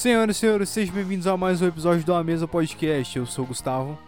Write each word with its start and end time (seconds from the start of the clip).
Senhoras 0.00 0.34
e 0.34 0.40
senhores, 0.40 0.70
sejam 0.70 0.94
bem-vindos 0.94 1.26
a 1.26 1.36
mais 1.36 1.60
um 1.60 1.66
episódio 1.66 2.02
do 2.06 2.14
A 2.14 2.24
Mesa 2.24 2.48
Podcast. 2.48 3.18
Eu 3.18 3.26
sou 3.26 3.44
o 3.44 3.48
Gustavo 3.48 3.98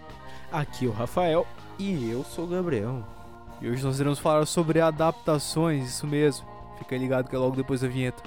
Aqui 0.50 0.86
o 0.86 0.90
Rafael 0.90 1.46
e 1.78 2.10
eu 2.10 2.24
sou 2.24 2.46
o 2.46 2.48
Gabriel. 2.48 3.06
e 3.60 3.68
hoje 3.68 3.84
nós 3.84 4.00
iremos 4.00 4.18
falar 4.18 4.46
sobre 4.46 4.80
adaptações, 4.80 5.90
isso 5.90 6.06
mesmo. 6.06 6.48
Fica 6.78 6.96
ligado 6.96 7.28
que 7.28 7.36
é 7.36 7.38
logo 7.38 7.56
depois 7.56 7.82
da 7.82 7.88
vinheta. 7.88 8.22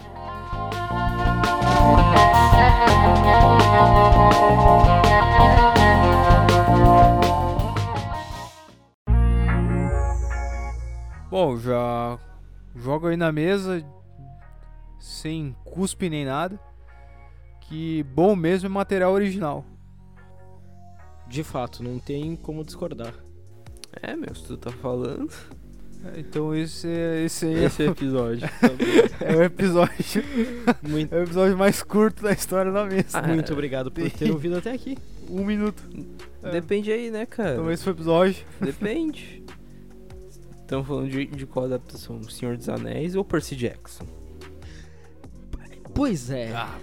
Bom, 11.32 11.58
já 11.58 12.20
jogo 12.76 13.08
aí 13.08 13.18
na 13.18 13.32
mesa 13.32 13.84
sem 15.00 15.56
cuspe 15.66 16.12
nem 16.12 16.26
nada. 16.26 16.60
Que 17.68 18.04
bom 18.04 18.36
mesmo 18.36 18.68
é 18.68 18.70
material 18.70 19.12
original. 19.14 19.66
De 21.28 21.44
fato, 21.44 21.84
não 21.84 21.98
tem 22.00 22.36
como 22.36 22.64
discordar. 22.64 23.14
É, 24.02 24.16
meu, 24.16 24.34
se 24.36 24.44
tu 24.44 24.58
tá 24.58 24.72
falando. 24.72 25.32
É, 26.14 26.20
Então 26.20 26.54
esse 26.54 26.88
é, 26.88 27.24
esse 27.24 27.46
aí 27.48 27.56
é- 27.64 27.66
Esse 27.66 27.84
episódio. 27.84 28.48
é 29.22 29.36
o 29.36 29.42
episódio, 29.44 30.24
Muito, 30.88 31.14
é 31.16 31.20
o 31.20 31.24
episódio 31.24 31.58
mais 31.58 31.82
curto 31.82 32.22
da 32.24 32.32
história 32.32 32.72
da 32.72 32.86
mesa. 32.86 33.18
Ah, 33.20 33.28
muito 33.28 33.52
obrigado 33.54 33.92
por 33.92 34.10
ter 34.12 34.30
ouvido 34.32 34.58
até 34.58 34.72
aqui. 34.72 34.98
Um 35.30 35.44
minuto. 35.44 35.82
É. 36.44 36.52
Depende 36.52 36.92
aí, 36.92 37.10
né, 37.10 37.26
cara? 37.26 37.54
Então 37.54 37.72
esse 37.72 37.84
foi 37.84 37.94
o 37.94 37.96
episódio. 37.96 38.46
Depende. 38.62 39.44
Estamos 40.62 40.88
falando 40.88 41.10
de, 41.10 41.26
de 41.26 41.46
qual 41.48 41.66
adaptação? 41.66 42.18
O 42.20 42.30
Senhor 42.30 42.56
dos 42.58 42.70
Anéis 42.70 43.16
ou 43.16 43.26
Percy 43.26 43.56
Jackson? 43.56 44.06
Pois 45.94 46.30
é. 46.30 46.52
Ah, 46.54 46.78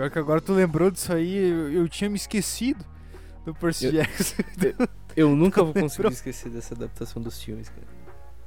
pior 0.00 0.10
que 0.10 0.18
agora 0.18 0.40
tu 0.40 0.54
lembrou 0.54 0.90
disso 0.90 1.12
aí, 1.12 1.36
eu, 1.36 1.72
eu 1.72 1.88
tinha 1.88 2.08
me 2.08 2.16
esquecido 2.16 2.82
do 3.44 3.54
Percy 3.54 3.86
Eu- 3.86 3.92
Jackson. 3.92 4.42
Eu 5.16 5.34
nunca 5.34 5.60
vou 5.60 5.74
Lembrou? 5.74 5.88
conseguir 5.90 6.12
esquecer 6.12 6.50
dessa 6.50 6.72
adaptação 6.72 7.20
dos 7.20 7.42
filmes, 7.42 7.68
cara. 7.68 7.86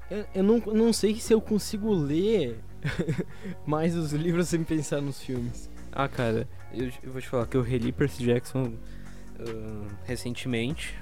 Eu, 0.09 0.25
eu 0.35 0.43
não, 0.43 0.57
não 0.73 0.93
sei 0.93 1.19
se 1.19 1.33
eu 1.33 1.41
consigo 1.41 1.93
ler 1.93 2.57
mais 3.67 3.95
os 3.97 4.13
livros 4.13 4.47
sem 4.47 4.63
pensar 4.63 5.01
nos 5.01 5.21
filmes. 5.21 5.69
Ah, 5.91 6.07
cara, 6.07 6.47
eu, 6.73 6.89
eu 7.03 7.11
vou 7.11 7.21
te 7.21 7.27
falar 7.27 7.45
que 7.47 7.57
eu 7.57 7.61
reli 7.61 7.91
Percy 7.91 8.23
Jackson 8.23 8.73
ah, 9.41 9.87
recentemente. 10.05 10.97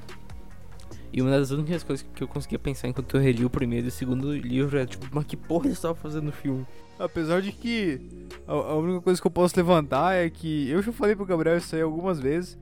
E 1.13 1.21
uma 1.21 1.31
das 1.31 1.51
únicas 1.51 1.83
coisas 1.83 2.05
que 2.15 2.23
eu 2.23 2.27
conseguia 2.27 2.59
pensar 2.59 2.87
enquanto 2.87 3.15
eu 3.15 3.21
reli 3.21 3.43
o 3.43 3.49
primeiro 3.49 3.87
e 3.87 3.89
o 3.89 3.91
segundo 3.91 4.33
livro 4.33 4.77
é 4.77 4.85
tipo, 4.85 5.05
mas 5.11 5.25
que 5.25 5.35
porra 5.35 5.65
eles 5.65 5.77
estavam 5.77 5.95
fazendo 5.95 6.25
no 6.25 6.31
filme? 6.31 6.65
Apesar 6.97 7.41
de 7.41 7.51
que 7.51 7.99
a, 8.47 8.53
a 8.53 8.75
única 8.75 9.01
coisa 9.01 9.19
que 9.19 9.25
eu 9.27 9.31
posso 9.31 9.57
levantar 9.57 10.15
é 10.15 10.29
que 10.29 10.69
eu 10.69 10.81
já 10.81 10.91
falei 10.91 11.15
pro 11.15 11.25
Gabriel 11.25 11.57
isso 11.57 11.75
aí 11.75 11.81
algumas 11.81 12.19
vezes. 12.19 12.57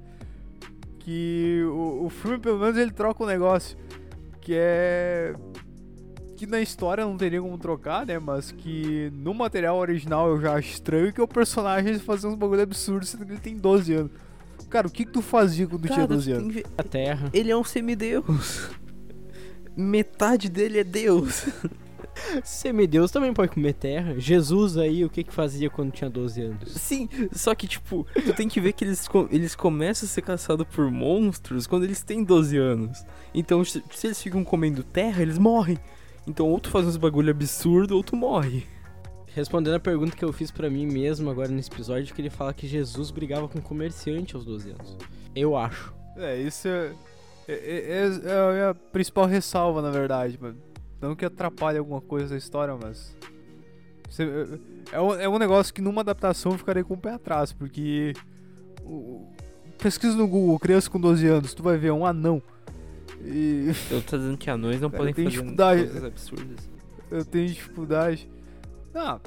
Que 1.00 1.62
o, 1.66 2.06
o 2.06 2.10
filme, 2.10 2.40
pelo 2.40 2.60
menos, 2.60 2.78
ele 2.78 2.92
troca 2.92 3.24
um 3.24 3.28
negócio. 3.28 3.78
Que 4.42 4.54
é. 4.56 5.34
Que 6.38 6.48
na 6.48 6.62
história 6.62 7.04
não 7.04 7.18
teria 7.18 7.42
como 7.42 7.58
trocar, 7.58 8.06
né? 8.06 8.18
Mas 8.18 8.52
que 8.52 9.12
no 9.14 9.34
material 9.34 9.78
original 9.78 10.30
eu 10.30 10.40
já 10.40 10.54
acho 10.54 10.70
estranho 10.70 11.12
que 11.12 11.22
o 11.22 11.28
personagem 11.28 12.00
fazer 12.00 12.28
uns 12.28 12.36
bagulho 12.36 12.62
absurdos 12.62 13.10
sendo 13.10 13.26
que 13.26 13.34
ele 13.34 13.42
tem 13.42 13.58
12 13.58 13.94
anos. 13.94 14.12
Cara, 14.70 14.88
o 14.88 14.92
que, 14.92 15.04
que 15.06 15.12
tu 15.12 15.22
fazia 15.22 15.66
quando 15.68 15.82
tu 15.82 15.88
tinha 15.88 15.96
Cara, 15.98 16.08
12 16.08 16.32
tu 16.32 16.38
anos? 16.38 16.54
ver- 16.54 16.66
A 16.78 16.84
Terra. 16.84 17.30
Ele 17.34 17.50
é 17.52 17.58
um 17.58 17.64
semideus. 17.64 18.70
Metade 19.76 20.50
dele 20.50 20.80
é 20.80 20.84
Deus. 20.84 21.46
Semideus 22.44 23.12
também 23.12 23.34
pode 23.34 23.54
comer 23.54 23.74
terra. 23.74 24.14
Jesus 24.20 24.78
aí, 24.78 25.06
o 25.06 25.10
que 25.10 25.24
que 25.24 25.34
fazia 25.34 25.70
quando 25.70 25.92
tinha 25.94 26.10
12 26.10 26.42
anos? 26.42 26.74
Sim, 26.74 27.08
só 27.32 27.56
que, 27.56 27.66
tipo, 27.66 28.06
tu 28.14 28.34
tem 28.34 28.50
que 28.50 28.60
ver 28.60 28.74
que 28.74 28.84
eles, 28.84 29.08
eles 29.32 29.56
começam 29.56 30.06
a 30.06 30.10
ser 30.10 30.22
caçados 30.22 30.68
por 30.68 30.92
monstros 30.92 31.66
quando 31.66 31.86
eles 31.86 32.04
têm 32.04 32.22
12 32.24 32.58
anos. 32.58 33.06
Então, 33.34 33.64
se, 33.64 33.82
se 33.92 34.08
eles 34.08 34.22
ficam 34.22 34.44
comendo 34.44 34.84
terra, 34.84 35.22
eles 35.22 35.38
morrem. 35.38 35.78
Então, 36.28 36.48
ou 36.50 36.60
tu 36.60 36.70
faz 36.70 36.86
uns 36.86 36.98
bagulho 36.98 37.32
absurdo, 37.32 37.96
ou 37.96 38.04
tu 38.04 38.18
morre. 38.18 38.66
Respondendo 39.36 39.76
a 39.76 39.80
pergunta 39.80 40.16
que 40.16 40.26
eu 40.26 40.34
fiz 40.34 40.50
pra 40.52 40.70
mim 40.70 40.86
mesmo 40.88 41.30
agora 41.30 41.48
nesse 41.50 41.70
episódio, 41.72 42.14
que 42.14 42.22
ele 42.22 42.30
fala 42.30 42.54
que 42.54 42.68
Jesus 42.68 43.12
brigava 43.12 43.48
com 43.48 43.62
comerciante 43.62 44.36
aos 44.36 44.44
12 44.44 44.72
anos. 44.72 44.98
Eu 45.36 45.56
acho. 45.56 45.94
É, 46.18 46.38
isso 46.42 46.68
é, 46.68 46.92
é, 47.48 47.54
é- 47.54 48.30
é 48.32 48.50
a 48.50 48.52
minha 48.54 48.74
principal 48.92 49.26
ressalva, 49.26 49.82
na 49.82 49.92
verdade, 49.92 50.38
mano. 50.42 50.58
Não 51.00 51.16
que 51.16 51.24
atrapalhe 51.24 51.78
alguma 51.78 52.02
coisa 52.02 52.30
da 52.30 52.38
história, 52.38 52.76
mas. 52.82 53.16
Você- 54.10 54.24
é, 54.92 54.96
é 54.98 55.00
um, 55.02 55.14
é 55.14 55.30
um 55.30 55.38
negócio 55.38 55.74
que 55.74 55.82
numa 55.82 56.02
adaptação 56.02 56.52
eu 56.54 56.58
ficarei 56.58 56.84
com 56.84 56.96
o 56.96 56.98
pé 56.98 57.14
atrás, 57.14 57.54
porque. 57.54 58.14
o- 58.84 59.28
pesquisa 59.78 60.18
no 60.18 60.28
Google, 60.28 60.60
criança 60.60 60.90
com 60.90 61.00
12 61.00 61.26
anos, 61.28 61.54
tu 61.54 61.64
vai 61.64 61.78
ver 61.78 61.92
um 61.92 62.06
anão. 62.06 62.42
E 63.24 63.72
Eu 63.92 64.02
tô 64.02 64.18
dizendo 64.18 64.38
que 64.38 64.50
anões 64.50 64.82
não 64.82 64.90
Cara, 64.92 65.04
podem 65.04 65.14
fazer 65.14 65.30
dificuldade. 65.30 65.84
coisas 65.84 66.04
absurdas. 66.04 66.70
eu 67.12 67.24
tenho 67.26 67.48
dificuldade. 67.48 68.30
Ah, 68.94 69.20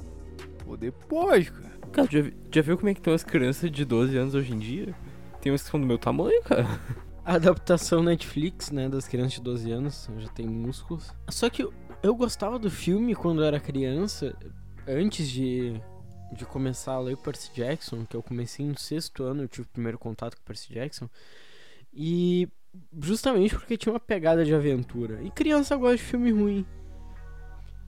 poder 0.65 0.93
pode, 0.93 1.51
cara. 1.51 1.73
Cara, 1.93 2.09
já, 2.11 2.31
já 2.51 2.63
viu 2.63 2.77
como 2.77 2.89
é 2.89 2.95
que 2.95 3.01
estão 3.01 3.13
as 3.13 3.23
crianças 3.23 3.71
de 3.71 3.85
12 3.85 4.17
anos 4.17 4.35
hoje 4.35 4.53
em 4.53 4.59
dia? 4.59 4.95
Tem 5.41 5.53
umas 5.53 5.63
que 5.63 5.71
são 5.71 5.81
do 5.81 5.87
meu 5.87 5.99
tamanho, 5.99 6.43
cara. 6.43 6.67
A 7.25 7.35
adaptação 7.35 8.03
Netflix, 8.03 8.71
né, 8.71 8.89
das 8.89 9.07
crianças 9.07 9.35
de 9.35 9.43
12 9.43 9.71
anos, 9.71 10.11
já 10.19 10.29
tem 10.29 10.47
músculos. 10.47 11.13
Só 11.29 11.49
que 11.49 11.63
eu, 11.63 11.73
eu 12.03 12.15
gostava 12.15 12.59
do 12.59 12.71
filme 12.71 13.15
quando 13.15 13.43
eu 13.43 13.47
era 13.47 13.61
criança, 13.61 14.35
antes 14.89 15.29
de, 15.29 15.81
de 16.33 16.45
começar 16.45 16.95
a 16.95 17.01
ler 17.01 17.17
Percy 17.17 17.51
Jackson, 17.55 18.05
que 18.05 18.17
eu 18.17 18.23
comecei 18.23 18.67
no 18.67 18.79
sexto 18.79 19.23
ano, 19.23 19.43
eu 19.43 19.49
tive 19.49 19.67
o 19.67 19.71
primeiro 19.71 19.99
contato 19.99 20.37
com 20.37 20.43
Percy 20.43 20.73
Jackson. 20.73 21.09
E 21.93 22.49
justamente 23.01 23.55
porque 23.55 23.77
tinha 23.77 23.93
uma 23.93 24.01
pegada 24.01 24.45
de 24.45 24.55
aventura. 24.55 25.23
E 25.23 25.31
criança 25.31 25.77
gosta 25.77 25.97
de 25.97 26.03
filme 26.03 26.33
ruim. 26.33 26.67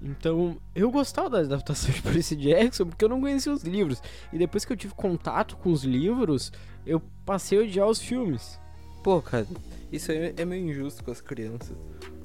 Então, 0.01 0.57
eu 0.75 0.91
gostava 0.91 1.31
da 1.31 1.39
adaptação 1.39 1.91
de 1.95 2.03
Percy 2.03 2.37
Jackson 2.37 2.87
porque 2.87 3.05
eu 3.05 3.09
não 3.09 3.21
conhecia 3.21 3.53
os 3.53 3.63
livros. 3.63 4.03
E 4.33 4.39
depois 4.39 4.65
que 4.65 4.73
eu 4.73 4.77
tive 4.77 4.95
contato 4.95 5.57
com 5.57 5.71
os 5.71 5.85
livros, 5.85 6.53
eu 6.87 7.01
passei 7.25 7.59
a 7.59 7.63
odiar 7.63 7.89
os 7.89 8.01
filmes. 8.01 8.59
Pô, 9.03 9.21
cara, 9.21 9.47
isso 9.93 10.11
aí 10.11 10.35
é 10.37 10.45
meio 10.45 10.69
injusto 10.71 11.05
com 11.05 11.11
as 11.11 11.21
crianças. 11.21 11.77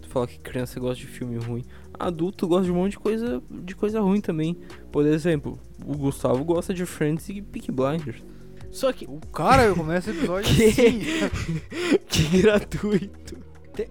Tu 0.02 0.10
fala 0.10 0.28
que 0.28 0.40
criança 0.40 0.80
gosta 0.80 0.96
de 0.96 1.08
filme 1.08 1.38
ruim. 1.38 1.66
Adulto 2.00 2.48
gosta 2.48 2.66
de 2.66 2.72
um 2.72 2.76
monte 2.76 2.92
de 2.92 3.00
coisa, 3.00 3.44
de 3.50 3.76
coisa 3.76 4.00
ruim 4.00 4.22
também. 4.22 4.58
Por 4.92 5.06
exemplo, 5.06 5.60
o 5.86 5.98
Gustavo 5.98 6.44
gosta 6.46 6.74
de 6.74 6.86
Friends 6.86 7.28
e 7.30 7.42
Peaky 7.42 7.72
Blinders. 7.72 8.24
Só 8.72 8.94
que. 8.94 9.06
O 9.06 9.20
cara 9.34 9.74
começa 9.74 10.12
o 10.12 10.14
episódio 10.14 10.50
Que? 10.56 10.64
assim. 10.70 11.00
que 12.08 12.42
gratuito. 12.42 13.38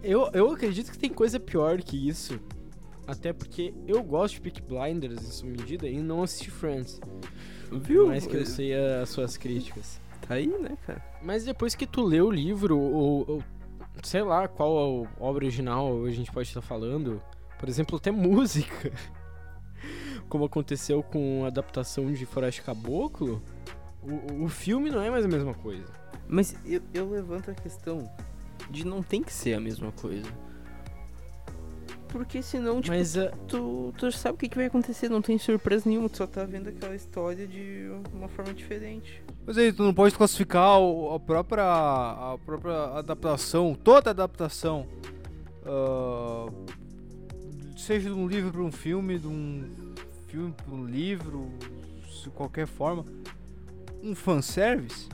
Eu, 0.03 0.28
eu 0.33 0.50
acredito 0.50 0.91
que 0.91 0.99
tem 0.99 1.11
coisa 1.11 1.38
pior 1.41 1.81
que 1.83 2.09
isso. 2.09 2.38
Até 3.09 3.33
porque 3.33 3.73
eu 3.87 4.03
gosto 4.03 4.35
de 4.35 4.43
Peak 4.43 4.61
Blinders 4.61 5.23
em 5.23 5.31
sua 5.31 5.49
medida 5.49 5.89
e 5.89 5.99
não 6.03 6.23
assisti 6.23 6.51
Friends. 6.51 7.01
Viu? 7.73 8.09
Mais 8.09 8.27
que 8.27 8.37
eu 8.37 8.45
sei 8.45 8.75
as 8.75 9.09
suas 9.09 9.39
críticas. 9.39 9.99
Tá 10.21 10.35
aí, 10.35 10.47
né, 10.47 10.77
cara? 10.87 11.03
Mas 11.23 11.43
depois 11.43 11.75
que 11.75 11.87
tu 11.87 12.05
lê 12.05 12.21
o 12.21 12.31
livro, 12.31 12.79
ou, 12.79 13.25
ou 13.27 13.45
sei 14.03 14.23
lá 14.23 14.47
qual 14.47 15.07
a 15.19 15.25
obra 15.25 15.47
original 15.47 16.05
a 16.05 16.11
gente 16.11 16.31
pode 16.31 16.49
estar 16.49 16.61
falando, 16.61 17.23
por 17.59 17.67
exemplo, 17.67 17.97
até 17.97 18.11
música, 18.11 18.93
como 20.29 20.45
aconteceu 20.45 21.03
com 21.03 21.45
a 21.45 21.47
adaptação 21.47 22.13
de 22.13 22.27
Floresta 22.27 22.61
Caboclo, 22.61 23.43
o, 24.03 24.45
o 24.45 24.49
filme 24.51 24.91
não 24.91 25.01
é 25.01 25.09
mais 25.09 25.25
a 25.25 25.29
mesma 25.29 25.55
coisa. 25.55 25.91
Mas 26.29 26.55
eu, 26.67 26.83
eu 26.93 27.09
levanto 27.09 27.51
a 27.51 27.55
questão 27.55 28.07
de 28.69 28.87
não 28.87 29.03
tem 29.03 29.23
que 29.23 29.33
ser 29.33 29.55
a 29.55 29.61
mesma 29.61 29.93
coisa. 29.93 30.31
Porque 32.09 32.43
senão, 32.43 32.81
tipo, 32.81 32.97
Mas 32.97 33.17
ah, 33.17 33.31
tu, 33.47 33.93
tu 33.97 34.11
sabe 34.11 34.35
o 34.35 34.38
que, 34.38 34.49
que 34.49 34.56
vai 34.56 34.67
acontecer, 34.67 35.09
não 35.09 35.21
tem 35.21 35.38
surpresa 35.38 35.88
nenhuma, 35.88 36.09
tu 36.09 36.17
só 36.17 36.27
tá 36.27 36.44
vendo 36.44 36.69
aquela 36.69 36.94
história 36.94 37.47
de 37.47 37.91
uma 38.12 38.29
forma 38.29 38.53
diferente. 38.55 39.23
Mas 39.47 39.59
aí, 39.59 39.73
tu 39.73 39.82
não 39.82 39.94
pode 39.94 40.15
classificar 40.15 40.79
a 41.15 41.21
própria, 41.21 41.65
a 41.65 42.38
própria 42.44 42.99
adaptação, 42.99 43.75
toda 43.75 44.11
adaptação, 44.11 44.87
ah, 45.65 46.50
seja 47.77 48.09
de 48.09 48.15
um 48.15 48.27
livro 48.27 48.50
para 48.50 48.62
um 48.62 48.73
filme, 48.73 49.19
de 49.19 49.27
um 49.27 49.94
filme 50.27 50.53
para 50.53 50.75
um 50.75 50.85
livro, 50.85 51.50
de 52.23 52.31
qualquer 52.31 52.67
forma, 52.67 53.05
um 54.03 54.15
fanservice, 54.15 55.09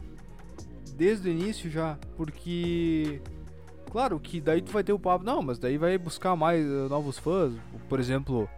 desde 0.97 1.29
o 1.29 1.33
início 1.33 1.71
já, 1.71 1.99
porque, 2.17 3.21
claro 3.95 4.19
que 4.19 4.41
daí 4.41 4.61
tu 4.61 4.73
vai 4.73 4.83
ter 4.83 4.93
o 4.93 4.99
papo, 4.99 5.25
não, 5.25 5.41
mas 5.41 5.57
daí 5.57 5.79
vai 5.79 5.97
buscar 5.97 6.35
mais 6.35 6.67
ah, 6.67 6.89
novos 6.89 7.17
fãs, 7.17 7.53
por 7.89 8.01
exemplo, 8.01 8.51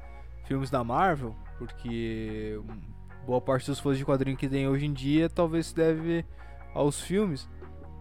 filmes 0.47 0.71
da 0.71 0.83
Marvel, 0.83 1.37
porque 1.59 2.59
hum, 2.59 2.81
boa 3.27 3.39
parte 3.39 3.67
dos 3.67 3.79
fãs 3.79 3.99
de 3.99 4.05
quadrinho 4.07 4.35
que 4.35 4.49
tem 4.49 4.67
hoje 4.67 4.87
em 4.87 4.95
dia 4.95 5.29
talvez 5.29 5.67
se 5.67 5.75
deve 5.75 6.25
aos 6.73 7.03
filmes, 7.03 7.47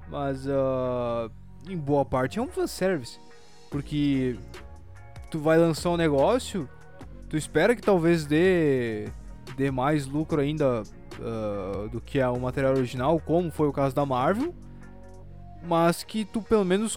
mas 0.08 0.48
ah, 0.48 1.30
em 1.68 1.76
boa 1.76 2.06
parte 2.06 2.40
é 2.40 2.42
um 2.42 2.48
fanservice, 2.48 3.20
porque 3.70 4.38
tu 5.30 5.38
vai 5.38 5.58
lançar 5.58 5.90
um 5.90 5.98
negócio, 5.98 6.70
tu 7.28 7.36
espera 7.36 7.76
que 7.76 7.82
talvez 7.82 8.26
dê, 8.26 9.10
dê 9.58 9.70
mais 9.70 10.06
lucro 10.06 10.40
ainda 10.40 10.84
uh, 11.20 11.90
do 11.90 12.00
que 12.00 12.18
é 12.18 12.30
o 12.30 12.40
material 12.40 12.76
original, 12.76 13.20
como 13.20 13.52
foi 13.52 13.68
o 13.68 13.74
caso 13.74 13.94
da 13.94 14.06
Marvel, 14.06 14.56
mas 15.68 16.02
que 16.02 16.24
tu 16.24 16.42
pelo 16.42 16.64
menos 16.64 16.96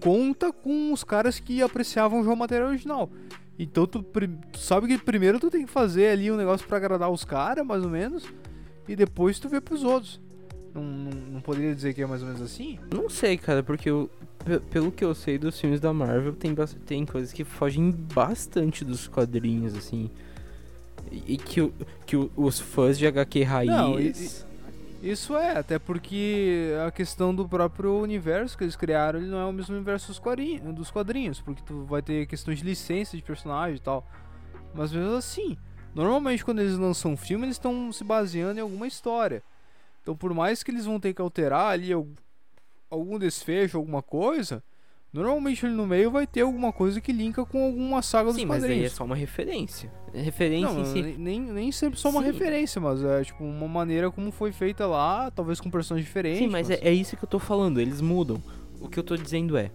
conta 0.00 0.52
com 0.52 0.92
os 0.92 1.04
caras 1.04 1.38
que 1.38 1.62
apreciavam 1.62 2.24
já 2.24 2.32
o 2.32 2.36
material 2.36 2.68
original. 2.68 3.10
Então 3.58 3.86
tu, 3.86 4.02
tu, 4.02 4.58
sabe 4.58 4.86
que 4.86 4.98
primeiro 4.98 5.40
tu 5.40 5.50
tem 5.50 5.66
que 5.66 5.72
fazer 5.72 6.08
ali 6.08 6.30
um 6.30 6.36
negócio 6.36 6.66
para 6.66 6.76
agradar 6.76 7.10
os 7.10 7.24
caras, 7.24 7.66
mais 7.66 7.82
ou 7.82 7.90
menos, 7.90 8.24
e 8.86 8.94
depois 8.94 9.38
tu 9.38 9.48
vê 9.48 9.60
pros 9.60 9.82
outros. 9.82 10.20
Não, 10.72 10.82
não, 10.82 11.10
não, 11.10 11.40
poderia 11.40 11.74
dizer 11.74 11.92
que 11.92 12.02
é 12.02 12.06
mais 12.06 12.22
ou 12.22 12.28
menos 12.28 12.42
assim? 12.42 12.78
Não 12.92 13.08
sei, 13.08 13.36
cara, 13.36 13.62
porque 13.62 13.90
eu, 13.90 14.08
pelo 14.70 14.92
que 14.92 15.04
eu 15.04 15.14
sei 15.14 15.38
dos 15.38 15.58
filmes 15.58 15.80
da 15.80 15.92
Marvel, 15.92 16.34
tem, 16.34 16.54
tem 16.86 17.04
coisas 17.04 17.32
que 17.32 17.42
fogem 17.42 17.90
bastante 17.90 18.84
dos 18.84 19.08
quadrinhos, 19.08 19.74
assim. 19.74 20.10
E, 21.10 21.36
que, 21.38 21.72
que 22.06 22.16
os 22.36 22.60
fãs 22.60 22.98
de 22.98 23.06
HQ 23.06 23.42
raiz. 23.42 23.70
Não, 23.70 23.98
e, 23.98 24.12
isso 25.02 25.36
é, 25.36 25.58
até 25.58 25.78
porque 25.78 26.72
a 26.86 26.90
questão 26.90 27.32
do 27.34 27.48
próprio 27.48 28.00
universo 28.00 28.58
que 28.58 28.64
eles 28.64 28.74
criaram, 28.74 29.20
ele 29.20 29.30
não 29.30 29.38
é 29.38 29.44
o 29.44 29.52
mesmo 29.52 29.74
universo 29.76 30.08
dos 30.08 30.18
quadrinhos, 30.18 30.74
dos 30.74 30.90
quadrinhos 30.90 31.40
porque 31.40 31.62
tu 31.64 31.84
vai 31.84 32.02
ter 32.02 32.26
questões 32.26 32.58
de 32.58 32.64
licença 32.64 33.16
de 33.16 33.22
personagem 33.22 33.76
e 33.76 33.80
tal. 33.80 34.04
Mas 34.74 34.92
mesmo 34.92 35.14
assim, 35.14 35.56
normalmente 35.94 36.44
quando 36.44 36.60
eles 36.60 36.76
lançam 36.76 37.12
um 37.12 37.16
filme, 37.16 37.46
eles 37.46 37.54
estão 37.54 37.92
se 37.92 38.02
baseando 38.02 38.58
em 38.58 38.62
alguma 38.62 38.88
história. 38.88 39.42
Então 40.02 40.16
por 40.16 40.34
mais 40.34 40.62
que 40.64 40.70
eles 40.70 40.84
vão 40.84 40.98
ter 40.98 41.14
que 41.14 41.22
alterar 41.22 41.72
ali 41.72 41.90
algum 42.90 43.18
desfecho, 43.18 43.76
alguma 43.76 44.02
coisa, 44.02 44.62
Normalmente 45.12 45.64
ali 45.64 45.74
no 45.74 45.86
meio 45.86 46.10
vai 46.10 46.26
ter 46.26 46.42
alguma 46.42 46.70
coisa 46.70 47.00
que 47.00 47.12
linka 47.12 47.44
com 47.44 47.64
alguma 47.64 48.02
saga 48.02 48.30
Sim, 48.30 48.40
dos 48.40 48.44
quadrinhos. 48.44 48.62
Sim, 48.62 48.68
mas 48.68 48.80
aí 48.80 48.84
é 48.84 48.88
só 48.88 49.04
uma 49.04 49.16
referência. 49.16 49.92
Referência 50.12 50.72
não, 50.72 50.82
em 50.82 50.84
si. 50.84 51.16
Nem, 51.18 51.40
nem 51.40 51.72
sempre 51.72 51.98
só 51.98 52.10
uma 52.10 52.20
Sim. 52.20 52.26
referência, 52.26 52.80
mas 52.80 53.02
é 53.02 53.24
tipo 53.24 53.42
uma 53.42 53.66
maneira 53.66 54.10
como 54.10 54.30
foi 54.30 54.52
feita 54.52 54.86
lá, 54.86 55.30
talvez 55.30 55.60
com 55.60 55.70
personagens 55.70 56.06
diferentes. 56.06 56.40
Sim, 56.40 56.48
mas, 56.48 56.68
mas... 56.68 56.78
É, 56.78 56.88
é 56.88 56.92
isso 56.92 57.16
que 57.16 57.24
eu 57.24 57.28
tô 57.28 57.38
falando, 57.38 57.80
eles 57.80 58.02
mudam. 58.02 58.42
O 58.80 58.88
que 58.88 58.98
eu 58.98 59.02
tô 59.02 59.16
dizendo 59.16 59.56
é, 59.56 59.70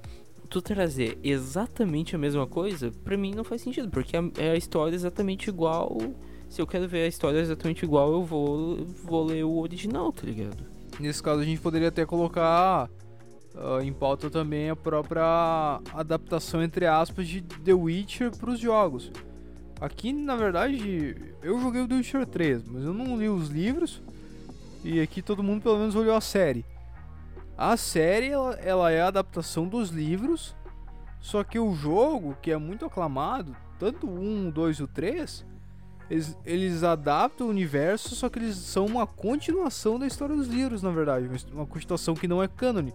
tu 0.49 0.61
trazer 0.61 1.17
exatamente 1.23 2.15
a 2.15 2.19
mesma 2.19 2.45
coisa, 2.45 2.91
pra 3.03 3.17
mim 3.17 3.33
não 3.33 3.43
faz 3.43 3.61
sentido, 3.61 3.89
porque 3.89 4.15
é 4.37 4.51
a 4.51 4.55
história 4.55 4.93
exatamente 4.93 5.49
igual. 5.49 5.97
Se 6.47 6.61
eu 6.61 6.67
quero 6.67 6.87
ver 6.87 7.05
a 7.05 7.07
história 7.07 7.39
exatamente 7.39 7.83
igual, 7.83 8.13
eu 8.13 8.23
vou, 8.23 8.85
vou 9.03 9.25
ler 9.25 9.43
o 9.43 9.57
original, 9.57 10.13
tá 10.13 10.21
ligado? 10.27 10.63
Nesse 10.99 11.23
caso 11.23 11.41
a 11.41 11.43
gente 11.43 11.59
poderia 11.59 11.87
até 11.87 12.05
colocar 12.05 12.87
uh, 13.55 13.81
em 13.81 13.93
pauta 13.93 14.29
também 14.29 14.69
a 14.69 14.75
própria 14.75 15.79
adaptação, 15.93 16.63
entre 16.63 16.85
aspas, 16.85 17.27
de 17.27 17.41
The 17.41 17.73
Witcher 17.73 18.35
para 18.35 18.51
os 18.51 18.59
jogos. 18.59 19.11
Aqui, 19.79 20.13
na 20.13 20.35
verdade, 20.35 21.15
eu 21.41 21.59
joguei 21.59 21.81
o 21.81 21.87
The 21.87 21.95
Witcher 21.95 22.25
3, 22.25 22.67
mas 22.67 22.83
eu 22.83 22.93
não 22.93 23.17
li 23.17 23.27
os 23.27 23.49
livros. 23.49 24.01
E 24.83 24.99
aqui 24.99 25.21
todo 25.21 25.43
mundo 25.43 25.61
pelo 25.61 25.77
menos 25.77 25.95
olhou 25.95 26.15
a 26.15 26.21
série. 26.21 26.65
A 27.57 27.77
série 27.77 28.29
ela, 28.29 28.53
ela 28.55 28.91
é 28.91 29.01
a 29.01 29.07
adaptação 29.07 29.67
dos 29.67 29.89
livros, 29.89 30.55
só 31.21 31.43
que 31.43 31.59
o 31.59 31.73
jogo, 31.73 32.35
que 32.41 32.51
é 32.51 32.57
muito 32.57 32.85
aclamado, 32.85 33.55
tanto 33.79 34.07
o 34.07 34.19
1, 34.19 34.47
o 34.47 34.51
2 34.51 34.77
e 34.77 34.83
o 34.83 34.87
3, 34.87 35.45
eles, 36.09 36.37
eles 36.45 36.83
adaptam 36.83 37.47
o 37.47 37.49
universo, 37.49 38.15
só 38.15 38.29
que 38.29 38.39
eles 38.39 38.57
são 38.57 38.85
uma 38.85 39.07
continuação 39.07 39.97
da 39.97 40.05
história 40.05 40.35
dos 40.35 40.47
livros, 40.47 40.81
na 40.81 40.91
verdade. 40.91 41.29
Uma 41.51 41.65
continuação 41.65 42.13
que 42.13 42.27
não 42.27 42.43
é 42.43 42.47
cânone. 42.47 42.93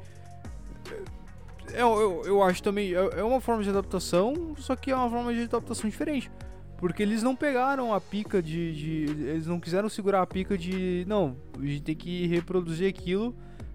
Eu, 1.74 2.00
eu, 2.00 2.22
eu 2.24 2.42
acho 2.42 2.62
também. 2.62 2.94
É, 2.94 3.20
é 3.20 3.22
uma 3.22 3.40
forma 3.40 3.62
de 3.62 3.70
adaptação, 3.70 4.54
só 4.56 4.74
que 4.74 4.90
é 4.90 4.96
uma 4.96 5.10
forma 5.10 5.32
de 5.32 5.42
adaptação 5.42 5.88
diferente. 5.88 6.30
Porque 6.78 7.02
eles 7.02 7.22
não 7.22 7.34
pegaram 7.34 7.92
a 7.92 8.00
pica 8.00 8.40
de, 8.40 8.72
de, 8.72 9.12
Eles 9.22 9.46
não 9.46 9.58
quiseram 9.58 9.88
segurar 9.88 10.22
a 10.22 10.26
pica 10.26 10.56
de. 10.56 11.04
Não, 11.08 11.36
a 11.58 11.66
gente 11.66 11.82
tem 11.82 11.96
que 11.96 12.26
reproduzir 12.26 12.88
aquilo 12.88 13.34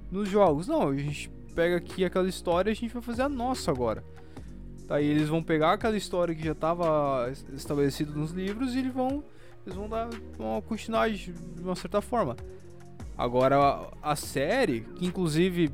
nos 0.10 0.30
jogos. 0.30 0.68
Não, 0.68 0.90
a 0.90 0.98
gente 0.98 1.30
pega 1.54 1.76
aqui 1.76 2.06
aquela 2.06 2.28
história 2.28 2.70
e 2.70 2.74
a 2.74 2.76
gente 2.76 2.94
vai 2.94 3.02
fazer 3.02 3.24
a 3.24 3.30
nossa 3.30 3.70
agora. 3.72 4.04
Daí 4.88 5.06
eles 5.06 5.30
vão 5.30 5.44
pegar 5.44 5.74
aquela 5.74 5.98
história 5.98 6.34
que 6.34 6.44
já 6.44 6.54
estava 6.54 7.32
estabelecida 7.54 8.12
nos 8.12 8.32
livros 8.32 8.74
e 8.74 8.80
eles 8.80 8.94
vão. 8.94 9.24
Eles 9.66 9.78
vão 9.78 9.88
dar 9.88 10.10
uma 10.38 10.62
continuidade 10.62 11.32
de 11.32 11.62
uma 11.62 11.76
certa 11.76 12.02
forma. 12.02 12.36
Agora 13.18 13.88
a 14.02 14.16
série, 14.16 14.82
que 14.96 15.06
inclusive 15.06 15.72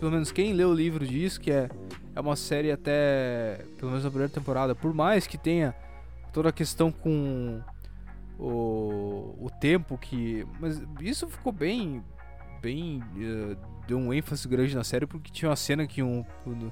pelo 0.00 0.10
menos 0.10 0.32
quem 0.32 0.54
lê 0.54 0.64
o 0.64 0.72
livro 0.72 1.06
diz 1.06 1.36
que 1.36 1.52
é, 1.52 1.68
é 2.16 2.20
uma 2.20 2.34
série 2.34 2.72
até, 2.72 3.62
pelo 3.76 3.90
menos 3.90 4.02
na 4.02 4.10
primeira 4.10 4.32
temporada, 4.32 4.74
por 4.74 4.94
mais 4.94 5.26
que 5.26 5.36
tenha 5.36 5.74
toda 6.32 6.48
a 6.48 6.52
questão 6.52 6.90
com 6.90 7.60
o, 8.38 9.36
o 9.38 9.50
tempo 9.60 9.98
que... 9.98 10.46
Mas 10.58 10.82
isso 11.02 11.28
ficou 11.28 11.52
bem, 11.52 12.02
bem, 12.62 13.02
uh, 13.16 13.56
deu 13.86 13.98
um 13.98 14.12
ênfase 14.12 14.48
grande 14.48 14.74
na 14.74 14.82
série 14.82 15.06
porque 15.06 15.30
tinha 15.30 15.50
uma 15.50 15.56
cena 15.56 15.86
que 15.86 16.02
um... 16.02 16.24
um 16.46 16.70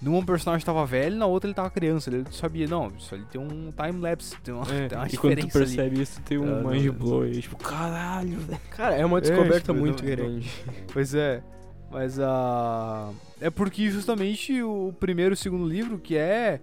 numa 0.00 0.24
personagem 0.24 0.62
estava 0.62 0.86
velho, 0.86 1.16
na 1.16 1.26
outra 1.26 1.48
ele 1.48 1.54
tava 1.54 1.70
criança. 1.70 2.08
Ele 2.08 2.24
sabia, 2.30 2.68
não, 2.68 2.86
isso 2.96 3.12
ali 3.12 3.24
tem 3.24 3.40
um 3.40 3.72
time-lapse, 3.72 4.36
tem 4.44 4.54
uma, 4.54 4.62
é, 4.72 4.86
tem 4.86 4.96
uma 4.96 5.08
e 5.08 5.16
quando 5.16 5.40
tu 5.40 5.48
percebe 5.48 5.96
ali. 5.96 6.02
isso, 6.02 6.20
tem 6.22 6.38
um 6.38 6.60
uh, 6.60 6.70
mind 6.70 6.88
blow 6.92 7.22
aí, 7.22 7.40
tipo, 7.40 7.56
caralho, 7.56 8.38
velho. 8.38 8.60
Cara, 8.70 8.94
é 8.94 9.04
uma 9.04 9.20
descoberta 9.20 9.56
é, 9.56 9.60
tipo, 9.60 9.74
muito 9.74 10.04
não, 10.04 10.10
grande. 10.10 10.48
Pois 10.92 11.14
é. 11.14 11.42
Mas 11.90 12.18
a. 12.20 13.10
Uh, 13.10 13.28
é 13.40 13.50
porque 13.50 13.90
justamente 13.90 14.62
o 14.62 14.92
primeiro 14.98 15.32
e 15.32 15.34
o 15.34 15.36
segundo 15.36 15.66
livro, 15.66 15.98
que 15.98 16.16
é 16.16 16.60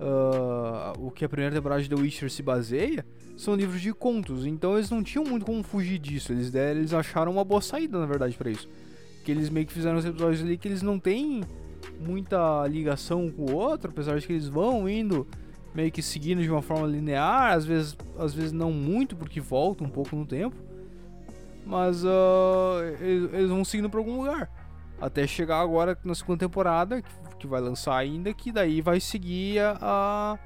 uh, 0.00 1.06
o 1.06 1.10
que 1.10 1.24
a 1.24 1.28
primeira 1.28 1.54
temporada 1.54 1.82
de 1.82 1.88
The 1.88 1.94
Witcher 1.94 2.30
se 2.30 2.42
baseia, 2.42 3.04
são 3.36 3.54
livros 3.54 3.80
de 3.80 3.92
contos. 3.92 4.46
Então 4.46 4.74
eles 4.76 4.90
não 4.90 5.02
tinham 5.02 5.24
muito 5.24 5.46
como 5.46 5.62
fugir 5.62 5.98
disso. 5.98 6.32
Eles, 6.32 6.50
deram, 6.50 6.80
eles 6.80 6.92
acharam 6.92 7.32
uma 7.32 7.44
boa 7.44 7.60
saída, 7.60 7.98
na 7.98 8.06
verdade, 8.06 8.36
para 8.36 8.50
isso. 8.50 8.68
Que 9.24 9.30
eles 9.30 9.48
meio 9.48 9.66
que 9.66 9.72
fizeram 9.72 9.98
os 9.98 10.04
episódios 10.04 10.42
ali 10.42 10.56
que 10.56 10.68
eles 10.68 10.82
não 10.82 10.98
têm 10.98 11.42
muita 12.00 12.66
ligação 12.66 13.30
com 13.30 13.42
o 13.42 13.54
outro, 13.54 13.90
apesar 13.90 14.18
de 14.18 14.26
que 14.26 14.32
eles 14.32 14.48
vão 14.48 14.88
indo 14.88 15.26
meio 15.74 15.90
que 15.90 16.02
seguindo 16.02 16.40
de 16.42 16.50
uma 16.50 16.62
forma 16.62 16.86
linear, 16.86 17.52
às 17.52 17.64
vezes, 17.64 17.96
às 18.18 18.32
vezes 18.32 18.52
não 18.52 18.70
muito, 18.70 19.16
porque 19.16 19.40
voltam 19.40 19.86
um 19.86 19.90
pouco 19.90 20.14
no 20.14 20.24
tempo. 20.24 20.56
Mas 21.66 22.04
uh, 22.04 22.08
eles, 23.00 23.32
eles 23.32 23.50
vão 23.50 23.64
seguindo 23.64 23.90
para 23.90 23.98
algum 23.98 24.18
lugar. 24.18 24.63
Até 25.00 25.26
chegar 25.26 25.60
agora 25.60 25.98
na 26.04 26.14
segunda 26.14 26.38
temporada, 26.38 27.02
que, 27.38 27.46
vai 27.46 27.60
lançar 27.60 27.96
ainda, 27.96 28.32
que 28.32 28.50
daí 28.50 28.80
vai 28.80 29.00
seguir 29.00 29.60
a, 29.60 30.38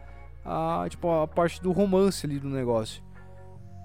a, 0.44 0.82
a, 0.82 0.88
tipo, 0.88 1.08
a 1.10 1.28
parte 1.28 1.62
do 1.62 1.70
romance 1.70 2.26
ali 2.26 2.38
do 2.38 2.48
negócio. 2.48 3.02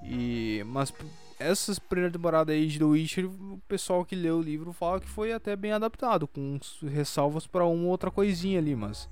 E, 0.04 0.64
mas 0.66 0.94
essas 1.40 1.78
primeira 1.78 2.12
temporada 2.12 2.52
aí 2.52 2.68
de 2.68 2.80
The 2.80 2.86
Witcher, 2.86 3.26
o 3.26 3.62
pessoal 3.68 4.04
que 4.04 4.16
leu 4.16 4.38
o 4.38 4.42
livro 4.42 4.74
fala 4.74 5.00
que 5.00 5.08
foi 5.08 5.34
até 5.34 5.56
bem 5.56 5.74
adaptado, 5.74 6.28
com 6.28 6.58
ressalvas 6.88 7.46
para 7.46 7.66
uma 7.66 7.88
outra 7.88 8.10
coisinha 8.10 8.60
ali, 8.60 8.76
mas 8.76 9.10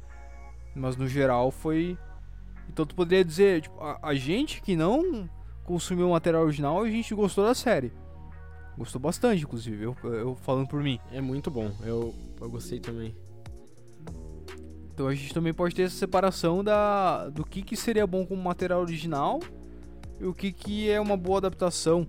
mas 0.73 0.95
no 0.95 1.05
geral 1.05 1.51
foi 1.51 1.97
então 2.71 2.85
tu 2.85 2.95
poderia 2.95 3.25
dizer, 3.25 3.61
tipo, 3.61 3.79
a, 3.81 3.99
a 4.01 4.15
gente 4.15 4.61
que 4.61 4.77
não 4.77 5.29
consumiu 5.65 6.07
o 6.07 6.11
material 6.11 6.43
original, 6.43 6.81
a 6.81 6.89
gente 6.89 7.13
gostou 7.13 7.45
da 7.45 7.53
série. 7.53 7.91
Gostou 8.77 9.01
bastante, 9.01 9.43
inclusive, 9.43 9.83
eu, 9.83 9.95
eu 10.03 10.35
falando 10.35 10.67
por 10.67 10.81
mim. 10.81 10.99
É 11.11 11.21
muito 11.21 11.51
bom, 11.51 11.71
eu, 11.83 12.13
eu 12.39 12.49
gostei 12.49 12.79
também. 12.79 13.15
Então 14.93 15.07
a 15.07 15.15
gente 15.15 15.33
também 15.33 15.53
pode 15.53 15.75
ter 15.75 15.83
essa 15.83 15.95
separação 15.95 16.63
da, 16.63 17.29
do 17.29 17.45
que, 17.45 17.61
que 17.61 17.75
seria 17.75 18.05
bom 18.05 18.25
como 18.25 18.41
material 18.41 18.81
original 18.81 19.39
e 20.19 20.25
o 20.25 20.33
que, 20.33 20.51
que 20.51 20.89
é 20.89 20.99
uma 20.99 21.17
boa 21.17 21.39
adaptação. 21.39 22.07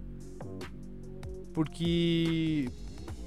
Porque 1.52 2.68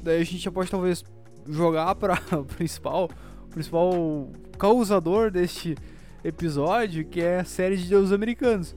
daí 0.01 0.21
a 0.21 0.25
gente 0.25 0.39
já 0.39 0.51
pode 0.51 0.69
talvez 0.69 1.03
jogar 1.47 1.93
para 1.95 2.21
o 2.37 2.45
principal, 2.45 3.09
o 3.43 3.47
principal 3.47 4.29
causador 4.57 5.29
deste 5.29 5.75
episódio, 6.23 7.05
que 7.05 7.21
é 7.21 7.39
a 7.39 7.45
série 7.45 7.77
de 7.77 7.87
Deus 7.87 8.11
Americanos 8.11 8.75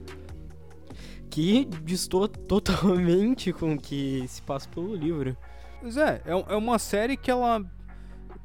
que 1.30 1.64
distorce 1.82 2.34
totalmente 2.46 3.52
com 3.52 3.74
o 3.74 3.78
que 3.78 4.24
se 4.28 4.42
passa 4.42 4.68
pelo 4.68 4.94
livro. 4.94 5.36
Pois 5.80 5.96
é, 5.96 6.22
é, 6.24 6.30
é 6.32 6.56
uma 6.56 6.78
série 6.78 7.16
que 7.16 7.30
ela 7.30 7.64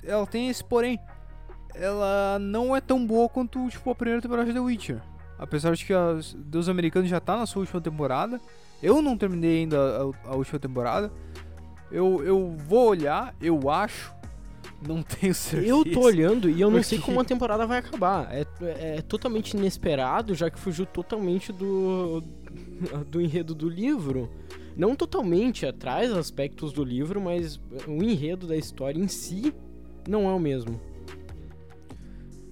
ela 0.03 0.27
tem 0.27 0.49
esse 0.49 0.63
porém. 0.63 0.99
Ela 1.73 2.37
não 2.39 2.75
é 2.75 2.81
tão 2.81 3.05
boa 3.05 3.27
quanto 3.27 3.67
tipo, 3.69 3.89
a 3.89 3.95
primeira 3.95 4.21
temporada 4.21 4.47
de 4.47 4.53
The 4.53 4.59
Witcher. 4.59 5.01
Apesar 5.39 5.75
de 5.75 5.85
que 5.85 5.93
a 5.93 6.19
Deus 6.35 6.69
Americanos 6.69 7.09
já 7.09 7.19
tá 7.19 7.35
na 7.35 7.45
sua 7.45 7.61
última 7.61 7.81
temporada. 7.81 8.39
Eu 8.81 9.01
não 9.01 9.17
terminei 9.17 9.59
ainda 9.59 9.77
a, 10.25 10.31
a 10.31 10.35
última 10.35 10.59
temporada. 10.59 11.11
Eu, 11.91 12.23
eu 12.23 12.55
vou 12.67 12.89
olhar, 12.89 13.33
eu 13.41 13.69
acho 13.69 14.13
não 14.87 15.01
tenho 15.03 15.33
certeza. 15.33 15.71
Eu 15.71 15.83
tô 15.83 16.01
olhando 16.01 16.49
e 16.49 16.59
eu 16.59 16.69
não 16.69 16.83
sei 16.83 16.99
como 16.99 17.19
a 17.19 17.23
temporada 17.23 17.65
vai 17.65 17.79
acabar. 17.79 18.27
É, 18.31 18.45
é, 18.61 19.01
totalmente 19.01 19.55
inesperado, 19.55 20.35
já 20.35 20.49
que 20.49 20.59
fugiu 20.59 20.85
totalmente 20.85 21.51
do, 21.51 22.21
do 23.09 23.21
enredo 23.21 23.53
do 23.53 23.69
livro. 23.69 24.29
Não 24.75 24.95
totalmente 24.95 25.65
atrás 25.65 26.11
aspectos 26.11 26.73
do 26.73 26.83
livro, 26.83 27.21
mas 27.21 27.59
o 27.87 28.03
enredo 28.03 28.47
da 28.47 28.55
história 28.55 28.99
em 28.99 29.07
si 29.07 29.53
não 30.07 30.29
é 30.29 30.33
o 30.33 30.39
mesmo. 30.39 30.79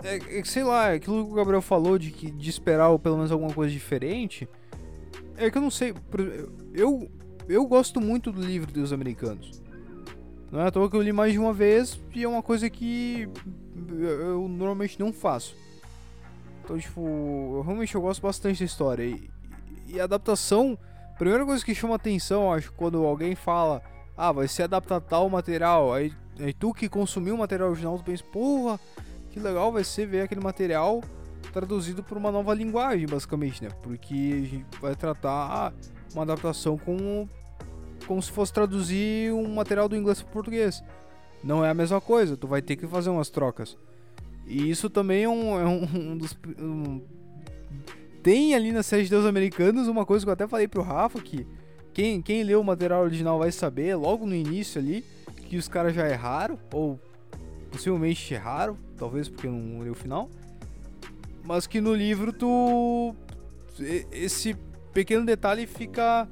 É, 0.03 0.39
é, 0.39 0.43
sei 0.43 0.63
lá, 0.63 0.93
aquilo 0.93 1.25
que 1.25 1.31
o 1.31 1.35
Gabriel 1.35 1.61
falou 1.61 1.97
de, 1.97 2.11
que, 2.11 2.31
de 2.31 2.49
esperar 2.49 2.97
pelo 2.99 3.17
menos 3.17 3.31
alguma 3.31 3.53
coisa 3.53 3.71
diferente. 3.71 4.47
É 5.37 5.49
que 5.49 5.57
eu 5.57 5.61
não 5.61 5.71
sei. 5.71 5.93
Eu, 6.73 7.09
eu 7.47 7.65
gosto 7.65 7.99
muito 7.99 8.31
do 8.31 8.41
livro 8.41 8.71
dos 8.71 8.93
americanos. 8.93 9.61
Não 10.51 10.59
é 10.59 10.67
à 10.67 10.71
toa 10.71 10.89
que 10.89 10.95
eu 10.95 11.01
li 11.01 11.13
mais 11.13 11.31
de 11.31 11.39
uma 11.39 11.53
vez 11.53 11.99
e 12.13 12.23
é 12.23 12.27
uma 12.27 12.43
coisa 12.43 12.69
que 12.69 13.29
eu 13.99 14.47
normalmente 14.47 14.99
não 14.99 15.13
faço. 15.13 15.55
Então, 16.63 16.77
tipo, 16.77 17.61
realmente 17.61 17.95
eu 17.95 18.01
gosto 18.01 18.21
bastante 18.21 18.59
da 18.59 18.65
história. 18.65 19.03
E, 19.03 19.29
e 19.91 19.99
adaptação, 19.99 20.77
primeira 21.17 21.45
coisa 21.45 21.63
que 21.63 21.75
chama 21.75 21.95
atenção, 21.95 22.51
acho, 22.51 22.71
quando 22.73 23.05
alguém 23.05 23.35
fala, 23.35 23.81
ah, 24.17 24.31
vai 24.31 24.47
ser 24.47 24.63
adaptar 24.63 25.01
tal 25.01 25.29
material, 25.29 25.93
aí, 25.93 26.13
aí 26.39 26.53
tu 26.53 26.73
que 26.73 26.89
consumiu 26.89 27.35
o 27.35 27.37
material 27.37 27.69
original, 27.69 27.97
tu 27.97 28.03
pensa, 28.03 28.23
porra, 28.23 28.79
que 29.31 29.39
legal 29.39 29.71
vai 29.71 29.83
ser 29.83 30.05
ver 30.05 30.21
aquele 30.21 30.41
material 30.41 31.01
traduzido 31.53 32.03
por 32.03 32.17
uma 32.17 32.31
nova 32.31 32.53
linguagem, 32.53 33.07
basicamente, 33.07 33.63
né? 33.63 33.69
Porque 33.81 34.13
a 34.13 34.47
gente 34.47 34.65
vai 34.79 34.95
tratar 34.95 35.73
uma 36.13 36.23
adaptação 36.23 36.77
com 36.77 37.27
como 38.07 38.21
se 38.21 38.31
fosse 38.31 38.51
traduzir 38.51 39.31
um 39.31 39.53
material 39.53 39.87
do 39.87 39.95
inglês 39.95 40.21
para 40.21 40.31
português. 40.31 40.83
Não 41.43 41.63
é 41.63 41.69
a 41.69 41.73
mesma 41.73 41.99
coisa, 41.99 42.37
tu 42.37 42.47
vai 42.47 42.61
ter 42.61 42.75
que 42.75 42.87
fazer 42.87 43.09
umas 43.09 43.29
trocas. 43.29 43.77
E 44.45 44.69
isso 44.69 44.89
também 44.89 45.23
é 45.23 45.29
um, 45.29 45.59
é 45.59 45.65
um, 45.65 45.83
um 45.83 46.17
dos. 46.17 46.37
Um... 46.59 47.01
Tem 48.23 48.53
ali 48.53 48.71
na 48.71 48.83
série 48.83 49.03
de 49.03 49.09
Deus 49.09 49.25
Americanos 49.25 49.87
uma 49.87 50.05
coisa 50.05 50.25
que 50.25 50.29
eu 50.29 50.33
até 50.33 50.47
falei 50.47 50.67
pro 50.67 50.81
Rafa 50.81 51.19
que 51.21 51.47
quem, 51.93 52.21
quem 52.21 52.43
leu 52.43 52.61
o 52.61 52.63
material 52.63 53.03
original 53.03 53.39
vai 53.39 53.51
saber 53.51 53.95
logo 53.95 54.25
no 54.25 54.35
início 54.35 54.79
ali 54.79 55.03
que 55.51 55.57
os 55.57 55.67
caras 55.67 55.93
já 55.93 56.07
erraram, 56.07 56.57
ou 56.71 56.97
possivelmente 57.69 58.33
erraram, 58.33 58.77
talvez 58.97 59.27
porque 59.27 59.49
não 59.49 59.81
leu 59.81 59.91
o 59.91 59.95
final. 59.95 60.29
Mas 61.43 61.67
que 61.67 61.81
no 61.81 61.93
livro 61.93 62.31
tu. 62.31 63.13
Esse 64.11 64.55
pequeno 64.93 65.25
detalhe 65.25 65.67
fica. 65.67 66.25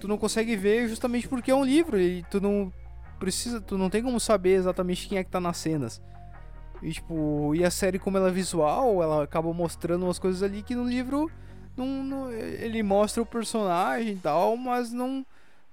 Tu 0.00 0.08
não 0.08 0.16
consegue 0.16 0.56
ver 0.56 0.88
justamente 0.88 1.28
porque 1.28 1.50
é 1.50 1.54
um 1.54 1.64
livro 1.64 2.00
e 2.00 2.24
tu 2.30 2.40
não 2.40 2.72
precisa, 3.18 3.60
tu 3.60 3.76
não 3.76 3.90
tem 3.90 4.02
como 4.02 4.18
saber 4.18 4.54
exatamente 4.54 5.06
quem 5.06 5.18
é 5.18 5.24
que 5.24 5.30
tá 5.30 5.38
nas 5.38 5.58
cenas. 5.58 6.00
E 6.82 6.92
tipo, 6.92 7.54
e 7.54 7.64
a 7.64 7.70
série 7.70 7.98
como 7.98 8.16
ela 8.16 8.28
é 8.28 8.32
visual, 8.32 9.02
ela 9.02 9.24
acaba 9.24 9.52
mostrando 9.52 10.04
umas 10.04 10.18
coisas 10.18 10.42
ali 10.42 10.62
que 10.62 10.74
no 10.74 10.84
livro 10.84 11.30
não, 11.76 11.86
não 12.04 12.32
ele 12.32 12.82
mostra 12.82 13.22
o 13.22 13.26
personagem 13.26 14.12
e 14.14 14.18
tal, 14.18 14.56
mas 14.56 14.92
não, 14.92 15.24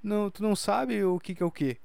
não 0.02 0.30
tu 0.30 0.42
não 0.42 0.56
sabe 0.56 1.04
o 1.04 1.20
que, 1.20 1.36
que 1.36 1.44
é 1.44 1.46
o 1.46 1.52
que. 1.52 1.78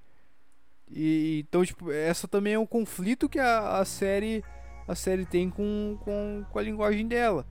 Então, 0.92 1.64
tipo, 1.64 1.92
essa 1.92 2.26
também 2.26 2.54
é 2.54 2.58
um 2.58 2.66
conflito 2.66 3.28
que 3.28 3.38
a, 3.38 3.78
a 3.78 3.84
série 3.84 4.42
a 4.88 4.94
série 4.94 5.24
tem 5.24 5.48
com, 5.48 5.96
com, 6.00 6.44
com 6.50 6.58
a 6.58 6.62
linguagem 6.62 7.06
dela. 7.06 7.46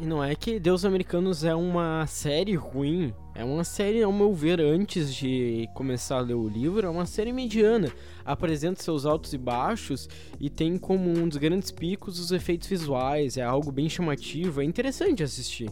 E 0.00 0.06
não 0.06 0.24
é 0.24 0.34
que 0.34 0.58
Deus 0.58 0.86
Americanos 0.86 1.44
é 1.44 1.54
uma 1.54 2.06
série 2.06 2.54
ruim. 2.54 3.12
É 3.34 3.44
uma 3.44 3.64
série, 3.64 4.02
ao 4.02 4.10
meu 4.10 4.32
ver, 4.32 4.58
antes 4.58 5.14
de 5.14 5.68
começar 5.74 6.16
a 6.16 6.20
ler 6.20 6.36
o 6.36 6.48
livro, 6.48 6.86
é 6.86 6.88
uma 6.88 7.04
série 7.04 7.34
mediana. 7.34 7.92
Apresenta 8.24 8.82
seus 8.82 9.04
altos 9.04 9.34
e 9.34 9.38
baixos 9.38 10.08
e 10.40 10.48
tem 10.48 10.78
como 10.78 11.10
um 11.10 11.28
dos 11.28 11.36
grandes 11.36 11.70
picos 11.70 12.18
os 12.18 12.32
efeitos 12.32 12.66
visuais. 12.66 13.36
É 13.36 13.42
algo 13.42 13.70
bem 13.70 13.90
chamativo, 13.90 14.62
é 14.62 14.64
interessante 14.64 15.22
assistir. 15.22 15.70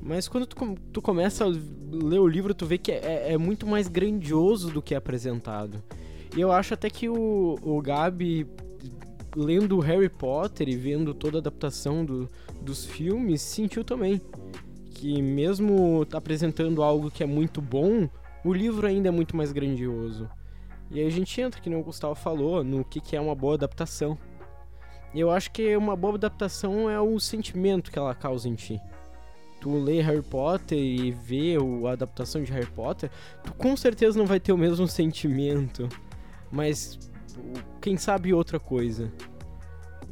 Mas 0.00 0.28
quando 0.28 0.46
tu, 0.46 0.76
tu 0.92 1.02
começa 1.02 1.44
a 1.44 1.48
ler 1.48 2.20
o 2.20 2.28
livro, 2.28 2.54
tu 2.54 2.66
vê 2.66 2.78
que 2.78 2.92
é, 2.92 3.32
é 3.32 3.36
muito 3.36 3.66
mais 3.66 3.88
grandioso 3.88 4.70
do 4.70 4.80
que 4.80 4.94
é 4.94 4.96
apresentado. 4.96 5.82
E 6.36 6.40
eu 6.40 6.52
acho 6.52 6.72
até 6.72 6.88
que 6.88 7.08
o, 7.08 7.58
o 7.60 7.82
Gabi 7.82 8.46
lendo 9.36 9.78
Harry 9.80 10.08
Potter 10.08 10.68
e 10.68 10.76
vendo 10.76 11.12
toda 11.12 11.38
a 11.38 11.40
adaptação 11.40 12.04
do, 12.04 12.28
dos 12.62 12.86
filmes, 12.86 13.42
sentiu 13.42 13.84
também 13.84 14.20
que 14.90 15.20
mesmo 15.20 16.06
apresentando 16.10 16.82
algo 16.82 17.10
que 17.10 17.22
é 17.22 17.26
muito 17.26 17.60
bom, 17.60 18.08
o 18.42 18.52
livro 18.52 18.86
ainda 18.86 19.08
é 19.08 19.10
muito 19.10 19.36
mais 19.36 19.52
grandioso. 19.52 20.28
E 20.90 21.00
aí 21.00 21.06
a 21.06 21.10
gente 21.10 21.38
entra, 21.38 21.60
que 21.60 21.68
nem 21.68 21.78
o 21.78 21.82
Gustavo 21.82 22.14
falou, 22.14 22.64
no 22.64 22.82
que, 22.82 23.00
que 23.00 23.14
é 23.14 23.20
uma 23.20 23.34
boa 23.34 23.54
adaptação. 23.54 24.16
E 25.12 25.20
eu 25.20 25.30
acho 25.30 25.50
que 25.50 25.76
uma 25.76 25.94
boa 25.94 26.14
adaptação 26.14 26.88
é 26.88 26.98
o 26.98 27.18
sentimento 27.20 27.90
que 27.90 27.98
ela 27.98 28.14
causa 28.14 28.48
em 28.48 28.54
ti. 28.54 28.80
Tu 29.60 29.70
lê 29.78 30.00
Harry 30.00 30.22
Potter 30.22 30.78
e 30.78 31.10
vê 31.10 31.56
a 31.86 31.92
adaptação 31.92 32.42
de 32.42 32.52
Harry 32.52 32.70
Potter, 32.70 33.10
tu 33.44 33.52
com 33.54 33.76
certeza 33.76 34.18
não 34.18 34.26
vai 34.26 34.40
ter 34.40 34.52
o 34.52 34.58
mesmo 34.58 34.86
sentimento. 34.88 35.88
Mas 36.50 36.98
quem 37.80 37.96
sabe 37.96 38.32
outra 38.32 38.58
coisa. 38.58 39.12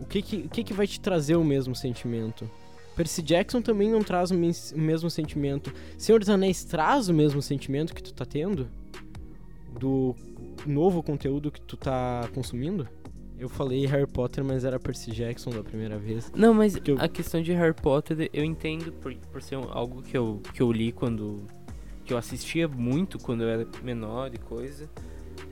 O 0.00 0.04
que 0.04 0.22
que, 0.22 0.36
o 0.36 0.48
que, 0.48 0.64
que 0.64 0.72
vai 0.72 0.86
te 0.86 1.00
trazer 1.00 1.36
o 1.36 1.44
mesmo 1.44 1.74
sentimento? 1.74 2.50
Percy 2.96 3.22
Jackson 3.22 3.60
também 3.60 3.90
não 3.90 4.02
traz 4.02 4.30
o, 4.30 4.34
o 4.34 4.78
mesmo 4.78 5.10
sentimento. 5.10 5.72
Senhor 5.98 6.18
dos 6.18 6.28
Anéis 6.28 6.64
traz 6.64 7.08
o 7.08 7.14
mesmo 7.14 7.42
sentimento 7.42 7.94
que 7.94 8.02
tu 8.02 8.12
tá 8.14 8.24
tendo? 8.24 8.68
Do 9.78 10.14
novo 10.64 11.02
conteúdo 11.02 11.50
que 11.50 11.60
tu 11.60 11.76
tá 11.76 12.28
consumindo? 12.32 12.88
Eu 13.36 13.48
falei 13.48 13.84
Harry 13.86 14.06
Potter, 14.06 14.44
mas 14.44 14.64
era 14.64 14.78
Percy 14.78 15.10
Jackson 15.10 15.50
da 15.50 15.62
primeira 15.62 15.98
vez. 15.98 16.30
Não, 16.36 16.54
mas 16.54 16.76
eu... 16.86 16.96
a 17.00 17.08
questão 17.08 17.42
de 17.42 17.52
Harry 17.52 17.74
Potter 17.74 18.30
eu 18.32 18.44
entendo 18.44 18.92
por, 18.92 19.12
por 19.32 19.42
ser 19.42 19.56
algo 19.56 20.02
que 20.02 20.16
eu, 20.16 20.40
que 20.52 20.62
eu 20.62 20.70
li 20.70 20.92
quando. 20.92 21.44
que 22.04 22.12
eu 22.12 22.16
assistia 22.16 22.68
muito 22.68 23.18
quando 23.18 23.42
eu 23.42 23.48
era 23.48 23.66
menor 23.82 24.32
e 24.32 24.38
coisa 24.38 24.88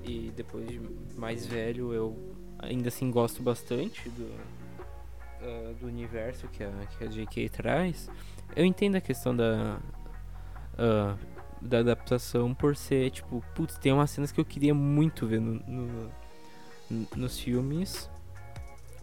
e 0.05 0.33
depois 0.35 0.69
de 0.69 0.81
mais 1.17 1.47
velho 1.47 1.93
eu 1.93 2.17
ainda 2.59 2.89
assim 2.89 3.11
gosto 3.11 3.43
bastante 3.43 4.09
do, 4.11 4.25
uh, 4.25 5.75
do 5.81 5.87
universo 5.87 6.47
que 6.49 6.63
a, 6.63 6.71
que 6.97 7.05
a 7.05 7.07
J.K. 7.09 7.49
traz. 7.49 8.09
Eu 8.55 8.65
entendo 8.65 8.97
a 8.97 9.01
questão 9.01 9.35
da, 9.35 9.79
uh, 10.75 11.19
da 11.61 11.79
adaptação 11.79 12.55
por 12.55 12.77
ser, 12.77 13.11
tipo, 13.11 13.43
putz, 13.55 13.77
tem 13.79 13.93
umas 13.93 14.11
cenas 14.11 14.31
que 14.33 14.41
eu 14.41 14.45
queria 14.45 14.75
muito 14.75 15.27
ver 15.27 15.41
no, 15.41 15.61
no, 15.67 16.11
nos 17.17 17.39
filmes 17.39 18.11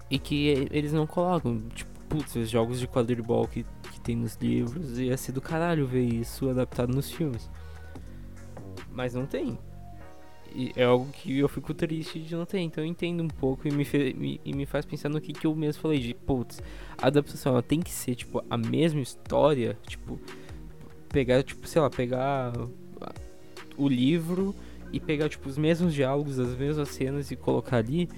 e 0.09 0.17
que 0.17 0.67
eles 0.71 0.93
não 0.93 1.05
colocam. 1.05 1.61
Tipo, 1.69 1.99
putz, 2.07 2.35
os 2.35 2.49
jogos 2.49 2.79
de 2.79 2.87
quadribol 2.87 3.47
que, 3.47 3.65
que 3.91 4.01
tem 4.01 4.15
nos 4.15 4.35
livros 4.35 4.97
ia 4.97 5.17
ser 5.17 5.31
do 5.31 5.41
caralho 5.41 5.85
ver 5.85 6.03
isso 6.03 6.49
adaptado 6.49 6.93
nos 6.93 7.11
filmes. 7.11 7.49
Mas 8.91 9.13
não 9.13 9.25
tem. 9.25 9.57
É 10.75 10.83
algo 10.83 11.07
que 11.11 11.37
eu 11.37 11.47
fico 11.47 11.73
triste 11.73 12.19
de 12.19 12.35
não 12.35 12.45
ter. 12.45 12.59
Então 12.59 12.83
eu 12.83 12.87
entendo 12.87 13.23
um 13.23 13.27
pouco 13.27 13.67
e 13.67 13.71
me, 13.71 13.85
me, 14.15 14.41
e 14.43 14.53
me 14.53 14.65
faz 14.65 14.85
pensar 14.85 15.09
no 15.09 15.21
que, 15.21 15.33
que 15.33 15.45
eu 15.45 15.55
mesmo 15.55 15.81
falei 15.81 15.99
de, 15.99 16.13
putz, 16.13 16.61
a 16.97 17.07
adaptação 17.07 17.53
ela 17.53 17.63
tem 17.63 17.79
que 17.79 17.91
ser, 17.91 18.15
tipo, 18.15 18.43
a 18.49 18.57
mesma 18.57 19.01
história, 19.01 19.77
tipo, 19.87 20.19
pegar, 21.09 21.43
tipo, 21.43 21.67
sei 21.67 21.81
lá, 21.81 21.89
pegar 21.89 22.53
o 23.77 23.87
livro 23.87 24.53
e 24.91 24.99
pegar, 24.99 25.29
tipo, 25.29 25.47
os 25.47 25.57
mesmos 25.57 25.93
diálogos, 25.93 26.39
as 26.39 26.57
mesmas 26.57 26.89
cenas 26.89 27.31
e 27.31 27.35
colocar 27.35 27.77
ali. 27.77 28.09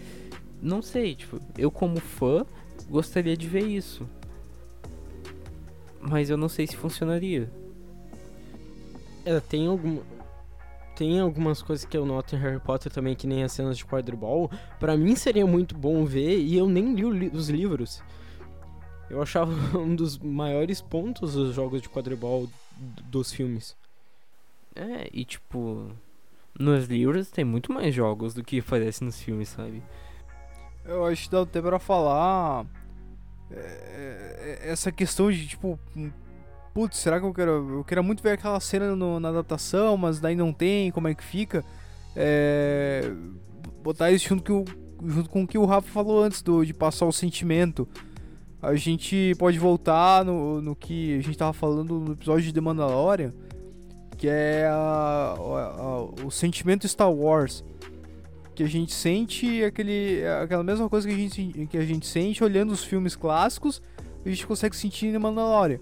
Não 0.61 0.81
sei, 0.81 1.15
tipo, 1.15 1.39
eu 1.57 1.69
como 1.69 1.99
fã 1.99 2.45
gostaria 2.89 3.35
de 3.37 3.47
ver 3.47 3.65
isso. 3.65 4.07
Mas 5.99 6.29
eu 6.29 6.37
não 6.37 6.49
sei 6.49 6.65
se 6.65 6.75
funcionaria. 6.75 7.51
É, 9.23 9.39
tem 9.39 9.67
algum, 9.67 9.99
tem 10.95 11.19
algumas 11.19 11.61
coisas 11.61 11.85
que 11.85 11.97
eu 11.97 12.05
noto 12.05 12.35
em 12.35 12.39
Harry 12.39 12.59
Potter 12.59 12.91
também, 12.91 13.15
que 13.15 13.27
nem 13.27 13.43
as 13.43 13.51
cenas 13.51 13.77
de 13.77 13.85
quadribol. 13.85 14.49
Para 14.79 14.97
mim 14.97 15.15
seria 15.15 15.45
muito 15.45 15.75
bom 15.75 16.05
ver, 16.05 16.39
e 16.39 16.57
eu 16.57 16.67
nem 16.67 16.93
li 16.93 17.29
os 17.29 17.49
livros. 17.49 18.03
Eu 19.09 19.21
achava 19.21 19.51
um 19.77 19.95
dos 19.95 20.17
maiores 20.17 20.81
pontos 20.81 21.33
dos 21.33 21.53
jogos 21.53 21.81
de 21.81 21.89
quadribol 21.89 22.49
dos 23.05 23.31
filmes. 23.31 23.75
É, 24.75 25.09
e 25.11 25.25
tipo, 25.25 25.91
nos 26.57 26.85
livros 26.85 27.29
tem 27.29 27.43
muito 27.43 27.73
mais 27.73 27.93
jogos 27.93 28.33
do 28.33 28.43
que 28.43 28.59
aparece 28.59 29.03
nos 29.03 29.19
filmes, 29.21 29.49
sabe? 29.49 29.83
Eu 30.85 31.05
acho 31.05 31.25
que 31.25 31.31
dá 31.31 31.41
até 31.41 31.61
pra 31.61 31.77
falar 31.77 32.65
é, 33.51 34.59
é, 34.63 34.71
essa 34.71 34.91
questão 34.91 35.31
de, 35.31 35.47
tipo, 35.47 35.79
putz, 36.73 36.97
será 36.97 37.19
que 37.19 37.25
eu 37.25 37.33
quero. 37.33 37.77
Eu 37.77 37.83
quero 37.83 38.03
muito 38.03 38.21
ver 38.23 38.31
aquela 38.31 38.59
cena 38.59 38.95
no, 38.95 39.19
na 39.19 39.29
adaptação, 39.29 39.97
mas 39.97 40.19
daí 40.19 40.35
não 40.35 40.53
tem, 40.53 40.91
como 40.91 41.07
é 41.07 41.13
que 41.13 41.23
fica? 41.23 41.63
É, 42.15 43.11
botar 43.83 44.11
isso 44.11 44.27
junto, 44.27 44.43
que 44.43 44.51
o, 44.51 44.65
junto 45.05 45.29
com 45.29 45.43
o 45.43 45.47
que 45.47 45.57
o 45.57 45.65
Rafa 45.65 45.89
falou 45.89 46.23
antes 46.23 46.41
do, 46.41 46.65
de 46.65 46.73
passar 46.73 47.05
o 47.05 47.11
sentimento. 47.11 47.87
A 48.61 48.75
gente 48.75 49.33
pode 49.39 49.57
voltar 49.57 50.23
no, 50.23 50.61
no 50.61 50.75
que 50.75 51.17
a 51.17 51.21
gente 51.21 51.37
tava 51.37 51.51
falando 51.51 51.99
no 51.99 52.13
episódio 52.13 52.43
de 52.43 52.53
The 52.53 52.61
Mandalorian, 52.61 53.33
que 54.17 54.27
é 54.27 54.67
a, 54.67 55.35
a, 55.35 56.03
o 56.23 56.29
sentimento 56.29 56.87
Star 56.87 57.11
Wars. 57.11 57.63
Que 58.53 58.63
a 58.63 58.67
gente 58.67 58.93
sente 58.93 59.63
aquele, 59.63 60.21
aquela 60.43 60.63
mesma 60.63 60.87
coisa 60.87 61.07
que 61.07 61.13
a, 61.13 61.17
gente, 61.17 61.67
que 61.67 61.77
a 61.77 61.85
gente 61.85 62.05
sente 62.05 62.43
olhando 62.43 62.71
os 62.71 62.83
filmes 62.83 63.15
clássicos, 63.15 63.81
a 64.23 64.29
gente 64.29 64.45
consegue 64.45 64.75
sentir 64.75 65.07
em 65.07 65.13
The 65.13 65.17
Mandalorian. 65.17 65.79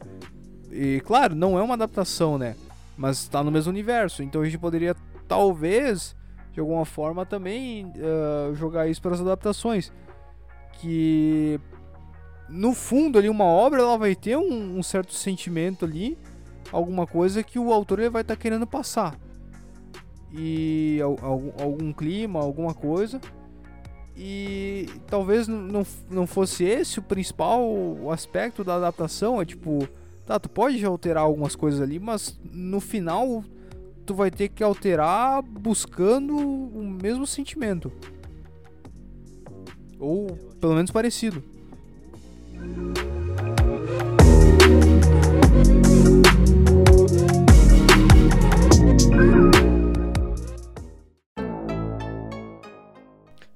E 0.72 1.02
claro, 1.02 1.36
não 1.36 1.58
é 1.58 1.62
uma 1.64 1.74
adaptação, 1.74 2.38
né? 2.38 2.56
Mas 2.98 3.20
está 3.20 3.44
no 3.44 3.52
mesmo 3.52 3.72
universo. 3.72 4.22
Então 4.24 4.42
a 4.42 4.46
gente 4.46 4.58
poderia, 4.58 4.96
talvez, 5.28 6.16
de 6.54 6.60
alguma 6.60 6.86
forma 6.86 7.26
também 7.26 7.86
uh, 7.96 8.54
jogar 8.56 8.88
isso 8.88 9.02
para 9.02 9.14
as 9.14 9.22
adaptações. 9.22 9.92
Que 10.74 11.60
no 12.48 12.74
fundo 12.74 13.18
ali 13.18 13.30
uma 13.30 13.46
obra 13.46 13.82
ela 13.82 13.98
vai 13.98 14.16
ter 14.16 14.38
um, 14.38 14.78
um 14.78 14.84
certo 14.84 15.14
sentimento 15.14 15.86
ali 15.86 16.18
alguma 16.72 17.06
coisa 17.06 17.44
que 17.44 17.58
o 17.60 17.72
autor 17.74 18.00
ele 18.00 18.10
vai 18.10 18.22
estar 18.22 18.36
querendo 18.36 18.66
passar. 18.68 19.18
E 20.32 21.00
al- 21.02 21.18
algum, 21.22 21.52
algum 21.64 21.94
clima, 21.94 22.40
alguma 22.40 22.74
coisa. 22.74 23.20
E 24.16 24.88
talvez 25.08 25.48
não, 25.48 25.82
f- 25.82 26.04
não 26.10 26.28
fosse 26.28 26.64
esse 26.66 27.00
o 27.00 27.02
principal 27.02 27.64
aspecto 28.12 28.64
da 28.64 28.76
adaptação. 28.76 29.42
É 29.42 29.46
tipo, 29.46 29.88
tá, 30.30 30.40
tu 30.40 30.48
pode 30.48 30.86
alterar 30.86 31.24
algumas 31.24 31.56
coisas 31.56 31.82
ali, 31.82 31.98
mas 31.98 32.40
no 32.54 32.80
final 32.80 33.44
tu 34.06 34.14
vai 34.14 34.30
ter 34.30 34.48
que 34.50 34.64
alterar 34.64 35.42
buscando 35.42 36.38
o 36.38 36.84
mesmo 37.02 37.26
sentimento. 37.26 37.92
Ou 40.00 40.28
pelo 40.62 40.76
menos 40.76 40.92
parecido. 40.92 41.44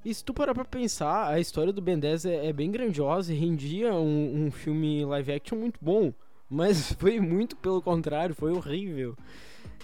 E 0.03 0.11
se 0.11 0.25
tu 0.25 0.33
parar 0.33 0.55
pra 0.55 0.65
pensar, 0.65 1.27
a 1.27 1.39
história 1.39 1.71
do 1.71 1.83
Ben 1.83 1.99
10 1.99 2.25
é, 2.25 2.47
é 2.47 2.53
bem 2.53 2.71
grandiosa 2.71 3.31
e 3.31 3.37
rendia 3.37 3.93
um, 3.93 4.47
um 4.47 4.51
filme 4.51 5.05
live 5.05 5.33
action 5.33 5.59
muito 5.59 5.79
bom. 5.79 6.11
Mas 6.53 6.93
foi 6.99 7.19
muito 7.19 7.55
pelo 7.55 7.81
contrário, 7.81 8.35
foi 8.35 8.51
horrível. 8.51 9.15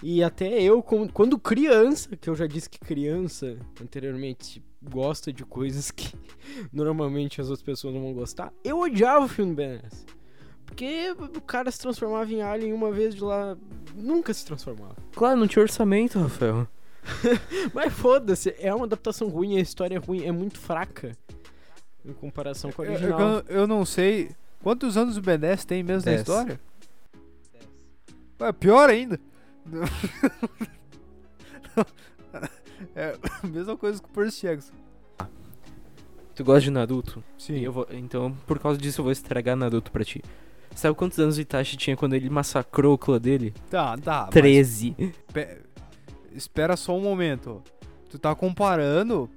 E 0.02 0.22
até 0.22 0.62
eu, 0.62 0.82
quando 0.82 1.38
criança, 1.38 2.16
que 2.16 2.30
eu 2.30 2.34
já 2.34 2.46
disse 2.46 2.70
que 2.70 2.78
criança 2.78 3.58
anteriormente 3.82 4.64
gosta 4.82 5.30
de 5.30 5.44
coisas 5.44 5.90
que 5.90 6.14
normalmente 6.72 7.40
as 7.40 7.48
outras 7.48 7.62
pessoas 7.62 7.92
não 7.94 8.00
vão 8.02 8.14
gostar, 8.14 8.50
eu 8.64 8.78
odiava 8.80 9.26
o 9.26 9.28
filme 9.28 9.54
10. 9.54 10.06
Porque 10.64 11.10
o 11.36 11.40
cara 11.40 11.70
se 11.70 11.80
transformava 11.80 12.32
em 12.32 12.40
alien 12.42 12.72
uma 12.72 12.90
vez 12.92 13.14
de 13.14 13.22
lá, 13.22 13.58
nunca 13.94 14.32
se 14.32 14.46
transformava. 14.46 14.96
Claro, 15.12 15.38
não 15.38 15.48
tinha 15.48 15.62
orçamento, 15.62 16.18
Rafael. 16.18 16.66
Mas 17.74 17.92
foda-se, 17.92 18.54
é 18.58 18.72
uma 18.74 18.84
adaptação 18.86 19.28
ruim, 19.28 19.56
a 19.58 19.60
história 19.60 19.96
é 19.96 19.98
ruim, 19.98 20.24
é 20.24 20.30
muito 20.32 20.58
fraca 20.58 21.16
em 22.04 22.12
comparação 22.12 22.70
com 22.70 22.82
a 22.82 22.86
Eu, 22.86 22.92
original. 22.92 23.20
eu- 23.20 23.44
eu 23.48 23.66
não 23.66 23.84
sei 23.84 24.30
quantos 24.62 24.96
anos 24.96 25.16
o 25.16 25.22
Ben 25.22 25.38
10 25.38 25.64
tem 25.64 25.82
mesmo 25.82 26.04
na 26.06 26.16
Dez. 26.16 26.20
história. 26.20 26.60
Ué, 28.40 28.52
pior 28.52 28.88
ainda. 28.90 29.18
é 32.94 33.16
a 33.42 33.46
mesma 33.46 33.76
coisa 33.76 34.00
que 34.02 34.08
o 34.08 34.12
Percy 34.12 34.42
Jackson. 34.46 34.72
Tu 36.34 36.44
gosta 36.44 36.62
de 36.62 36.70
Naruto? 36.70 37.22
Sim. 37.36 37.68
Vou- 37.68 37.86
então, 37.90 38.32
por 38.46 38.58
causa 38.58 38.78
disso, 38.78 39.00
eu 39.00 39.04
vou 39.04 39.12
estragar 39.12 39.56
Naruto 39.56 39.90
pra 39.92 40.04
ti. 40.04 40.22
Sabe 40.74 40.96
quantos 40.96 41.18
anos 41.18 41.36
o 41.36 41.40
Itachi 41.40 41.76
tinha 41.76 41.96
quando 41.96 42.14
ele 42.14 42.30
massacrou 42.30 42.94
o 42.94 42.98
clã 42.98 43.20
dele? 43.20 43.52
Tá, 43.68 43.96
tá. 43.98 44.22
mas 44.22 44.30
13. 44.30 44.94
pe- 45.32 45.58
espera 46.32 46.76
só 46.76 46.96
um 46.96 47.00
momento. 47.02 47.62
Tu 48.08 48.18
tá 48.18 48.34
comparando. 48.34 49.28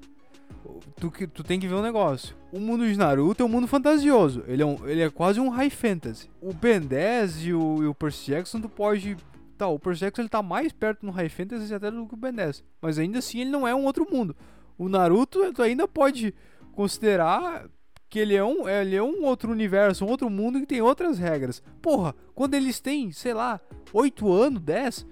Tu, 1.00 1.12
que- 1.12 1.28
tu 1.28 1.44
tem 1.44 1.60
que 1.60 1.68
ver 1.68 1.74
um 1.76 1.82
negócio. 1.82 2.36
O 2.54 2.60
mundo 2.60 2.86
de 2.86 2.96
Naruto 2.96 3.42
é 3.42 3.46
um 3.46 3.50
mundo 3.50 3.68
fantasioso. 3.68 4.44
Ele 4.48 4.62
é, 4.62 4.66
um- 4.66 4.88
ele 4.88 5.02
é 5.02 5.10
quase 5.10 5.40
um 5.40 5.50
high 5.50 5.72
fantasy. 5.72 6.30
O 6.40 6.54
Ben 6.54 6.80
10 6.80 7.46
e 7.48 7.54
o, 7.54 7.82
e 7.82 7.88
o 7.88 7.96
Percy 7.96 8.28
Jackson, 8.32 8.62
tu 8.62 8.70
pode. 8.70 9.18
Tá, 9.58 9.68
o 9.68 9.80
Percy 9.80 10.02
Jackson 10.02 10.22
ele 10.22 10.30
tá 10.30 10.44
mais 10.44 10.72
perto 10.72 11.04
no 11.06 11.12
high 11.12 11.30
fantasy 11.30 11.74
até 11.74 11.90
do 11.90 12.06
que 12.08 12.14
o 12.14 12.18
Ben 12.18 12.32
10. 12.32 12.64
Mas 12.80 13.00
ainda 13.00 13.18
assim 13.20 13.40
ele 13.42 13.50
não 13.50 13.68
é 13.68 13.74
um 13.74 13.86
outro 13.86 14.06
mundo. 14.10 14.36
O 14.78 14.88
Naruto, 14.88 15.52
tu 15.52 15.64
ainda 15.64 15.88
pode 15.88 16.34
considerar 16.74 17.66
que 18.10 18.20
ele 18.20 18.36
é 18.36 18.44
um, 18.44 18.70
ele 18.70 18.96
é 18.96 19.02
um 19.02 19.24
outro 19.24 19.52
universo, 19.52 20.06
um 20.06 20.10
outro 20.10 20.30
mundo 20.30 20.60
que 20.60 20.68
tem 20.68 20.82
outras 20.82 21.18
regras. 21.18 21.64
Porra, 21.82 22.14
quando 22.36 22.54
eles 22.54 22.80
têm, 22.80 23.12
sei 23.12 23.34
lá, 23.34 23.60
8 23.92 24.32
anos, 24.32 24.62
10, 24.62 25.08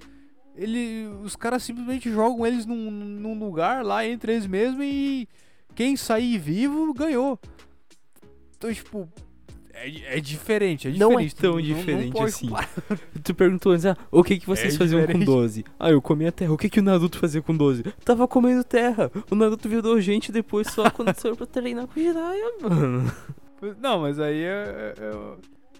ele, 0.56 1.08
os 1.23 1.36
caras 1.36 1.63
simplesmente 1.63 2.12
jogam 2.12 2.45
eles 2.45 2.65
num, 2.67 2.91
num 2.91 3.39
lugar 3.39 3.84
lá 3.84 4.06
entre 4.06 4.34
eles 4.34 4.45
mesmos 4.45 4.84
e 4.86 5.27
quem 5.75 5.95
sair 5.95 6.38
vivo 6.38 6.93
ganhou. 6.93 7.39
Então, 8.57 8.71
tipo, 8.73 9.10
é, 9.73 10.17
é 10.17 10.19
diferente, 10.19 10.88
é 10.88 10.91
Não 10.91 11.19
é 11.19 11.23
diferente. 11.23 11.36
tão 11.36 11.51
não- 11.51 11.57
não 11.57 11.62
diferente 11.63 12.12
pode 12.12 12.25
assim. 12.25 12.47
comparar. 12.49 12.69
Tu 13.23 13.34
perguntou 13.36 13.71
antes, 13.71 13.86
ah, 13.86 13.97
o 14.12 14.23
que, 14.23 14.38
que 14.39 14.45
vocês 14.45 14.75
É 14.75 14.77
faziam 14.77 14.99
com 15.01 15.07
diferente. 15.07 15.25
12? 15.25 15.65
Ah, 15.79 15.89
eu 15.89 16.01
comia 16.01 16.31
terra. 16.31 16.53
O 16.53 16.57
que, 16.57 16.69
que 16.69 16.79
o 16.79 16.84
Naruto 16.84 17.17
fazia 17.17 17.41
com 17.41 17.55
12? 17.55 17.84
Tava 18.05 18.27
comendo 18.27 18.63
terra. 18.63 19.12
O 19.31 19.36
Naruto 19.36 19.67
virou 19.67 19.99
gente 19.99 20.31
depois 20.31 20.67
só 20.67 20.89
quando 20.91 21.13
saiu 21.17 21.36
pra 21.36 21.45
treinar 21.47 21.88
com 21.88 21.99
o 21.99 22.03
Jiraiya, 22.03 22.51
mano. 22.62 23.12
Não, 23.79 24.01
mas 24.01 24.19
aí 24.19 24.41
é, 24.43 24.93
é, 24.97 25.05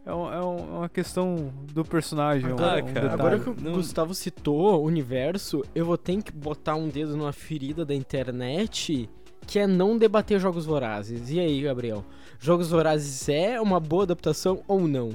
é, 0.06 0.16
um- 0.16 0.32
é 0.34 0.40
um- 0.44 0.58
é 0.76 0.78
uma 0.80 0.90
questão 0.90 1.54
do 1.74 1.84
personagem. 1.86 2.48
um- 2.52 2.54
Ah, 2.54 2.54
um 2.54 2.58
cara, 2.58 2.82
detalhe. 2.82 3.10
Agora 3.14 3.40
que 3.40 3.50
o 3.50 3.56
não- 3.60 3.74
Gustavo 3.74 4.14
citou 4.16 4.82
o 4.82 4.86
universo, 4.86 5.64
eu 5.76 5.86
vou 5.86 5.98
ter 5.98 6.22
que 6.24 6.32
botar 6.32 6.76
um 6.76 6.88
dedo 6.90 7.16
numa 7.16 7.34
ferida 7.34 7.84
da 7.86 7.94
internet, 7.94 9.08
que 9.52 9.60
é 9.60 9.68
não 9.68 9.98
debater 9.98 10.40
Jogos 10.40 10.66
Vorazes. 10.66 11.30
E 11.30 11.38
aí, 11.38 11.62
Gabriel? 11.62 12.06
Jogos 12.40 12.70
Vorazes 12.70 13.28
é 13.28 13.60
uma 13.60 13.82
boa 13.82 14.04
adaptação 14.04 14.64
ou 14.66 14.88
não? 14.88 15.12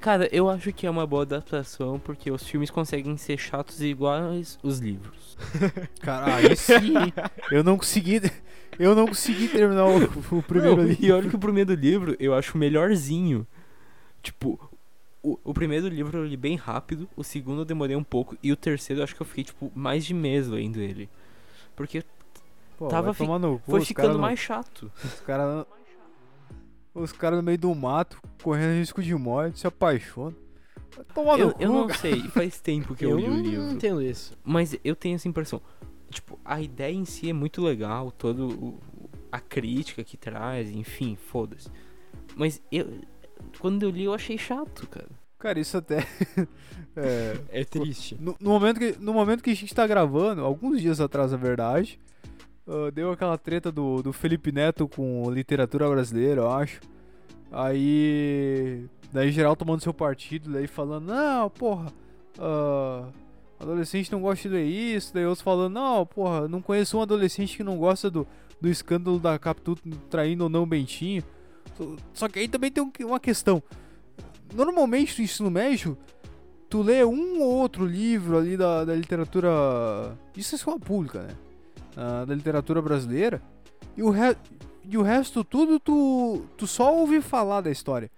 Cara, 0.00 0.28
eu 0.30 0.48
acho 0.48 0.72
que 0.72 0.86
é 0.86 0.90
uma 0.90 1.04
boa 1.04 1.22
adaptação 1.22 1.98
porque 1.98 2.30
os 2.30 2.44
filmes 2.44 2.70
conseguem 2.70 3.16
ser 3.16 3.36
chatos 3.36 3.82
iguais 3.82 4.56
os 4.62 4.78
livros. 4.78 5.36
Cara, 6.00 6.36
aí 6.36 6.54
sim, 6.54 6.94
eu 7.50 7.64
não 7.64 7.76
consegui. 7.76 8.20
Eu 8.78 8.94
não 8.94 9.04
consegui 9.04 9.48
terminar 9.48 9.86
o, 9.86 10.38
o 10.38 10.42
primeiro 10.44 10.76
Não, 10.76 10.84
livro. 10.84 11.04
E 11.04 11.10
olha 11.10 11.28
que 11.28 11.34
o 11.34 11.40
primeiro 11.40 11.74
livro 11.74 12.16
eu 12.20 12.34
acho 12.34 12.56
melhorzinho. 12.56 13.44
Tipo, 14.22 14.60
o, 15.20 15.40
o 15.42 15.52
primeiro 15.52 15.88
livro 15.88 16.18
eu 16.18 16.24
li 16.24 16.36
bem 16.36 16.54
rápido, 16.54 17.08
o 17.16 17.24
segundo 17.24 17.62
eu 17.62 17.64
demorei 17.64 17.96
um 17.96 18.04
pouco, 18.04 18.38
e 18.40 18.52
o 18.52 18.56
terceiro 18.56 19.00
eu 19.00 19.04
acho 19.04 19.16
que 19.16 19.22
eu 19.22 19.26
fiquei, 19.26 19.42
tipo, 19.42 19.72
mais 19.74 20.04
de 20.04 20.14
mês 20.14 20.46
lendo 20.46 20.80
ele. 20.80 21.08
Porque 21.74 22.04
Pô, 22.76 22.88
tava 22.88 23.14
fi- 23.14 23.24
cu, 23.26 23.60
foi 23.66 23.80
ficando 23.84 24.04
cara 24.06 24.14
no- 24.14 24.20
mais 24.20 24.38
chato. 24.38 24.90
Os 25.04 25.20
caras. 25.20 25.66
Os 26.94 27.12
caras 27.12 27.36
no 27.38 27.42
meio 27.42 27.58
do 27.58 27.74
mato, 27.74 28.20
correndo 28.42 28.78
risco 28.78 29.02
de 29.02 29.14
morte, 29.14 29.60
se 29.60 29.66
apaixonam. 29.66 30.34
Vai 30.96 31.04
tomar 31.14 31.36
no 31.36 31.42
Eu, 31.44 31.52
cu, 31.52 31.62
eu 31.62 31.72
não 31.72 31.86
cara. 31.88 31.98
sei, 32.00 32.20
faz 32.28 32.58
tempo 32.60 32.94
que 32.94 33.04
eu, 33.04 33.18
li 33.18 33.26
o 33.26 33.30
não 33.30 33.40
livro. 33.42 33.70
entendo 33.70 34.00
isso. 34.02 34.32
Mas 34.42 34.74
eu 34.82 34.96
tenho 34.96 35.14
essa 35.16 35.28
impressão. 35.28 35.60
Tipo, 36.10 36.38
a 36.44 36.60
ideia 36.60 36.94
em 36.94 37.04
si 37.04 37.28
é 37.28 37.32
muito 37.34 37.60
legal, 37.62 38.10
todo 38.10 38.48
o- 38.48 38.80
a 39.30 39.38
crítica 39.40 40.02
que 40.04 40.16
traz, 40.16 40.70
enfim, 40.70 41.16
foda-se. 41.16 41.68
Mas 42.34 42.62
eu. 42.72 42.88
Quando 43.60 43.82
eu 43.82 43.90
li, 43.90 44.04
eu 44.04 44.14
achei 44.14 44.38
chato, 44.38 44.86
cara. 44.88 45.08
Cara, 45.38 45.60
isso 45.60 45.76
até. 45.76 45.98
é, 46.96 47.36
É 47.50 47.64
triste. 47.64 48.16
no, 48.18 48.34
no 48.40 48.50
momento 48.50 48.78
que, 48.78 48.96
no 48.98 49.12
momento 49.12 49.42
que 49.42 49.50
a 49.50 49.54
gente 49.56 49.74
tá 49.74 49.86
gravando, 49.86 50.42
alguns 50.42 50.80
dias 50.80 50.98
atrás, 51.00 51.32
na 51.32 51.36
verdade, 51.36 52.00
ah, 52.66 52.90
deu 52.92 53.10
aquela 53.12 53.36
treta 53.38 53.70
do, 53.72 54.02
do 54.02 54.12
Felipe 54.12 54.50
Neto 54.52 54.86
com 54.88 55.30
literatura 55.30 55.88
brasileira, 55.88 56.42
eu 56.42 56.50
acho. 56.50 56.80
Aí. 57.50 58.84
Daí 59.12 59.30
geral 59.30 59.54
tomando 59.56 59.80
seu 59.82 59.94
partido, 59.94 60.52
daí 60.52 60.66
falando, 60.66 61.06
não, 61.06 61.48
porra, 61.48 61.86
ah, 62.38 63.08
adolescente 63.58 64.10
não 64.12 64.20
gosta 64.20 64.48
de 64.48 64.54
ler 64.54 64.64
isso, 64.66 65.14
daí 65.14 65.24
outros 65.24 65.42
falando, 65.42 65.72
não, 65.72 66.04
porra, 66.04 66.48
não 66.48 66.60
conheço 66.60 66.98
um 66.98 67.02
adolescente 67.02 67.56
que 67.56 67.62
não 67.62 67.78
gosta 67.78 68.10
do, 68.10 68.26
do 68.60 68.68
escândalo 68.68 69.18
da 69.18 69.38
Capitu 69.38 69.76
traindo 70.10 70.44
ou 70.44 70.50
não 70.50 70.64
o 70.64 70.66
Bentinho. 70.66 71.22
Só- 72.12 72.28
que 72.28 72.40
aí 72.40 72.48
também 72.48 72.70
tem 72.70 72.82
um- 72.82 72.92
uma 73.06 73.20
questão. 73.20 73.62
Normalmente 74.52 75.18
no 75.18 75.24
ensino 75.24 75.50
médio, 75.50 75.96
tu 76.68 76.82
lê 76.82 77.04
um 77.04 77.40
ou 77.40 77.54
outro 77.54 77.86
livro 77.86 78.36
ali 78.36 78.56
da, 78.56 78.84
da 78.84 78.94
literatura. 78.94 80.16
Isso 80.36 80.54
é 80.54 80.56
escola 80.56 80.78
pública, 80.80 81.22
né? 81.22 81.34
Ah, 81.96 82.24
da 82.26 82.34
literatura 82.34 82.82
brasileira. 82.82 83.42
E 83.96 84.02
o, 84.02 84.10
re... 84.10 84.36
e 84.84 84.98
o 84.98 85.02
resto 85.02 85.42
tudo 85.42 85.80
tu, 85.80 86.44
tu 86.56 86.66
só 86.66 86.94
ouve 86.94 87.20
falar 87.22 87.62
da 87.62 87.70
história. 87.70 88.10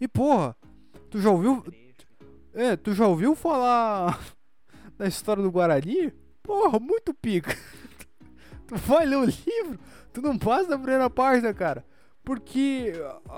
E 0.00 0.06
porra, 0.06 0.54
tu 1.10 1.18
já 1.20 1.30
ouviu. 1.30 1.64
É, 2.52 2.76
tu 2.76 2.92
já 2.92 3.06
ouviu 3.06 3.34
falar 3.34 4.20
da 4.98 5.06
história 5.08 5.42
do 5.42 5.50
Guarani? 5.50 6.12
Porra, 6.42 6.78
muito 6.78 7.14
pica. 7.14 7.56
tu 8.68 8.76
vai 8.76 9.06
ler 9.06 9.16
o 9.16 9.24
livro, 9.24 9.78
tu 10.12 10.20
não 10.20 10.36
passa 10.38 10.68
da 10.68 10.76
primeira 10.78 11.08
página, 11.08 11.54
cara. 11.54 11.84
Porque, 12.22 12.92
a, 13.28 13.34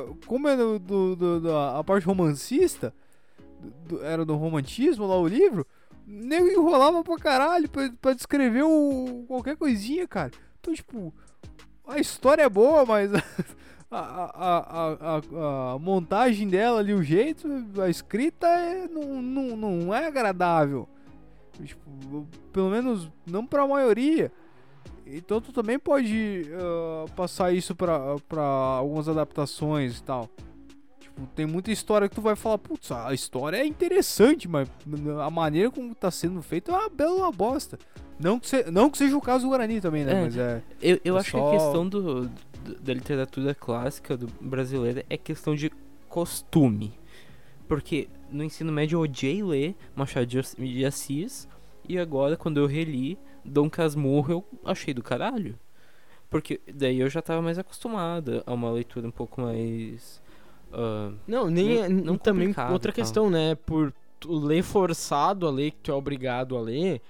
a- 0.00 0.04
como 0.26 0.48
é 0.48 0.56
do, 0.56 0.78
do- 0.78 1.16
do- 1.16 1.40
da 1.40 1.78
a 1.78 1.84
parte 1.84 2.04
romancista, 2.06 2.92
era 4.02 4.24
do 4.24 4.34
romantismo 4.36 5.06
lá 5.06 5.16
o 5.16 5.28
livro, 5.28 5.64
nego 6.06 6.48
enrolava 6.48 7.02
pra 7.02 7.16
caralho 7.16 7.68
pra, 7.68 7.90
pra 8.00 8.12
descrever 8.12 8.62
o, 8.62 9.24
qualquer 9.26 9.56
coisinha, 9.56 10.06
cara. 10.06 10.30
Então, 10.60 10.72
tipo, 10.72 11.12
a 11.86 11.98
história 11.98 12.42
é 12.42 12.48
boa, 12.48 12.86
mas 12.86 13.10
a, 13.90 13.98
a, 13.98 15.18
a, 15.18 15.72
a, 15.74 15.78
montagem 15.78 16.48
dela 16.48 16.80
ali, 16.80 16.94
o 16.94 17.02
jeito, 17.02 17.48
a 17.80 17.88
escrita 17.88 18.46
é, 18.46 18.86
não, 18.88 19.20
não, 19.20 19.56
não 19.56 19.94
é 19.94 20.06
agradável. 20.06 20.88
Tipo, 21.64 22.26
pelo 22.52 22.70
menos 22.70 23.10
não 23.26 23.46
pra 23.46 23.66
maioria. 23.66 24.30
Então 25.06 25.40
tu 25.40 25.52
também 25.52 25.78
pode 25.78 26.44
ah, 26.52 27.06
passar 27.14 27.52
isso 27.52 27.74
pra, 27.74 28.16
pra 28.28 28.42
algumas 28.42 29.08
adaptações 29.08 29.98
e 29.98 30.02
tal. 30.02 30.28
Tipo, 31.16 31.26
tem 31.34 31.46
muita 31.46 31.72
história 31.72 32.08
que 32.10 32.14
tu 32.14 32.20
vai 32.20 32.36
falar, 32.36 32.58
putz, 32.58 32.92
a 32.92 33.14
história 33.14 33.56
é 33.56 33.66
interessante, 33.66 34.46
mas 34.46 34.68
a 35.24 35.30
maneira 35.30 35.70
como 35.70 35.94
tá 35.94 36.10
sendo 36.10 36.42
feita 36.42 36.70
é 36.70 36.74
uma 36.74 36.90
bela 36.90 37.32
bosta. 37.32 37.78
Não 38.20 38.38
que, 38.38 38.46
se, 38.48 38.70
não 38.70 38.90
que 38.90 38.98
seja 38.98 39.16
o 39.16 39.20
caso 39.20 39.44
do 39.44 39.48
Guarani 39.48 39.80
também, 39.80 40.04
né? 40.04 40.12
É. 40.12 40.22
Mas 40.24 40.36
é. 40.36 40.62
Eu, 40.80 41.00
eu 41.04 41.16
acho 41.16 41.30
que 41.30 41.36
a 41.38 41.40
Só- 41.40 41.50
questão 41.52 41.88
do, 41.88 42.28
do- 42.28 42.80
da 42.80 42.92
literatura 42.92 43.54
clássica 43.54 44.14
do 44.16 44.26
brasileira 44.40 45.04
é 45.08 45.16
questão 45.16 45.54
de 45.54 45.70
costume. 46.08 46.92
Porque 47.68 48.08
no 48.30 48.44
ensino 48.44 48.70
médio 48.72 48.96
eu 48.96 49.00
odiei 49.00 49.42
ler 49.42 49.74
Machado 49.94 50.26
de 50.26 50.84
Assis 50.84 51.48
e 51.88 51.98
agora 51.98 52.36
quando 52.36 52.58
eu 52.58 52.66
reli 52.66 53.18
Dom 53.44 53.68
Casmurro 53.70 54.32
eu 54.32 54.44
achei 54.64 54.92
do 54.94 55.02
caralho. 55.02 55.58
Porque 56.28 56.60
daí 56.72 57.00
eu 57.00 57.08
já 57.08 57.22
tava 57.22 57.40
mais 57.40 57.58
acostumada 57.58 58.42
a 58.46 58.52
uma 58.52 58.70
leitura 58.70 59.06
um 59.08 59.10
pouco 59.12 59.40
mais. 59.40 60.20
Ah, 60.72 61.12
Não, 61.26 61.50
nem 61.50 61.76
Não- 61.76 61.84
é- 61.84 61.88
não 61.88 62.18
também 62.18 62.54
outra 62.70 62.92
questão, 62.92 63.30
né? 63.30 63.54
Por 63.54 63.92
tu 64.18 64.32
ler 64.34 64.62
forçado 64.62 65.46
a 65.46 65.50
ler, 65.50 65.72
que 65.72 65.78
tu 65.82 65.90
é 65.90 65.94
obrigado 65.94 66.56
a 66.56 66.60
ler, 66.60 67.00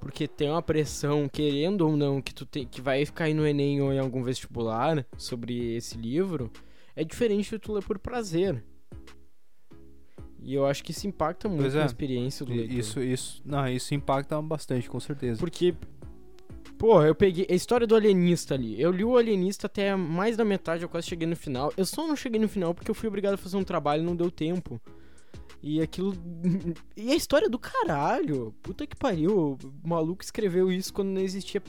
porque 0.00 0.28
tem 0.28 0.50
uma 0.50 0.62
pressão, 0.62 1.28
querendo 1.28 1.82
ou 1.82 1.96
não, 1.96 2.20
que 2.20 2.34
tu 2.34 2.44
tem, 2.44 2.66
que 2.66 2.80
vai 2.80 3.04
cair 3.06 3.34
no 3.34 3.46
Enem 3.46 3.80
ou 3.80 3.92
em 3.92 3.98
algum 3.98 4.22
vestibular 4.22 5.06
sobre 5.16 5.76
esse 5.76 5.96
livro, 5.96 6.50
é 6.94 7.04
diferente 7.04 7.50
de 7.50 7.58
tu 7.58 7.72
ler 7.72 7.82
por 7.82 7.98
prazer. 7.98 8.62
E 10.46 10.54
eu 10.54 10.64
acho 10.64 10.84
que 10.84 10.92
isso 10.92 11.08
impacta 11.08 11.48
muito 11.48 11.74
é. 11.74 11.80
na 11.80 11.86
experiência 11.86 12.46
do 12.46 12.52
leitor. 12.52 12.78
Isso, 12.78 13.00
isso. 13.00 13.42
Não, 13.44 13.66
isso 13.68 13.92
impacta 13.94 14.40
bastante, 14.40 14.88
com 14.88 15.00
certeza. 15.00 15.40
Porque, 15.40 15.74
porra, 16.78 17.06
eu 17.06 17.14
peguei 17.14 17.46
a 17.50 17.54
história 17.54 17.86
do 17.86 17.94
alienista 17.94 18.54
ali. 18.54 18.80
Eu 18.80 18.90
li 18.90 19.04
o 19.04 19.16
alienista 19.16 19.66
até 19.66 19.94
mais 19.96 20.36
da 20.36 20.44
metade, 20.44 20.82
eu 20.82 20.88
quase 20.88 21.06
cheguei 21.06 21.26
no 21.26 21.36
final. 21.36 21.72
Eu 21.76 21.84
só 21.84 22.06
não 22.06 22.16
cheguei 22.16 22.40
no 22.40 22.48
final 22.48 22.74
porque 22.74 22.90
eu 22.90 22.94
fui 22.94 23.08
obrigado 23.08 23.34
a 23.34 23.38
fazer 23.38 23.56
um 23.56 23.64
trabalho 23.64 24.02
e 24.02 24.06
não 24.06 24.16
deu 24.16 24.30
tempo. 24.30 24.80
E 25.62 25.80
aquilo. 25.80 26.14
E 26.96 27.10
a 27.10 27.14
história 27.14 27.48
do 27.48 27.58
caralho. 27.58 28.54
Puta 28.62 28.86
que 28.86 28.96
pariu. 28.96 29.58
O 29.84 29.88
maluco 29.88 30.22
escreveu 30.22 30.70
isso 30.70 30.92
quando 30.92 31.08
não 31.08 31.20
existia 31.20 31.62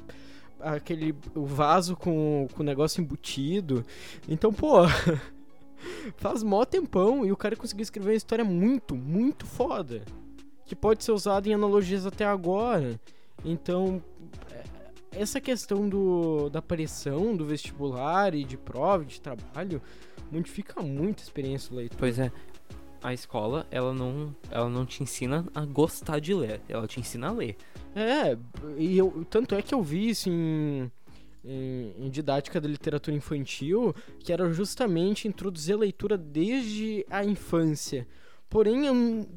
aquele 0.60 1.16
o 1.36 1.46
vaso 1.46 1.96
com, 1.96 2.48
com 2.54 2.62
o 2.62 2.66
negócio 2.66 3.02
embutido. 3.02 3.86
Então, 4.28 4.54
pô. 4.54 4.84
Faz 6.18 6.42
mó 6.42 6.66
tempão 6.66 7.24
e 7.24 7.32
o 7.32 7.38
cara 7.38 7.56
conseguiu 7.56 7.84
escrever 7.84 8.10
uma 8.10 8.16
história 8.16 8.44
muito, 8.44 8.96
muito 8.96 9.46
foda. 9.46 10.04
Que 10.66 10.76
pode 10.76 11.04
ser 11.04 11.12
usada 11.12 11.48
em 11.48 11.54
analogias 11.54 12.06
até 12.06 12.26
agora. 12.26 13.00
Então, 13.46 14.02
é, 14.52 14.64
essa 15.12 15.40
questão 15.40 15.88
do, 15.88 16.50
da 16.50 16.62
pressão 16.62 17.36
do 17.36 17.46
vestibular 17.46 18.34
e 18.36 18.44
de 18.44 18.58
prova, 18.58 19.06
de 19.06 19.20
trabalho, 19.20 19.82
modifica 20.32 20.82
muito 20.82 21.20
a 21.20 21.24
experiência 21.24 21.70
do 21.70 21.78
leitor. 21.78 21.98
Pois 21.98 22.20
é. 22.20 22.32
A 23.02 23.14
escola, 23.14 23.68
ela 23.70 23.94
não, 23.94 24.36
ela 24.50 24.68
não 24.68 24.86
te 24.86 25.04
ensina 25.04 25.46
a 25.54 25.64
gostar 25.66 26.20
de 26.20 26.34
ler, 26.34 26.62
ela 26.68 26.88
te 26.88 27.00
ensina 27.00 27.28
a 27.28 27.32
ler. 27.32 27.56
É, 27.96 28.38
e 28.78 28.98
eu, 28.98 29.26
tanto 29.30 29.56
é 29.56 29.62
que 29.62 29.74
eu 29.74 29.84
vi 29.84 30.10
isso 30.10 30.30
em, 30.30 30.92
em, 31.46 31.94
em 31.98 32.10
didática 32.10 32.60
da 32.60 32.68
literatura 32.68 33.16
infantil, 33.16 33.94
que 34.20 34.34
era 34.34 34.52
justamente 34.52 35.28
introduzir 35.28 35.76
a 35.76 35.80
leitura 35.80 36.18
desde 36.18 37.06
a 37.10 37.24
infância. 37.24 38.08
Porém, 38.50 38.88
eu, 38.88 39.28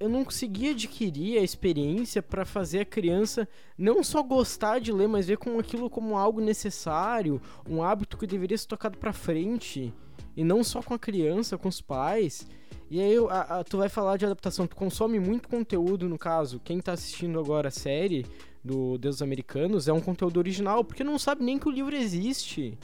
eu 0.00 0.08
não 0.08 0.24
conseguia 0.24 0.72
adquirir 0.72 1.38
a 1.38 1.42
experiência 1.42 2.22
para 2.22 2.44
fazer 2.44 2.80
a 2.80 2.84
criança 2.84 3.48
não 3.78 4.02
só 4.02 4.22
gostar 4.22 4.78
de 4.80 4.92
ler, 4.92 5.08
mas 5.08 5.26
ver 5.26 5.38
com 5.38 5.58
aquilo 5.58 5.88
como 5.88 6.16
algo 6.16 6.40
necessário, 6.40 7.40
um 7.68 7.82
hábito 7.82 8.18
que 8.18 8.26
deveria 8.26 8.58
ser 8.58 8.66
tocado 8.66 8.98
para 8.98 9.12
frente, 9.12 9.92
e 10.36 10.42
não 10.44 10.64
só 10.64 10.82
com 10.82 10.94
a 10.94 10.98
criança, 10.98 11.56
com 11.56 11.68
os 11.68 11.80
pais. 11.80 12.46
E 12.90 13.00
aí 13.00 13.16
a- 13.30 13.60
a- 13.60 13.64
tu 13.64 13.78
vai 13.78 13.88
falar 13.88 14.16
de 14.16 14.26
adaptação, 14.26 14.66
tu 14.66 14.76
consome 14.76 15.18
muito 15.18 15.48
conteúdo, 15.48 16.08
no 16.08 16.18
caso, 16.18 16.60
quem 16.62 16.80
tá 16.80 16.92
assistindo 16.92 17.38
agora 17.38 17.68
a 17.68 17.72
série 17.72 18.26
do 18.62 18.98
Deus 18.98 19.22
Americanos 19.22 19.88
é 19.88 19.92
um 19.92 20.00
conteúdo 20.00 20.38
original, 20.38 20.84
porque 20.84 21.04
não 21.04 21.18
sabe 21.18 21.44
nem 21.44 21.58
que 21.58 21.68
o 21.68 21.72
livro 21.72 21.94
existe. 21.94 22.76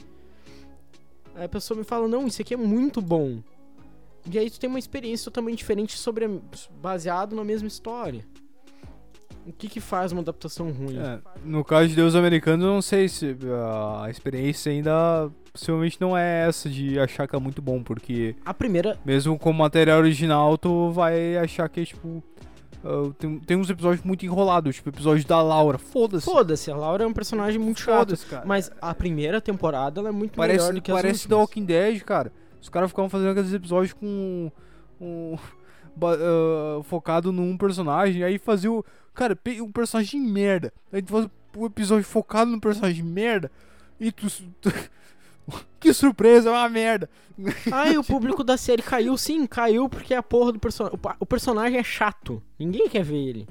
Aí 1.35 1.45
a 1.45 1.49
pessoa 1.49 1.77
me 1.77 1.83
fala, 1.83 2.07
não, 2.07 2.27
isso 2.27 2.41
aqui 2.41 2.53
é 2.53 2.57
muito 2.57 3.01
bom. 3.01 3.41
E 4.29 4.37
aí 4.37 4.49
tu 4.49 4.59
tem 4.59 4.69
uma 4.69 4.79
experiência 4.79 5.25
totalmente 5.25 5.59
diferente 5.59 5.97
sobre 5.97 6.29
baseado 6.81 7.35
na 7.35 7.43
mesma 7.43 7.67
história. 7.67 8.23
O 9.45 9.51
que 9.51 9.67
que 9.67 9.79
faz 9.79 10.11
uma 10.11 10.21
adaptação 10.21 10.71
ruim? 10.71 10.99
É, 10.99 11.19
no 11.43 11.63
caso 11.63 11.89
de 11.89 11.95
Deus 11.95 12.13
Americanos, 12.13 12.63
eu 12.63 12.71
não 12.71 12.81
sei 12.81 13.09
se 13.09 13.35
ah, 13.51 14.03
a 14.05 14.09
experiência 14.09 14.71
ainda 14.71 15.31
possivelmente 15.51 15.99
não 15.99 16.15
é 16.15 16.47
essa 16.47 16.69
de 16.69 16.99
achar 16.99 17.27
que 17.27 17.35
é 17.35 17.39
muito 17.39 17.61
bom, 17.61 17.81
porque 17.81 18.35
A 18.45 18.53
primeira, 18.53 18.99
mesmo 19.03 19.37
com 19.39 19.49
o 19.49 19.53
material 19.53 19.99
original, 19.99 20.57
tu 20.57 20.91
vai 20.91 21.37
achar 21.37 21.67
que 21.69 21.81
é 21.81 21.85
tipo. 21.85 22.23
ah, 22.85 23.11
tem, 23.17 23.39
tem 23.39 23.57
uns 23.57 23.69
episódios 23.69 24.05
muito 24.05 24.23
enrolados, 24.23 24.75
tipo 24.75 24.89
o 24.89 24.93
episódio 24.93 25.25
da 25.25 25.41
Laura. 25.41 25.79
Foda-se. 25.79 26.25
foda-se, 26.25 26.69
a 26.69 26.75
Laura 26.75 27.03
é 27.03 27.07
um 27.07 27.13
personagem 27.13 27.59
muito 27.59 27.81
chato. 27.81 28.15
Cara. 28.29 28.45
Mas 28.45 28.71
a 28.79 28.93
primeira 28.93 29.41
temporada 29.41 29.99
ela 29.99 30.09
é 30.09 30.11
muito 30.11 30.39
melhor 30.39 30.55
Parece, 30.55 30.73
do 30.73 30.81
que 30.81 30.91
as 30.91 31.01
parece 31.01 31.27
The. 31.27 31.33
Walking 31.33 31.65
Dead, 31.65 32.01
cara. 32.01 32.31
Os 32.61 32.69
caras 32.69 32.89
ficavam 32.89 33.09
fazendo 33.09 33.31
aqueles 33.31 33.53
episódios 33.53 33.93
com. 33.93 34.51
um, 34.99 35.35
ah, 36.03 36.83
focado 36.83 37.31
num 37.31 37.57
personagem, 37.57 38.23
aí 38.23 38.37
fazia 38.37 38.71
o. 38.71 38.85
Cara, 39.13 39.37
um 39.61 39.71
personagem 39.71 40.23
de 40.23 40.31
merda. 40.31 40.73
Aí 40.91 41.01
tu 41.01 41.11
faz 41.11 41.27
um 41.57 41.65
episódio 41.65 42.05
focado 42.05 42.49
num 42.49 42.59
personagem 42.59 43.03
de 43.03 43.09
merda. 43.09 43.51
E 43.99 44.11
tu. 44.11 44.27
tu- 44.61 44.71
que 45.79 45.91
surpresa, 45.93 46.49
é 46.49 46.51
uma 46.53 46.69
merda. 46.69 47.09
Ai, 47.71 47.97
o 47.97 48.03
público 48.03 48.43
da 48.43 48.55
série 48.55 48.81
caiu, 48.83 49.17
sim, 49.17 49.45
caiu 49.47 49.89
porque 49.89 50.13
a 50.13 50.23
porra 50.23 50.51
do 50.53 50.59
personagem. 50.59 50.99
O 51.19 51.25
personagem 51.25 51.79
é 51.79 51.83
chato. 51.83 52.41
Ninguém 52.59 52.87
quer 52.87 53.03
ver 53.03 53.17
ele. 53.17 53.47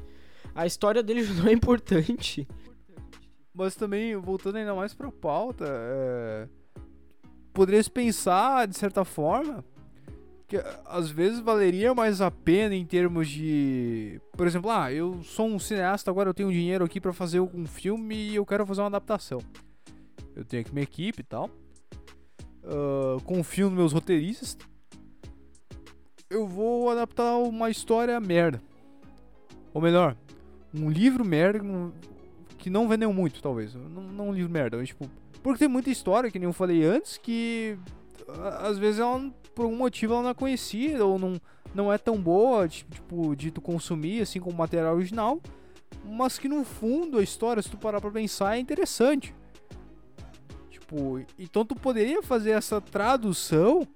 A 0.54 0.66
história 0.66 1.02
dele 1.02 1.22
não 1.34 1.48
é 1.48 1.52
importante. 1.52 2.46
Mas 3.52 3.74
também, 3.74 4.16
voltando 4.16 4.56
ainda 4.56 4.74
mais 4.74 4.94
pra 4.94 5.10
pauta, 5.10 5.64
é... 5.68 6.48
poderia 7.52 7.82
se 7.82 7.90
pensar, 7.90 8.66
de 8.66 8.76
certa 8.76 9.04
forma, 9.04 9.64
que 10.50 10.56
ah, 10.56 10.80
às 10.86 11.10
vezes 11.10 11.38
valeria 11.40 11.94
mais 11.94 12.20
a 12.20 12.30
pena 12.30 12.74
em 12.74 12.84
termos 12.84 13.28
de. 13.28 14.20
Por 14.36 14.46
exemplo, 14.46 14.70
ah, 14.70 14.92
eu 14.92 15.22
sou 15.22 15.46
um 15.46 15.58
cineasta, 15.58 16.10
agora 16.10 16.28
eu 16.28 16.34
tenho 16.34 16.50
dinheiro 16.50 16.84
aqui 16.84 17.00
pra 17.00 17.12
fazer 17.12 17.40
um 17.40 17.66
filme 17.66 18.14
e 18.14 18.34
eu 18.34 18.44
quero 18.44 18.66
fazer 18.66 18.80
uma 18.80 18.88
adaptação. 18.88 19.40
Eu 20.34 20.44
tenho 20.44 20.62
aqui 20.62 20.72
minha 20.72 20.84
equipe 20.84 21.20
e 21.20 21.24
tal. 21.24 21.48
ah, 22.64 23.16
confio 23.24 23.66
nos 23.68 23.78
meus 23.78 23.92
roteiristas. 23.92 24.58
Eu 26.28 26.46
vou 26.46 26.90
adaptar 26.90 27.36
uma 27.36 27.70
história 27.70 28.18
merda. 28.20 28.60
Ou 29.72 29.80
melhor, 29.80 30.16
um 30.74 30.90
livro 30.90 31.24
merda 31.24 31.60
que 32.58 32.70
não 32.70 32.88
vendeu 32.88 33.12
muito, 33.12 33.42
talvez. 33.42 33.74
Não, 33.74 34.02
não 34.02 34.28
um 34.28 34.32
livro 34.32 34.52
merda, 34.52 34.76
mas 34.76 34.88
tipo. 34.88 35.08
Porque 35.42 35.59
tem 35.61 35.68
muita 35.68 35.90
história, 35.90 36.31
que 36.31 36.38
nem 36.38 36.46
eu 36.46 36.53
falei 36.53 36.85
antes, 36.85 37.16
que 37.16 37.79
às 38.61 38.79
vezes 38.79 39.00
ela, 39.00 39.31
por 39.55 39.64
algum 39.64 39.76
motivo 39.76 40.12
ela 40.12 40.22
não 40.22 40.31
é 40.31 40.35
conhecida 40.35 41.05
ou 41.05 41.18
não, 41.18 41.40
não 41.74 41.92
é 41.92 41.96
tão 41.98 42.20
boa, 42.20 42.68
ti- 42.68 42.85
tipo, 42.90 43.35
de 43.35 43.50
tu 43.50 43.61
consumir, 43.61 44.20
assim 44.22 44.38
como 44.38 44.57
material 44.57 44.94
original. 44.94 45.40
Mas 46.05 46.38
que 46.38 46.48
no 46.48 46.64
fundo 46.64 47.18
a 47.18 47.22
história, 47.22 47.62
se 47.62 47.70
tu 47.70 47.76
parar 47.79 48.00
pra 48.00 48.11
pensar, 48.11 48.57
é 48.57 48.61
interessante. 48.61 49.35
Tipo, 50.68 51.20
então 51.38 51.64
tu 51.64 51.74
poderia 51.74 52.22
fazer 52.22 52.50
essa 52.50 52.81
tradução. 52.81 53.87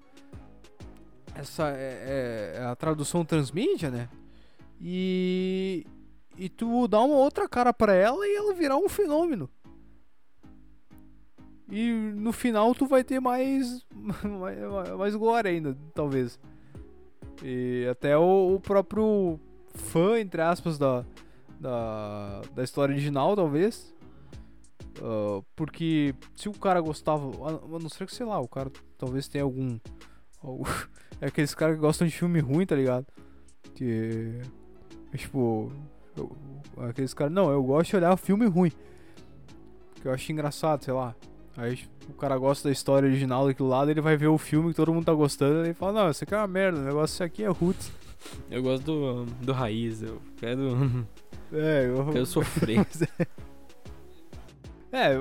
Essa 1.35 1.71
é, 1.71 2.55
é 2.57 2.65
a 2.65 2.77
tradução 2.77 3.25
transmídia, 3.25 3.91
né? 3.91 4.09
E, 4.81 5.87
e 6.39 6.49
tu 6.49 6.87
dá 6.87 7.01
uma 7.01 7.17
outra 7.17 7.49
cara 7.49 7.73
pra 7.73 7.95
ela 7.95 8.27
e 8.27 8.37
ela 8.37 8.55
virar 8.55 8.77
um 8.77 8.89
fenômeno. 8.89 9.49
E 11.71 11.93
no 11.93 12.33
final 12.33 12.75
tu 12.75 12.87
vai 12.87 13.03
ter 13.03 13.21
mais 13.21 13.85
mais, 13.95 14.59
mais 14.99 15.17
glória 15.17 15.51
ainda, 15.51 15.77
talvez. 15.95 16.39
E 17.43 17.87
até 17.91 18.17
o, 18.17 18.55
o 18.55 18.61
próprio 18.61 19.41
fã, 19.75 20.19
entre 20.21 20.41
aspas, 20.41 20.79
da, 20.79 21.05
da, 21.59 22.43
da 22.55 22.63
história 22.63 22.93
original, 22.93 23.35
talvez. 23.35 23.95
Ah, 25.03 25.43
porque 25.57 26.15
se 26.37 26.49
o 26.49 26.53
cara 26.53 26.81
gostava, 26.81 27.27
a 27.27 27.79
não 27.79 27.89
ser 27.89 28.07
que, 28.07 28.15
sei 28.15 28.27
lá, 28.27 28.41
o 28.41 28.49
cara 28.49 28.71
talvez 28.99 29.29
tenha 29.29 29.45
algum. 29.45 29.79
algum 30.43 30.65
é 31.21 31.27
aqueles 31.27 31.55
caras 31.55 31.77
que 31.77 31.81
gostam 31.81 32.07
de 32.07 32.13
filme 32.17 32.41
ruim, 32.41 32.67
tá 32.67 32.77
ligado? 32.77 33.07
Que. 33.75 34.41
é 35.13 35.17
tipo. 35.17 35.73
eu- 36.17 36.37
aqueles 36.89 37.15
caras. 37.15 37.33
Não, 37.33 37.51
eu 37.51 37.63
gosto 37.63 37.91
de 37.91 37.97
olhar 37.97 38.17
filme 38.17 38.47
ruim. 38.47 38.73
Que 40.01 40.09
eu 40.09 40.13
acho 40.13 40.31
engraçado, 40.31 40.85
sei 40.85 40.95
lá. 40.95 41.15
Aí 41.57 41.79
o 42.09 42.13
cara 42.15 42.37
gosta 42.37 42.69
da 42.69 42.73
história 42.73 43.09
original 43.09 43.47
daquilo 43.47 43.69
lado, 43.69 43.91
ele 43.91 44.01
vai 44.01 44.17
ver 44.17 44.27
o 44.27 44.39
filme 44.39 44.71
que 44.71 44.77
todo 44.77 44.93
mundo 44.93 45.05
tá 45.05 45.15
gostando 45.15 45.69
e 45.69 45.75
fala, 45.75 46.05
não, 46.05 46.11
isso 46.11 46.25
aqui 46.25 46.35
é 46.35 46.39
uma 46.39 46.47
merda, 46.47 46.81
o 46.81 46.85
negócio 46.85 47.25
aqui 47.25 47.45
é 47.45 47.49
roots. 47.49 47.93
Eu 48.51 48.63
gosto 48.63 48.85
do, 48.85 49.25
do 49.45 49.53
raiz, 49.53 50.03
eu 50.03 50.21
quero, 50.37 51.07
É, 51.53 51.87
eu, 51.87 52.07
quero 52.13 52.27
sofrer. 52.27 52.87
É, 54.97 55.17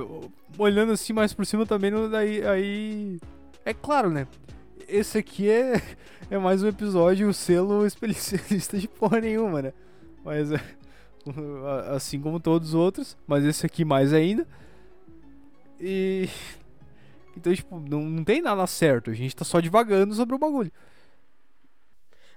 olhando 0.56 0.92
assim 0.92 1.14
mais 1.14 1.34
por 1.34 1.48
cima 1.48 1.66
também, 1.66 1.92
daí, 2.08 2.46
aí. 2.46 3.20
É 3.66 3.74
claro, 3.74 4.12
né? 4.12 4.28
esse 4.88 5.18
aqui 5.18 5.50
é, 5.50 5.82
é 6.30 6.38
mais 6.38 6.64
um 6.64 6.68
episódio, 6.68 7.28
o 7.28 7.34
selo 7.34 7.86
especialista 7.86 8.78
de 8.78 8.88
porra 8.88 9.20
nenhuma, 9.20 9.62
né? 9.62 9.74
Mas 10.24 10.52
é, 10.52 10.62
assim 11.94 12.20
como 12.20 12.40
todos 12.40 12.70
os 12.70 12.76
outros, 12.76 13.18
mas 13.28 13.44
esse 13.44 13.66
aqui 13.66 13.84
mais 13.84 14.14
ainda. 14.14 14.48
E 15.84 16.30
então, 17.36 17.54
tipo, 17.54 17.78
não, 17.80 18.02
não 18.02 18.24
tem 18.24 18.42
nada 18.42 18.66
certo, 18.66 19.12
a 19.12 19.14
gente 19.14 19.36
tá 19.36 19.44
só 19.44 19.60
divagando 19.60 20.16
sobre 20.16 20.36
o 20.36 20.40
bagulho. 20.40 20.72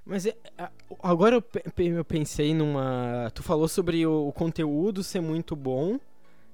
Mas 0.04 0.26
é, 0.26 0.36
agora 1.02 1.36
eu, 1.36 2.04
pensei 2.04 2.54
numa. 2.54 3.30
Tu 3.34 3.42
falou 3.42 3.66
sobre 3.66 4.06
o, 4.06 4.28
o, 4.28 4.32
conteúdo 4.32 5.02
ser 5.02 5.20
muito 5.20 5.56
bom, 5.56 5.98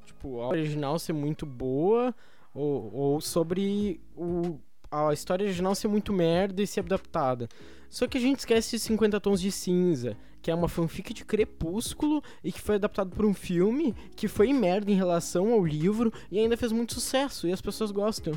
tipo, 0.07 0.40
a 0.40 0.48
original 0.48 0.98
ser 0.98 1.12
muito 1.12 1.44
boa, 1.44 2.14
ou, 2.55 2.94
ou 2.94 3.20
sobre 3.20 4.00
o, 4.16 4.59
a 4.90 5.12
história 5.12 5.44
original 5.44 5.74
ser 5.74 5.88
muito 5.88 6.12
merda 6.14 6.62
e 6.62 6.66
ser 6.66 6.81
adaptada. 6.81 7.46
Só 7.90 8.07
que 8.07 8.16
a 8.16 8.20
gente 8.20 8.38
esquece 8.38 8.70
de 8.70 8.78
50 8.78 9.20
Tons 9.20 9.40
de 9.40 9.52
Cinza, 9.52 10.16
que 10.42 10.50
é 10.50 10.55
uma 10.55 10.68
fanfic 10.68 11.14
de 11.14 11.24
Crepúsculo 11.24 12.22
e 12.42 12.50
que 12.50 12.61
foi 12.61 12.74
adaptado 12.74 13.11
por 13.14 13.24
um 13.24 13.33
filme 13.33 13.94
que 14.16 14.26
foi 14.26 14.52
merda 14.52 14.90
em 14.90 14.96
relação 14.96 15.52
ao 15.52 15.64
livro 15.64 16.12
e 16.31 16.38
ainda 16.38 16.57
fez 16.57 16.72
muito 16.72 16.94
sucesso 16.94 17.46
e 17.46 17.52
as 17.52 17.61
pessoas 17.62 17.92
gostam. 17.92 18.35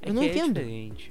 É 0.00 0.08
Eu 0.08 0.14
não 0.14 0.22
é 0.22 0.26
entendo. 0.26 0.54
diferente. 0.54 1.10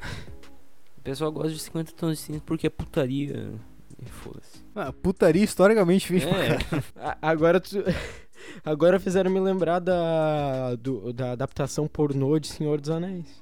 O 0.97 1.01
pessoal 1.01 1.31
gosta 1.31 1.51
de 1.51 1.59
50 1.59 1.91
tons 1.93 2.17
de 2.17 2.23
cinza 2.23 2.41
porque 2.45 2.67
é 2.67 2.69
putaria. 2.69 3.53
E 4.01 4.09
foda-se. 4.09 4.63
Ah, 4.75 4.91
putaria 4.91 5.43
historicamente 5.43 6.07
fez 6.07 6.23
é. 6.23 6.57
Agora 7.21 7.59
tu... 7.59 7.77
Agora 8.65 8.99
fizeram 8.99 9.31
me 9.31 9.39
lembrar 9.39 9.79
da, 9.79 10.75
do, 10.75 11.13
da 11.13 11.31
adaptação 11.31 11.87
pornô 11.87 12.37
de 12.39 12.47
Senhor 12.47 12.81
dos 12.81 12.89
Anéis. 12.89 13.41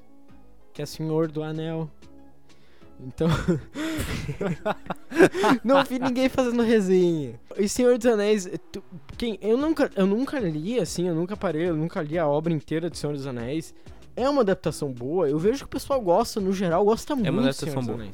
Que 0.72 0.82
é 0.82 0.86
Senhor 0.86 1.30
do 1.30 1.42
Anel. 1.42 1.90
Então. 3.06 3.28
não 5.64 5.84
vi 5.84 5.98
ninguém 5.98 6.28
fazendo 6.28 6.62
resenha. 6.62 7.38
E 7.56 7.68
Senhor 7.68 7.98
dos 7.98 8.06
Anéis. 8.06 8.48
Tu, 8.70 8.82
quem, 9.18 9.38
eu, 9.40 9.56
nunca, 9.56 9.90
eu 9.96 10.06
nunca 10.06 10.38
li, 10.38 10.78
assim, 10.78 11.08
eu 11.08 11.14
nunca 11.14 11.36
parei, 11.36 11.68
eu 11.68 11.76
nunca 11.76 12.00
li 12.02 12.18
a 12.18 12.26
obra 12.26 12.52
inteira 12.52 12.88
de 12.88 12.96
Senhor 12.98 13.14
dos 13.14 13.26
Anéis 13.26 13.74
é 14.16 14.28
uma 14.28 14.42
adaptação 14.42 14.92
boa. 14.92 15.28
Eu 15.28 15.38
vejo 15.38 15.60
que 15.60 15.64
o 15.64 15.68
pessoal 15.68 16.00
gosta, 16.00 16.40
no 16.40 16.52
geral, 16.52 16.84
gosta 16.84 17.14
muito. 17.14 17.28
É 17.28 17.30
uma 17.30 17.42
adaptação 17.42 17.82
boa. 17.82 18.06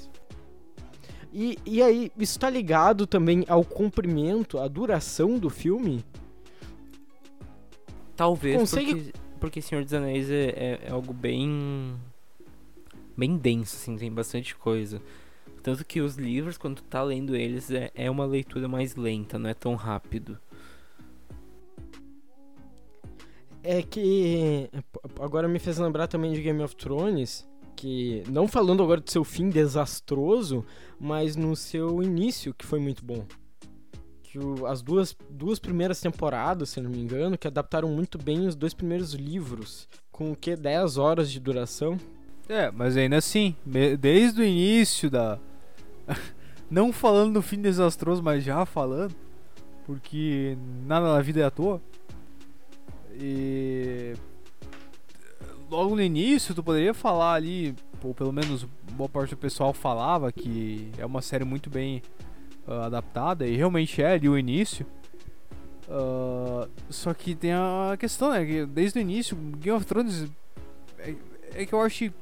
E, 1.33 1.59
e 1.67 1.83
aí, 1.83 2.11
isso 2.19 2.39
tá 2.39 2.49
ligado 2.49 3.07
também 3.07 3.45
ao 3.49 3.65
comprimento, 3.65 4.59
à 4.59 4.67
duração 4.67 5.39
do 5.39 5.51
filme? 5.51 6.05
Talvez, 8.17 8.59
Consegue... 8.59 8.95
porque, 8.95 9.13
porque 9.39 9.63
Senhor 9.63 9.85
dos 9.85 9.95
Anéis 9.95 10.31
é, 10.31 10.49
é, 10.49 10.81
é 10.87 10.91
algo 10.91 11.13
bem. 11.13 11.95
Bem 13.19 13.37
denso, 13.37 13.77
assim, 13.77 13.97
tem 13.97 14.11
bastante 14.11 14.55
coisa. 14.57 15.03
Tanto 15.63 15.85
que 15.85 16.01
os 16.01 16.17
livros, 16.17 16.57
quando 16.57 16.77
tu 16.77 16.85
tá 16.85 17.03
lendo 17.03 17.37
eles, 17.37 17.71
é, 17.71 17.91
é 17.95 18.11
uma 18.11 18.25
leitura 18.25 18.69
mais 18.69 18.97
lenta, 18.97 19.39
não 19.39 19.51
é 19.51 19.55
tão 19.55 19.75
rápido. 19.75 20.39
é 23.63 23.83
que 23.83 24.71
agora 25.21 25.47
me 25.47 25.59
fez 25.59 25.77
lembrar 25.77 26.07
também 26.07 26.33
de 26.33 26.41
Game 26.41 26.63
of 26.63 26.75
Thrones, 26.75 27.47
que 27.77 28.23
não 28.27 28.49
falando 28.49 28.83
agora 28.83 28.99
do 28.99 29.11
seu 29.11 29.23
fim 29.23 29.51
desastroso, 29.51 30.65
mas 30.99 31.37
no 31.37 31.55
seu 31.55 32.03
início 32.03 32.55
que 32.55 32.65
foi 32.65 32.81
muito 32.81 33.05
bom. 33.05 33.27
Que 34.23 34.39
o, 34.39 34.67
as 34.67 34.81
duas, 34.81 35.15
duas 35.29 35.59
primeiras 35.59 36.01
temporadas, 36.01 36.71
se 36.71 36.81
não 36.81 36.91
me 36.91 36.99
engano, 36.99 37.37
que 37.37 37.47
adaptaram 37.47 37.91
muito 37.91 38.17
bem 38.17 38.47
os 38.47 38.57
dois 38.57 38.73
primeiros 38.73 39.13
livros, 39.13 39.87
com 40.11 40.33
o 40.33 40.37
que 40.37 40.57
10 40.57 40.97
horas 40.97 41.31
de 41.31 41.39
duração. 41.39 41.99
É, 42.49 42.71
mas 42.71 42.97
ainda 42.97 43.17
assim, 43.17 43.55
desde 43.99 44.41
o 44.41 44.45
início 44.45 45.11
da 45.11 45.39
não 46.71 46.93
falando 46.93 47.35
do 47.35 47.43
fim 47.43 47.61
desastroso, 47.61 48.23
mas 48.23 48.43
já 48.43 48.65
falando, 48.65 49.15
porque 49.85 50.57
nada 50.87 51.13
na 51.13 51.21
vida 51.21 51.41
é 51.41 51.45
à 51.45 51.51
toa. 51.51 51.81
E 53.13 54.15
logo 55.71 55.95
no 55.95 56.03
início 56.03 56.55
tu 56.55 56.63
poderia 56.63 56.95
falar 56.95 57.35
ali, 57.35 57.75
ou 58.03 58.15
pelo 58.15 58.33
menos 58.33 58.67
boa 58.93 59.09
parte 59.09 59.31
do 59.31 59.37
pessoal 59.37 59.73
falava 59.73 60.33
que 60.33 60.91
é 60.97 61.05
uma 61.05 61.21
série 61.21 61.45
muito 61.45 61.69
bem 61.69 62.03
uh, 62.67 62.85
adaptada 62.85 63.47
e 63.47 63.57
realmente 63.57 64.01
é 64.01 64.13
ali 64.13 64.29
o 64.29 64.39
início. 64.39 64.87
Uh, 65.89 66.69
só 66.91 67.15
que 67.15 67.35
tem 67.35 67.53
a 67.53 67.97
questão, 67.99 68.31
né? 68.31 68.45
Que 68.45 68.67
desde 68.67 68.99
o 68.99 69.03
início, 69.03 69.37
Game 69.37 69.77
of 69.77 69.87
Thrones 69.87 70.31
é, 70.99 71.15
é, 71.55 71.67
que 71.67 71.73
eu 71.73 71.81
acho 71.81 71.99
que 71.99 72.13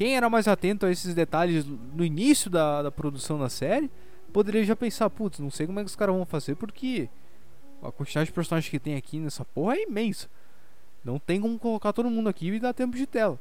quem 0.00 0.16
era 0.16 0.30
mais 0.30 0.48
atento 0.48 0.86
a 0.86 0.90
esses 0.90 1.14
detalhes 1.14 1.66
no 1.66 2.02
início 2.02 2.50
da, 2.50 2.80
da 2.84 2.90
produção 2.90 3.38
da 3.38 3.50
série 3.50 3.90
poderia 4.32 4.64
já 4.64 4.74
pensar, 4.74 5.10
putz, 5.10 5.40
não 5.40 5.50
sei 5.50 5.66
como 5.66 5.78
é 5.78 5.82
que 5.82 5.90
os 5.90 5.94
caras 5.94 6.14
vão 6.14 6.24
fazer 6.24 6.54
porque 6.54 7.06
a 7.82 7.92
quantidade 7.92 8.28
de 8.28 8.32
personagens 8.32 8.70
que 8.70 8.78
tem 8.78 8.96
aqui 8.96 9.18
nessa 9.18 9.44
porra 9.44 9.74
é 9.74 9.82
imensa. 9.82 10.26
Não 11.04 11.18
tem 11.18 11.38
como 11.38 11.58
colocar 11.58 11.92
todo 11.92 12.08
mundo 12.08 12.30
aqui 12.30 12.48
e 12.48 12.58
dar 12.58 12.72
tempo 12.72 12.96
de 12.96 13.04
tela. 13.04 13.38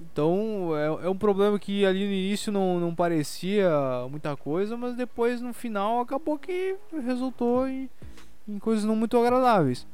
Então 0.00 0.70
é, 0.74 1.06
é 1.06 1.10
um 1.10 1.18
problema 1.18 1.58
que 1.58 1.84
ali 1.84 2.06
no 2.06 2.12
início 2.14 2.50
não, 2.50 2.80
não 2.80 2.94
parecia 2.94 3.68
muita 4.10 4.34
coisa, 4.38 4.78
mas 4.78 4.96
depois 4.96 5.42
no 5.42 5.52
final 5.52 6.00
acabou 6.00 6.38
que 6.38 6.74
resultou 7.04 7.68
em, 7.68 7.90
em 8.48 8.58
coisas 8.58 8.86
não 8.86 8.96
muito 8.96 9.18
agradáveis. 9.18 9.86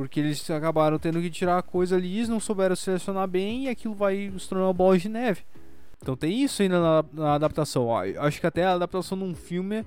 Porque 0.00 0.18
eles 0.18 0.48
acabaram 0.48 0.98
tendo 0.98 1.20
que 1.20 1.28
tirar 1.28 1.58
a 1.58 1.62
coisa 1.62 1.94
ali, 1.94 2.26
não 2.26 2.40
souberam 2.40 2.74
selecionar 2.74 3.28
bem 3.28 3.64
e 3.64 3.68
aquilo 3.68 3.94
vai 3.94 4.32
se 4.38 4.48
tornar 4.48 4.64
uma 4.64 4.72
bola 4.72 4.96
de 4.96 5.10
neve. 5.10 5.42
Então 6.00 6.16
tem 6.16 6.42
isso 6.42 6.62
ainda 6.62 6.80
na, 6.80 7.04
na 7.12 7.34
adaptação. 7.34 7.94
acho 7.94 8.40
que 8.40 8.46
até 8.46 8.64
a 8.64 8.72
adaptação 8.72 9.18
num 9.18 9.34
filme 9.34 9.84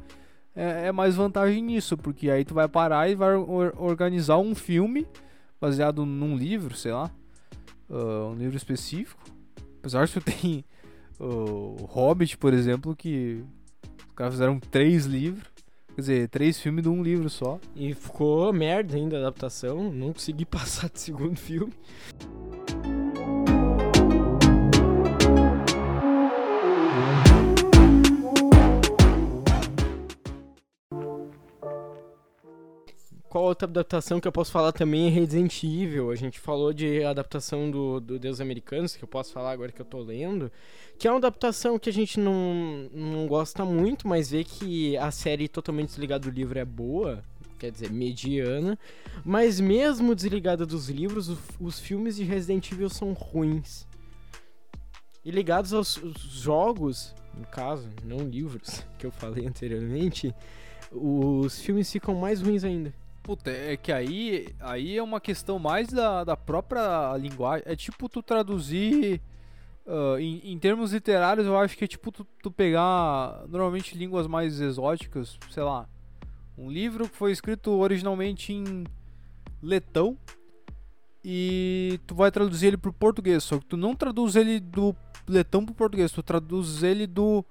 é, 0.55 0.85
é, 0.85 0.91
mais 0.91 1.15
vantagem 1.15 1.63
nisso, 1.63 1.97
porque 1.97 2.29
aí 2.29 2.45
tu 2.45 2.53
vai 2.53 2.67
parar 2.67 3.09
e 3.09 3.15
vai 3.15 3.33
or 3.33 3.73
organizar 3.75 4.37
um 4.37 4.53
filme 4.53 5.07
baseado 5.59 6.05
num 6.05 6.37
livro, 6.37 6.75
sei 6.75 6.91
lá, 6.91 7.09
uh, 7.89 8.29
um 8.29 8.35
livro 8.35 8.55
específico. 8.55 9.19
Apesar 9.79 10.07
que 10.07 10.21
tem 10.21 10.63
o 11.19 11.25
uh, 11.25 11.85
Hobbit, 11.85 12.37
por 12.37 12.53
exemplo, 12.53 12.95
que 12.95 13.43
os 14.09 14.13
caras 14.13 14.35
fizeram 14.35 14.59
três 14.59 15.07
livros. 15.07 15.51
Quer 15.95 16.01
dizer, 16.01 16.29
três 16.29 16.59
filmes 16.59 16.83
de 16.83 16.89
um 16.89 17.03
livro 17.03 17.29
só. 17.29 17.59
E 17.75 17.93
ficou 17.93 18.51
merda 18.51 18.95
ainda 18.95 19.17
a 19.17 19.19
adaptação. 19.19 19.91
Não 19.91 20.11
consegui 20.11 20.45
passar 20.45 20.89
do 20.89 20.97
segundo 20.97 21.37
filme. 21.37 21.73
Outra 33.43 33.67
adaptação 33.67 34.19
que 34.19 34.27
eu 34.27 34.31
posso 34.31 34.51
falar 34.51 34.71
também 34.71 35.07
é 35.07 35.09
Resident 35.09 35.63
Evil. 35.63 36.11
A 36.11 36.15
gente 36.15 36.39
falou 36.39 36.73
de 36.73 37.03
adaptação 37.03 37.69
do, 37.69 37.99
do 37.99 38.19
Deus 38.19 38.41
Americanos, 38.41 38.95
que 38.95 39.03
eu 39.03 39.07
posso 39.07 39.31
falar 39.31 39.51
agora 39.51 39.71
que 39.71 39.81
eu 39.81 39.85
tô 39.85 39.99
lendo. 39.99 40.51
Que 40.97 41.07
é 41.07 41.11
uma 41.11 41.17
adaptação 41.17 41.77
que 41.77 41.89
a 41.89 41.93
gente 41.93 42.19
não, 42.19 42.89
não 42.93 43.27
gosta 43.27 43.63
muito, 43.65 44.07
mas 44.07 44.31
vê 44.31 44.43
que 44.43 44.97
a 44.97 45.11
série 45.11 45.47
totalmente 45.47 45.89
desligada 45.89 46.29
do 46.29 46.33
livro 46.33 46.57
é 46.57 46.65
boa. 46.65 47.23
Quer 47.59 47.71
dizer, 47.71 47.91
mediana. 47.91 48.77
Mas 49.23 49.59
mesmo 49.59 50.13
desligada 50.15 50.65
dos 50.65 50.89
livros, 50.89 51.29
os, 51.29 51.39
os 51.59 51.79
filmes 51.79 52.15
de 52.15 52.23
Resident 52.23 52.71
Evil 52.71 52.89
são 52.89 53.13
ruins. 53.13 53.87
E 55.23 55.31
ligados 55.31 55.73
aos, 55.73 55.97
aos 56.03 56.21
jogos, 56.21 57.15
no 57.37 57.47
caso, 57.47 57.89
não 58.03 58.19
livros, 58.27 58.85
que 58.99 59.05
eu 59.05 59.11
falei 59.11 59.47
anteriormente, 59.47 60.33
os 60.91 61.59
filmes 61.61 61.91
ficam 61.91 62.15
mais 62.15 62.41
ruins 62.41 62.63
ainda. 62.63 62.93
Puta, 63.23 63.49
é 63.49 63.77
que 63.77 63.89
aí, 63.89 64.53
aí 64.59 64.97
é 64.97 65.01
uma 65.01 65.21
questão 65.21 65.57
mais 65.57 65.87
da, 65.87 66.25
da 66.25 66.35
própria 66.35 67.15
linguagem. 67.15 67.63
É 67.65 67.73
tipo 67.73 68.09
tu 68.09 68.21
traduzir. 68.21 69.21
Uh, 69.85 70.17
em, 70.17 70.53
em, 70.53 70.59
termos 70.59 70.93
literários, 70.93 71.45
eu 71.45 71.57
acho 71.57 71.77
que 71.77 71.83
é 71.83 71.87
tipo 71.87 72.09
tu, 72.09 72.25
tu, 72.41 72.49
pegar 72.49 73.43
normalmente 73.49 73.97
línguas 73.97 74.27
mais 74.27 74.59
exóticas, 74.59 75.37
sei 75.49 75.63
lá. 75.63 75.87
Um 76.57 76.69
livro 76.69 77.09
que 77.09 77.15
foi 77.15 77.31
escrito 77.31 77.71
originalmente 77.71 78.53
em 78.53 78.85
letão 79.61 80.17
e 81.23 81.99
tu 82.05 82.15
vai 82.15 82.29
traduzir 82.29 82.67
ele 82.67 82.77
pro 82.77 82.93
português. 82.93 83.43
Só 83.43 83.57
que 83.57 83.65
tu 83.65 83.77
não 83.77 83.95
traduz 83.95 84.35
ele 84.35 84.59
do 84.59 84.95
letão 85.27 85.65
pro 85.65 85.73
português, 85.73 86.11
tu 86.11 86.21
traduz 86.21 86.83
ele 86.83 87.07
do 87.07 87.43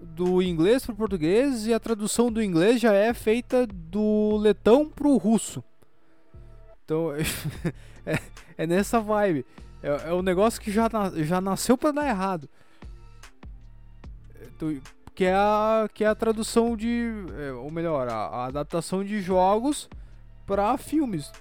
do 0.00 0.42
inglês 0.42 0.84
para 0.84 0.92
o 0.92 0.96
português 0.96 1.66
e 1.66 1.74
a 1.74 1.80
tradução 1.80 2.30
do 2.32 2.42
inglês 2.42 2.80
já 2.80 2.92
é 2.92 3.12
feita 3.12 3.66
do 3.66 4.36
letão 4.38 4.88
para 4.88 5.08
o 5.08 5.16
russo. 5.16 5.62
Então 6.84 7.12
é, 8.04 8.18
é, 8.56 8.66
nessa 8.66 9.00
vibe. 9.00 9.44
É, 9.82 10.10
é 10.10 10.14
um 10.14 10.22
negócio 10.22 10.60
que 10.60 10.70
já, 10.70 10.88
já 11.16 11.40
nasceu 11.40 11.76
para 11.76 11.92
dar 11.92 12.08
errado. 12.08 12.48
Que 15.14 15.24
é 15.24 15.34
a, 15.34 15.88
que 15.92 16.04
é 16.04 16.06
a 16.06 16.14
tradução 16.14 16.76
de. 16.76 17.10
É, 17.38 17.52
ou 17.52 17.70
melhor, 17.70 18.08
a, 18.08 18.14
a 18.14 18.44
adaptação 18.46 19.04
de 19.04 19.20
jogos 19.20 19.88
para 20.46 20.76
filmes. 20.76 21.32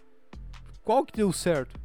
Qual 0.84 1.06
que 1.06 1.18
deu 1.18 1.34
certo? 1.34 1.80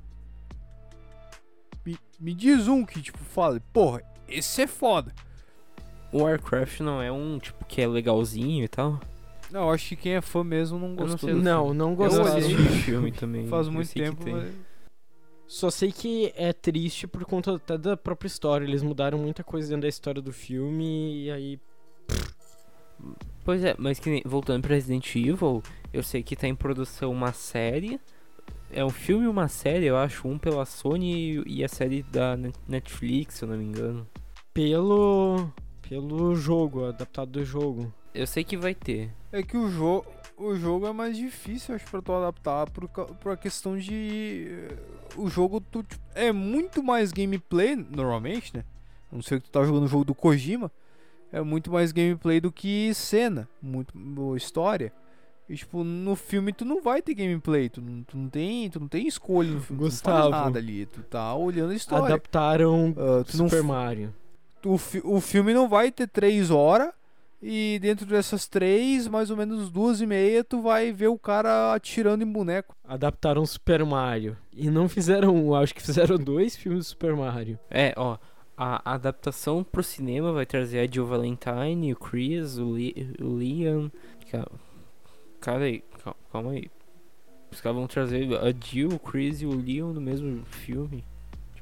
Me 2.20 2.32
diz 2.32 2.68
um 2.68 2.84
que, 2.84 3.02
tipo, 3.02 3.18
fala, 3.18 3.60
porra, 3.72 4.02
esse 4.28 4.62
é 4.62 4.66
foda. 4.66 5.12
O 6.14 6.22
Warcraft 6.22 6.80
não 6.80 7.02
é 7.02 7.10
um, 7.10 7.38
tipo, 7.38 7.64
que 7.64 7.80
é 7.82 7.86
legalzinho 7.88 8.64
e 8.64 8.68
tal? 8.68 9.00
Não, 9.50 9.62
eu 9.62 9.70
acho 9.70 9.88
que 9.88 9.96
quem 9.96 10.12
é 10.14 10.20
fã 10.20 10.44
mesmo 10.44 10.78
não 10.78 10.88
não 10.90 10.94
gostou. 10.96 11.30
do 11.30 11.36
Não, 11.42 11.64
filme. 11.64 11.78
não 11.78 11.90
Eu 11.90 11.96
gostava. 11.96 12.28
assisti 12.38 12.54
o 12.54 12.64
filme 12.82 13.12
também. 13.12 13.46
Faz 13.50 13.66
eu 13.66 13.72
muito 13.72 13.92
tempo, 13.92 14.22
tem. 14.24 14.32
mas... 14.34 14.54
Só 15.46 15.70
sei 15.70 15.92
que 15.92 16.32
é 16.36 16.52
triste 16.52 17.06
por 17.06 17.24
conta 17.24 17.54
até 17.56 17.76
da 17.76 17.96
própria 17.96 18.26
história. 18.28 18.64
Eles 18.64 18.82
mudaram 18.82 19.18
muita 19.18 19.44
coisa 19.44 19.68
dentro 19.68 19.82
da 19.82 19.88
história 19.88 20.22
do 20.22 20.32
filme 20.32 21.24
e 21.24 21.30
aí. 21.30 21.60
Pois 23.44 23.62
é, 23.62 23.74
mas 23.78 23.98
que 23.98 24.08
nem- 24.08 24.22
voltando 24.24 24.62
pra 24.62 24.74
Resident 24.74 25.14
Evil, 25.14 25.62
eu 25.92 26.02
sei 26.02 26.22
que 26.22 26.34
tá 26.34 26.48
em 26.48 26.54
produção 26.54 27.12
uma 27.12 27.32
série. 27.32 28.00
É 28.72 28.84
um 28.84 28.90
filme 28.90 29.26
e 29.26 29.28
uma 29.28 29.46
série, 29.48 29.84
eu 29.86 29.96
acho, 29.96 30.26
um 30.26 30.38
pela 30.38 30.64
Sony 30.64 31.42
e 31.46 31.62
a 31.62 31.68
série 31.68 32.02
da 32.04 32.36
Net- 32.36 32.58
Netflix, 32.66 33.34
se 33.34 33.44
eu 33.44 33.48
não 33.48 33.58
me 33.58 33.64
engano. 33.64 34.06
Pelo. 34.52 35.52
Pelo 35.88 36.34
jogo, 36.34 36.84
adaptado 36.86 37.30
do 37.30 37.44
jogo. 37.44 37.92
Eu 38.14 38.26
sei 38.26 38.44
que 38.44 38.56
vai 38.56 38.74
ter. 38.74 39.10
É 39.32 39.42
que 39.42 39.56
o 39.56 39.68
jogo, 39.68 40.06
o 40.36 40.54
jogo 40.56 40.86
é 40.86 40.92
mais 40.92 41.16
difícil, 41.16 41.74
acho, 41.74 41.84
pra 41.90 42.00
tu 42.00 42.12
adaptar 42.12 42.70
por, 42.70 42.88
por 42.88 43.32
a 43.32 43.36
questão 43.36 43.76
de. 43.76 44.46
eh, 44.48 44.76
O 45.16 45.28
jogo 45.28 45.60
tu, 45.60 45.82
tipo, 45.82 46.02
é 46.14 46.32
muito 46.32 46.82
mais 46.82 47.12
gameplay, 47.12 47.74
normalmente, 47.76 48.56
né? 48.56 48.64
A 49.12 49.14
não 49.16 49.22
ser 49.22 49.40
que 49.40 49.48
tu 49.48 49.52
tá 49.52 49.64
jogando 49.64 49.84
o 49.84 49.88
jogo 49.88 50.04
do 50.04 50.14
Kojima. 50.14 50.70
É 51.32 51.40
muito 51.42 51.70
mais 51.72 51.90
gameplay 51.90 52.40
do 52.40 52.52
que 52.52 52.94
cena, 52.94 53.48
muito 53.60 53.92
ou 54.16 54.36
história. 54.36 54.92
E, 55.48 55.56
tipo, 55.56 55.82
no 55.82 56.14
filme 56.14 56.52
tu 56.52 56.64
não 56.64 56.80
vai 56.80 57.02
ter 57.02 57.12
gameplay, 57.14 57.68
tu 57.68 57.80
não, 57.82 58.02
tu 58.04 58.16
não, 58.16 58.28
tem, 58.28 58.70
tu 58.70 58.78
não 58.80 58.86
tem 58.88 59.06
escolha 59.08 59.50
no 59.50 59.60
filme, 59.60 59.80
tu 59.80 59.82
não 59.82 59.90
Gustavo. 59.90 60.30
faz 60.30 60.44
nada 60.44 60.58
ali, 60.60 60.86
tu 60.86 61.02
tá 61.02 61.34
olhando 61.34 61.72
a 61.72 61.74
história. 61.74 62.06
Adaptaram 62.06 62.94
Ah, 62.96 63.24
tu 63.24 63.36
não 63.36 63.48
Super 63.48 63.62
Mario. 63.64 64.14
O, 64.64 64.78
fi- 64.78 65.02
o 65.04 65.20
filme 65.20 65.52
não 65.54 65.68
vai 65.68 65.90
ter 65.92 66.08
três 66.08 66.50
horas 66.50 66.90
e 67.42 67.78
dentro 67.82 68.06
dessas 68.06 68.48
três, 68.48 69.06
mais 69.06 69.30
ou 69.30 69.36
menos 69.36 69.68
duas 69.70 70.00
e 70.00 70.06
meia, 70.06 70.42
tu 70.42 70.62
vai 70.62 70.92
ver 70.92 71.08
o 71.08 71.18
cara 71.18 71.74
atirando 71.74 72.24
em 72.24 72.30
boneco. 72.32 72.74
Adaptaram 72.82 73.44
Super 73.44 73.84
Mario. 73.84 74.36
E 74.52 74.70
não 74.70 74.88
fizeram 74.88 75.34
um, 75.36 75.54
acho 75.54 75.74
que 75.74 75.82
fizeram 75.82 76.16
dois 76.18 76.56
filmes 76.56 76.80
do 76.80 76.88
Super 76.88 77.14
Mario. 77.14 77.58
É, 77.70 77.92
ó. 77.96 78.16
A 78.56 78.94
adaptação 78.94 79.64
pro 79.64 79.82
cinema 79.82 80.32
vai 80.32 80.46
trazer 80.46 80.78
a 80.78 80.86
Jill 80.86 81.04
Valentine, 81.06 81.92
o 81.92 81.96
Chris, 81.96 82.56
o, 82.56 82.76
Li 82.76 83.12
o 83.20 83.36
Liam. 83.36 83.90
Ca- 84.30 84.48
Cara 85.40 85.64
aí, 85.64 85.82
cal- 86.02 86.16
calma 86.32 86.52
aí. 86.52 86.70
Os 87.50 87.60
caras 87.60 87.76
vão 87.76 87.86
trazer 87.88 88.32
a 88.38 88.52
Jill, 88.52 88.90
o 88.90 88.98
Chris 88.98 89.42
e 89.42 89.46
o 89.46 89.50
Leon 89.60 89.92
no 89.92 90.00
mesmo 90.00 90.44
filme. 90.46 91.04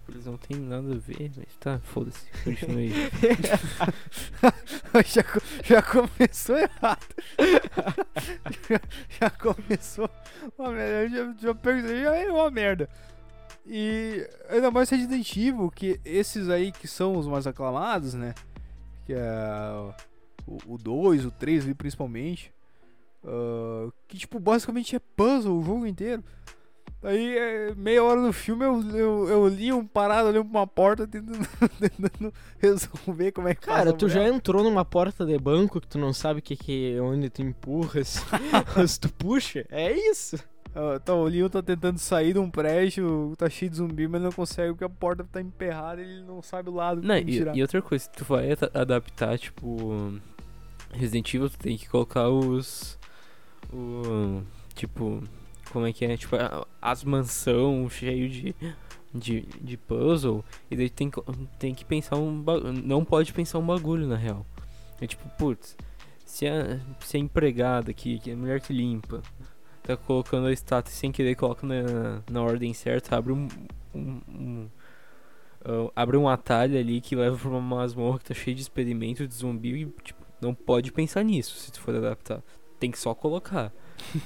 Tipo, 0.03 0.13
eles 0.13 0.27
não 0.27 0.37
tem 0.37 0.59
nada 0.59 0.95
a 0.95 0.99
ver, 0.99 1.31
mas 1.37 1.47
tá, 1.61 1.79
foda-se. 1.79 2.27
Continua 2.43 2.81
aí. 2.81 2.91
já, 5.07 5.23
já 5.63 5.81
começou 5.83 6.59
errado. 6.59 7.07
já, 8.69 8.81
já 9.21 9.31
começou 9.31 10.11
uma 10.59 10.73
merda. 10.73 11.17
eu 11.17 11.35
Já, 11.35 11.41
já 11.41 11.55
percebi, 11.55 12.03
já 12.03 12.17
é 12.17 12.33
uma 12.33 12.51
merda. 12.51 12.89
E 13.65 14.29
ainda 14.49 14.73
mais 14.73 14.91
Resident 14.91 15.37
Evil, 15.37 15.71
que 15.71 16.01
esses 16.05 16.49
aí 16.49 16.73
que 16.73 16.89
são 16.89 17.17
os 17.17 17.29
mais 17.29 17.47
aclamados, 17.47 18.15
né? 18.15 18.35
Que 19.07 19.15
é 19.15 19.23
o 20.67 20.77
2, 20.79 21.27
o 21.27 21.31
3 21.31 21.63
ali 21.65 21.75
principalmente. 21.75 22.53
ah, 23.25 23.89
que 24.09 24.19
tipo, 24.19 24.41
basicamente 24.41 24.97
é 24.97 24.99
puzzle 24.99 25.61
o 25.61 25.63
jogo 25.63 25.87
inteiro. 25.87 26.25
Aí, 27.03 27.37
é, 27.37 27.75
meia 27.75 28.03
hora 28.05 28.23
do 28.23 28.33
filme, 28.33 28.65
eu, 28.65 28.81
eu, 28.97 29.29
eu 29.29 29.49
li 29.49 29.73
um 29.73 29.85
parado 29.85 30.29
ali 30.29 30.39
pra 30.39 30.49
uma 30.49 30.67
porta 30.67 31.07
tentando, 31.07 31.49
tentando 31.81 32.33
resolver 32.59 33.33
como 33.33 33.49
é 33.49 33.55
que 33.55 33.63
Cara, 33.63 33.87
passa 33.87 33.97
tu 33.97 34.09
já 34.09 34.27
entrou 34.29 34.63
numa 34.63 34.85
porta 34.85 35.27
de 35.27 35.37
banco 35.37 35.81
que 35.81 35.89
tu 35.89 35.99
não 35.99 36.13
sabe 36.13 36.41
que, 36.41 36.55
que 36.57 36.99
onde 37.01 37.29
tu 37.29 37.43
empurra, 37.43 38.05
se, 38.05 38.21
se 38.87 39.01
tu 39.01 39.09
puxa? 39.13 39.67
É 39.69 39.93
isso. 39.93 40.39
Tá, 41.05 41.13
o 41.13 41.25
Leon 41.25 41.51
tá 41.51 41.63
tentando 41.63 41.99
sair 41.99 42.33
de 42.33 42.39
um 42.39 42.49
prédio, 42.51 43.35
tá 43.37 43.51
cheio 43.51 43.71
de 43.71 43.77
zumbi, 43.77 44.09
mas 44.09 44.23
não 44.23 44.33
consegue 44.33 44.71
porque 44.71 44.85
a 44.85 44.89
porta 44.89 45.23
tá 45.31 45.39
emperrada 45.39 46.01
e 46.01 46.05
ele 46.05 46.23
não 46.23 46.41
sabe 46.41 46.71
o 46.71 46.73
lado 46.73 47.03
que 47.03 47.07
Não, 47.07 47.17
e, 47.19 47.25
tirar. 47.27 47.55
e 47.55 47.61
outra 47.61 47.83
coisa, 47.83 48.05
se 48.05 48.11
tu 48.11 48.25
vai 48.25 48.57
adaptar, 48.73 49.39
tipo, 49.39 50.15
Resident 50.93 51.35
Evil, 51.35 51.51
tu 51.51 51.59
tem 51.59 51.77
que 51.77 51.89
colocar 51.89 52.29
os. 52.29 52.99
O. 53.73 54.43
Tipo. 54.75 55.23
Como 55.73 55.87
é 55.87 55.93
que 55.93 56.05
é? 56.05 56.17
Tipo, 56.17 56.37
a- 56.37 56.67
as 56.81 57.03
mansão 57.03 57.89
cheio 57.89 58.29
de, 58.29 58.55
de. 59.15 59.41
de 59.61 59.77
puzzle. 59.77 60.45
E 60.71 60.77
daí 60.77 60.91
tem, 60.91 61.11
tem 61.59 61.75
que 61.75 61.85
pensar 61.85 62.17
um. 62.17 62.45
Não 62.85 63.05
pode 63.05 63.33
pensar 63.33 63.59
um 63.59 63.67
bagulho 63.67 64.07
na 64.07 64.17
real. 64.17 64.45
É 65.01 65.07
tipo, 65.07 65.29
putz, 65.39 65.77
se 66.25 66.47
a, 66.47 66.79
se 67.01 67.17
a 67.17 67.21
empregada 67.21 67.91
aqui, 67.91 68.19
que 68.19 68.31
é 68.31 68.35
a 68.35 68.37
mulher 68.37 68.61
que 68.61 68.73
limpa, 68.73 69.21
tá 69.83 69.97
colocando 69.97 70.47
a 70.47 70.53
estátua 70.53 70.93
e 70.93 70.95
sem 70.95 71.11
querer 71.11 71.35
coloca 71.35 71.67
na, 71.67 72.23
na 72.31 72.43
ordem 72.43 72.73
certa, 72.73 73.17
abre 73.17 73.33
um- 73.33 73.49
um- 73.95 74.21
um 74.29 74.69
ah, 75.65 75.91
abre 75.97 76.17
um 76.17 76.29
atalho 76.29 76.79
ali 76.79 77.01
que 77.01 77.17
leva 77.17 77.37
pra 77.37 77.49
uma 77.49 77.61
masmorra 77.61 78.19
que 78.19 78.27
tá 78.27 78.35
cheio 78.35 78.55
de 78.55 78.63
experimento 78.63 79.27
de 79.27 79.35
zumbi 79.35 79.83
e, 79.83 79.87
tipo, 80.03 80.21
não 80.41 80.55
pode 80.55 80.93
pensar 80.93 81.23
nisso 81.25 81.57
se 81.57 81.73
tu 81.73 81.81
for 81.81 81.95
adaptar. 81.97 82.43
Tem 82.79 82.91
que 82.91 82.99
só 82.99 83.15
colocar. 83.15 83.73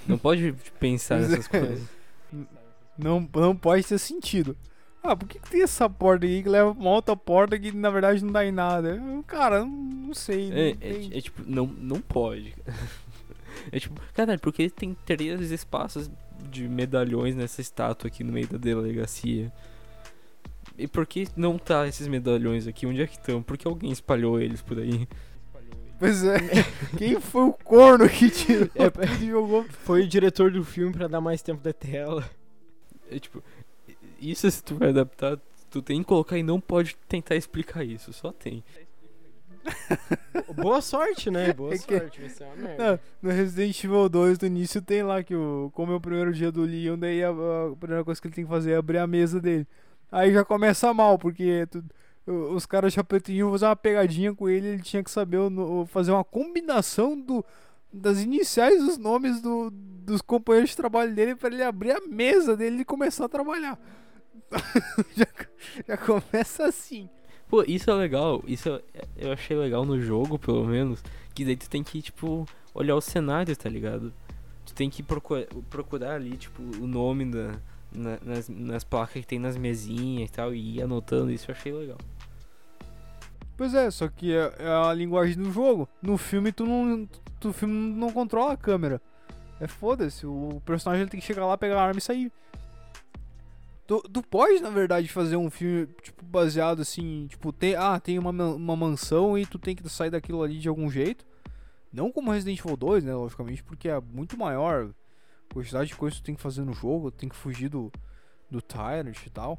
Não 0.07 0.19
pode 0.19 0.55
pensar 0.81 1.21
nessas 1.21 1.47
é. 1.53 1.61
coisas. 1.61 1.89
Não, 2.99 3.29
não 3.35 3.57
pode 3.57 3.85
ter 3.85 3.99
sentido. 3.99 4.57
Ah, 5.03 5.15
por 5.15 5.29
que, 5.29 5.39
que 5.39 5.51
tem 5.51 5.63
essa 5.63 5.89
porta 5.89 6.27
aí 6.27 6.43
que 6.43 6.49
leva 6.49 6.75
pra 6.75 6.81
uma 6.81 6.91
outra 6.91 7.17
porta 7.17 7.59
que 7.59 7.71
na 7.71 7.91
verdade 7.91 8.25
não 8.25 8.33
dá 8.33 8.45
em 8.45 8.51
nada? 8.51 9.01
Cara, 9.27 9.61
não, 9.61 9.69
não 9.69 10.15
sei. 10.15 10.51
não 10.51 10.57
É, 10.57 10.71
é, 10.81 11.19
é 11.19 11.21
tipo, 11.21 11.43
não, 11.47 11.67
não 11.67 12.01
pode. 12.01 12.55
É 13.73 13.81
tipo, 13.81 14.01
caralho, 14.15 14.39
porque 14.39 14.69
tem 14.71 14.95
três 15.07 15.51
espaços 15.51 16.11
de 16.51 16.69
medalhões 16.69 17.35
nessa 17.35 17.61
estátua 17.61 18.09
aqui 18.09 18.23
no 18.23 18.33
meio 18.33 18.47
da 18.47 18.59
delegacia? 18.59 19.51
E 20.79 20.87
por 20.87 21.07
que 21.07 21.27
não 21.35 21.57
tá 21.57 21.87
esses 21.89 22.07
medalhões 22.07 22.67
aqui? 22.67 22.87
Onde 22.87 23.03
é 23.03 23.07
que 23.07 23.17
estão? 23.17 23.43
Por 23.43 23.57
que 23.57 23.67
alguém 23.67 23.91
espalhou 23.91 24.39
eles 24.39 24.61
por 24.61 24.79
aí? 24.79 25.09
Pois 25.99 26.25
é. 26.25 26.37
Quem 26.99 27.21
foi 27.21 27.43
o 27.45 27.53
corno 27.53 28.09
que 28.09 28.29
tirou 28.31 28.69
É, 28.77 29.23
e 29.23 29.29
jogou? 29.29 29.65
Foi 29.85 30.03
o 30.03 30.09
diretor 30.09 30.51
do 30.51 30.65
filme 30.65 30.93
pra 30.93 31.09
dar 31.09 31.21
mais 31.21 31.43
tempo 31.43 31.63
da 31.63 31.73
tela. 31.73 32.29
É 33.11 33.19
tipo, 33.19 33.43
isso 34.21 34.51
se 34.51 34.63
tu 34.63 34.75
vai 34.77 34.89
adaptar, 34.91 35.39
tu 35.71 35.81
tem 35.81 36.01
que 36.01 36.07
colocar 36.09 36.37
e 36.37 36.43
não 36.43 36.61
pode 36.61 36.97
tentar 37.09 37.37
explicar 37.37 37.85
isso, 37.85 38.13
só 38.13 38.33
tem. 38.33 38.63
Boa 40.55 40.81
sorte, 40.81 41.31
né? 41.31 41.53
Boa 41.53 41.75
É 41.75 41.79
que- 41.79 41.99
sorte, 41.99 42.21
vai 42.21 42.31
ser 42.31 42.45
uma 42.45 42.57
merda. 42.57 42.91
Não, 43.23 43.31
no 43.31 43.37
Resident 43.37 43.83
Evil 43.85 44.09
2, 44.09 44.39
no 44.39 44.47
início, 44.47 44.81
tem 44.83 45.03
lá 45.03 45.23
que 45.23 45.35
o, 45.35 45.71
como 45.75 45.93
é 45.93 45.97
o 45.97 46.01
primeiro 46.01 46.33
dia 46.33 46.53
do 46.53 46.63
Leon, 46.63 46.99
daí 46.99 47.23
a, 47.25 47.31
a 47.31 47.77
primeira 47.79 48.05
coisa 48.05 48.21
que 48.21 48.27
ele 48.29 48.35
tem 48.35 48.45
que 48.45 48.51
fazer 48.51 48.73
é 48.73 48.77
abrir 48.77 48.99
a 48.99 49.07
mesa 49.07 49.41
dele. 49.41 49.67
Aí 50.11 50.33
já 50.33 50.45
começa 50.45 50.93
mal, 50.95 51.19
porque 51.19 51.67
tu- 51.71 51.85
os 52.27 52.67
caras 52.67 52.95
pretendiam 52.97 53.51
fazer 53.53 53.67
uma 53.67 53.77
pegadinha 53.77 54.35
com 54.35 54.49
ele, 54.49 54.67
ele 54.69 54.83
tinha 54.83 55.03
que 55.03 55.11
saber 55.11 55.39
o 55.39 55.83
o- 55.83 55.87
fazer 55.87 56.11
uma 56.13 56.25
combinação 56.25 57.19
do, 57.21 57.45
das 57.93 58.21
iniciais 58.21 58.83
dos 58.85 58.99
nomes 58.99 59.41
do- 59.41 59.71
dos 59.71 60.21
companheiros 60.23 60.71
de 60.71 60.77
trabalho 60.77 61.15
dele 61.15 61.35
pra 61.37 61.49
ele 61.49 61.63
abrir 61.63 61.93
a 61.93 62.01
mesa 62.01 62.57
dele 62.57 62.81
e 62.81 62.85
começar 62.85 63.25
a 63.25 63.29
trabalhar. 63.29 63.79
já, 65.17 65.27
já 65.89 65.97
começa 65.97 66.67
assim. 66.67 67.09
Pô, 67.49 67.63
isso 67.63 67.91
é 67.91 67.95
legal, 67.95 68.43
isso 68.47 68.69
é- 68.69 68.83
eu 69.17 69.33
achei 69.33 69.57
legal 69.57 69.85
no 69.85 70.01
jogo, 70.01 70.39
pelo 70.39 70.65
menos, 70.67 71.03
que 71.35 71.45
daí 71.45 71.57
tu 71.57 71.71
tem 71.71 71.83
que, 71.83 72.03
tipo, 72.03 72.45
olhar 72.75 72.97
os 72.97 73.05
cenários, 73.05 73.57
tá 73.57 73.69
ligado? 73.69 74.13
Tu 74.65 74.75
tem 74.75 74.91
que 74.91 75.03
procurar, 75.03 75.47
procurar 75.71 76.15
ali, 76.15 76.37
tipo, 76.37 76.61
o 76.61 76.87
nome 76.89 77.25
da, 77.27 77.55
na- 77.93 78.19
nas, 78.23 78.49
nas 78.49 78.83
placas 78.85 79.21
que 79.23 79.27
tem 79.27 79.39
nas 79.39 79.57
mesinhas 79.57 80.29
e 80.29 80.33
tal, 80.33 80.53
e 80.55 80.77
ir 80.79 80.83
anotando, 80.83 81.31
isso 81.31 81.49
eu 81.51 81.55
achei 81.55 81.73
legal. 81.73 81.99
Pois 83.57 83.73
é, 83.75 83.91
só 83.91 84.07
que 84.09 84.35
é, 84.35 84.53
é 84.59 84.69
a 84.69 84.93
linguagem 84.93 85.37
do 85.37 85.51
jogo. 85.51 85.89
No 86.03 86.19
filme 86.19 86.53
tu 86.53 86.67
não, 86.67 87.09
tu, 87.41 87.53
filme 87.53 87.75
não 87.95 88.13
controla 88.13 88.53
a 88.53 88.57
câmera. 88.57 89.01
É 89.59 89.67
foda-se, 89.67 90.27
o 90.27 90.61
personagem 90.67 91.07
tem 91.07 91.19
que 91.19 91.27
chegar 91.27 91.47
lá, 91.47 91.57
pegar 91.57 91.81
a 91.81 91.85
arma 91.85 91.99
e 91.99 92.03
sair. 92.03 92.31
Tu, 93.87 94.01
tu 94.13 94.23
pode, 94.23 94.61
na 94.61 94.69
verdade, 94.69 95.09
fazer 95.09 95.37
um 95.37 95.49
filme, 95.49 95.87
tipo, 96.03 96.25
baseado 96.25 96.83
assim, 96.83 97.27
tipo, 97.29 97.53
tem, 97.53 97.75
ah, 97.77 97.99
tem 97.99 98.19
uma, 98.19 98.31
uma 98.31 98.77
mansão 98.77 99.39
e 99.39 99.47
tu 99.47 99.59
tem 99.59 99.75
que 99.75 99.89
sair 99.89 100.11
daquilo 100.11 100.43
ali 100.43 100.59
de 100.59 100.69
algum 100.69 100.91
jeito. 100.91 101.25
Não 101.93 102.13
como 102.13 102.33
Resident 102.33 102.59
Evil 102.59 102.77
2, 102.77 103.05
né, 103.05 103.15
logicamente, 103.15 103.63
porque 103.63 103.89
é 103.89 103.99
muito 104.01 104.37
maior 104.37 104.91
a 105.49 105.55
quantidade 105.55 105.89
de 105.89 105.97
coisas 105.97 106.19
que 106.19 106.23
tu 106.23 106.27
tem 106.27 106.35
que 106.35 106.43
fazer 106.43 106.63
no 106.63 106.75
jogo, 106.75 107.11
tem 107.11 107.29
que 107.29 107.37
fugir 107.37 107.71
do, 107.71 107.91
do 108.51 108.61
Tyrant 108.61 109.25
e 109.25 109.31
tal. 109.31 109.59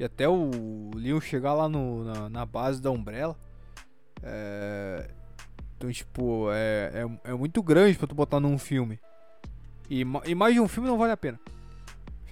E 0.00 0.04
até 0.04 0.26
o 0.26 0.50
Leon 0.94 1.20
chegar 1.20 1.52
lá 1.52 1.68
no, 1.68 2.02
na, 2.04 2.28
na 2.30 2.46
base 2.46 2.80
da 2.80 2.90
Umbrella. 2.90 3.36
É, 4.22 5.10
então, 5.76 5.92
tipo, 5.92 6.48
é, 6.50 7.04
é, 7.24 7.30
é 7.30 7.34
muito 7.34 7.62
grande 7.62 7.98
pra 7.98 8.06
tu 8.06 8.14
botar 8.14 8.40
num 8.40 8.56
filme. 8.56 8.98
E, 9.90 10.00
e 10.24 10.34
mais 10.34 10.54
de 10.54 10.60
um 10.60 10.66
filme 10.66 10.88
não 10.88 10.96
vale 10.96 11.12
a 11.12 11.16
pena. 11.18 11.38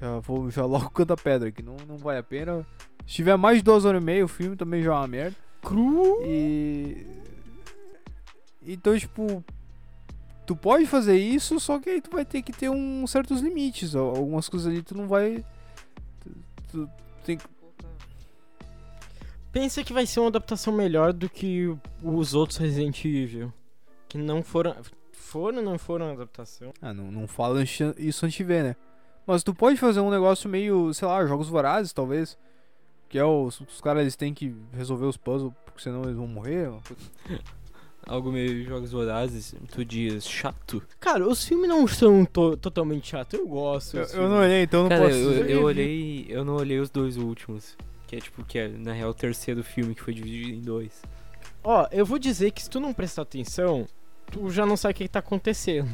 Já 0.01 0.19
vou 0.21 0.51
já 0.51 0.65
logo 0.67 0.89
canta 0.89 1.15
pedra 1.15 1.53
que 1.53 1.63
não, 1.63 1.77
não 1.87 1.99
vale 1.99 2.19
a 2.19 2.23
pena. 2.23 2.67
Se 3.07 3.17
tiver 3.17 3.37
mais 3.37 3.59
de 3.59 3.65
duas 3.65 3.85
horas 3.85 4.01
e 4.01 4.05
meia, 4.05 4.25
o 4.25 4.29
filme 4.29 4.57
também 4.57 4.83
já 4.83 4.95
é 4.95 4.97
uma 4.97 5.07
merda. 5.07 5.37
Cru. 5.61 6.23
E. 6.25 7.07
Então, 8.63 8.99
tipo. 8.99 9.45
Tu 10.47 10.57
pode 10.57 10.87
fazer 10.87 11.19
isso, 11.19 11.61
só 11.61 11.79
que 11.79 11.91
aí 11.91 12.01
tu 12.01 12.11
vai 12.11 12.25
ter 12.25 12.41
que 12.41 12.53
ter 12.53 12.71
um 12.71 13.07
certos 13.07 13.43
limites. 13.43 13.95
Al- 13.95 14.17
Algumas 14.17 14.49
coisas 14.49 14.73
ali 14.73 14.83
tu 14.83 14.97
não 14.97 15.07
vai. 15.07 15.45
Tu, 16.21 16.31
tu 16.71 16.91
tem 17.25 17.37
que. 17.37 17.45
Pensa 19.61 19.83
que 19.83 19.93
vai 19.93 20.07
ser 20.07 20.21
uma 20.21 20.29
adaptação 20.29 20.73
melhor 20.73 21.13
do 21.13 21.29
que 21.29 21.75
os 22.01 22.33
outros 22.33 22.59
Resident 22.59 23.05
Evil. 23.05 23.53
Que 24.09 24.17
não 24.17 24.41
foram. 24.41 24.77
Foram 25.13 25.59
ou 25.59 25.65
não 25.65 25.77
foram 25.79 26.13
adaptação? 26.13 26.73
Ah, 26.81 26.95
não, 26.95 27.11
não 27.11 27.27
fala 27.27 27.63
isso 27.65 28.25
antes 28.25 28.33
de 28.39 28.45
ver, 28.45 28.63
né? 28.63 28.77
Mas 29.27 29.43
tu 29.43 29.53
pode 29.53 29.77
fazer 29.77 29.99
um 29.99 30.11
negócio 30.11 30.49
meio, 30.49 30.95
sei 30.95 31.09
lá, 31.09 31.27
jogos 31.27 31.49
vorazes, 31.49 31.93
talvez. 31.93 32.39
Que 33.09 33.19
é 33.19 33.25
os, 33.25 33.61
os 33.61 33.81
caras 33.81 34.03
eles 34.03 34.15
têm 34.15 34.33
que 34.33 34.55
resolver 34.73 35.07
os 35.07 35.17
puzzles, 35.17 35.53
porque 35.65 35.83
senão 35.83 36.05
eles 36.05 36.15
vão 36.17 36.29
morrer. 36.29 36.71
coisa- 36.87 37.43
Algo 38.07 38.31
meio 38.31 38.65
jogos 38.65 38.93
vorazes, 38.93 39.55
tu 39.73 39.85
diz 39.85 40.25
chato. 40.27 40.81
Cara, 41.01 41.27
os 41.29 41.45
filmes 41.45 41.69
não 41.69 41.87
são 41.89 42.25
to- 42.25 42.57
totalmente 42.57 43.09
chatos. 43.09 43.39
Eu 43.39 43.47
gosto. 43.49 43.97
Eu, 43.99 44.05
eu 44.07 44.29
não 44.31 44.39
olhei, 44.39 44.63
então 44.63 44.81
eu 44.81 44.83
não 44.85 44.89
Cara, 44.89 45.03
posso 45.03 45.17
eu, 45.17 45.31
dizer. 45.31 45.51
eu 45.51 45.63
olhei. 45.65 46.27
Eu 46.29 46.45
não 46.45 46.55
olhei 46.55 46.79
os 46.79 46.89
dois 46.91 47.17
últimos. 47.19 47.77
Que 48.09 48.17
é 48.17 48.21
tipo, 48.21 48.43
que 48.43 48.59
é 48.59 48.69
na 48.69 48.93
real 48.93 49.11
o 49.11 49.15
terceiro 49.15 49.63
filme 49.63 49.95
que 49.95 50.03
foi 50.03 50.15
dividido 50.15 50.49
em 50.49 50.63
dois. 50.63 51.03
Ó, 51.63 51.87
eu 51.93 52.07
vou 52.07 52.19
dizer 52.19 52.51
que 52.51 52.63
se 52.63 52.71
tu 52.71 52.81
não 52.81 52.93
prestar 52.95 53.23
atenção, 53.23 53.87
tu 54.33 54.51
já 54.51 54.65
não 54.65 54.77
sabe 54.77 54.93
o 54.93 54.95
que, 54.97 55.05
que 55.05 55.11
tá 55.11 55.19
acontecendo. 55.19 55.91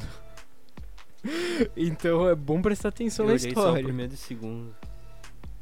então 1.77 2.29
é 2.29 2.35
bom 2.35 2.63
prestar 2.63 2.91
atenção 2.91 3.25
eu 3.25 3.29
na 3.29 3.35
olhei 3.35 3.41
só 3.41 3.47
o 3.49 3.51
história. 3.51 3.83
primeiro 3.85 4.13
e 4.13 4.15
o 4.15 4.19
segundo. 4.19 4.75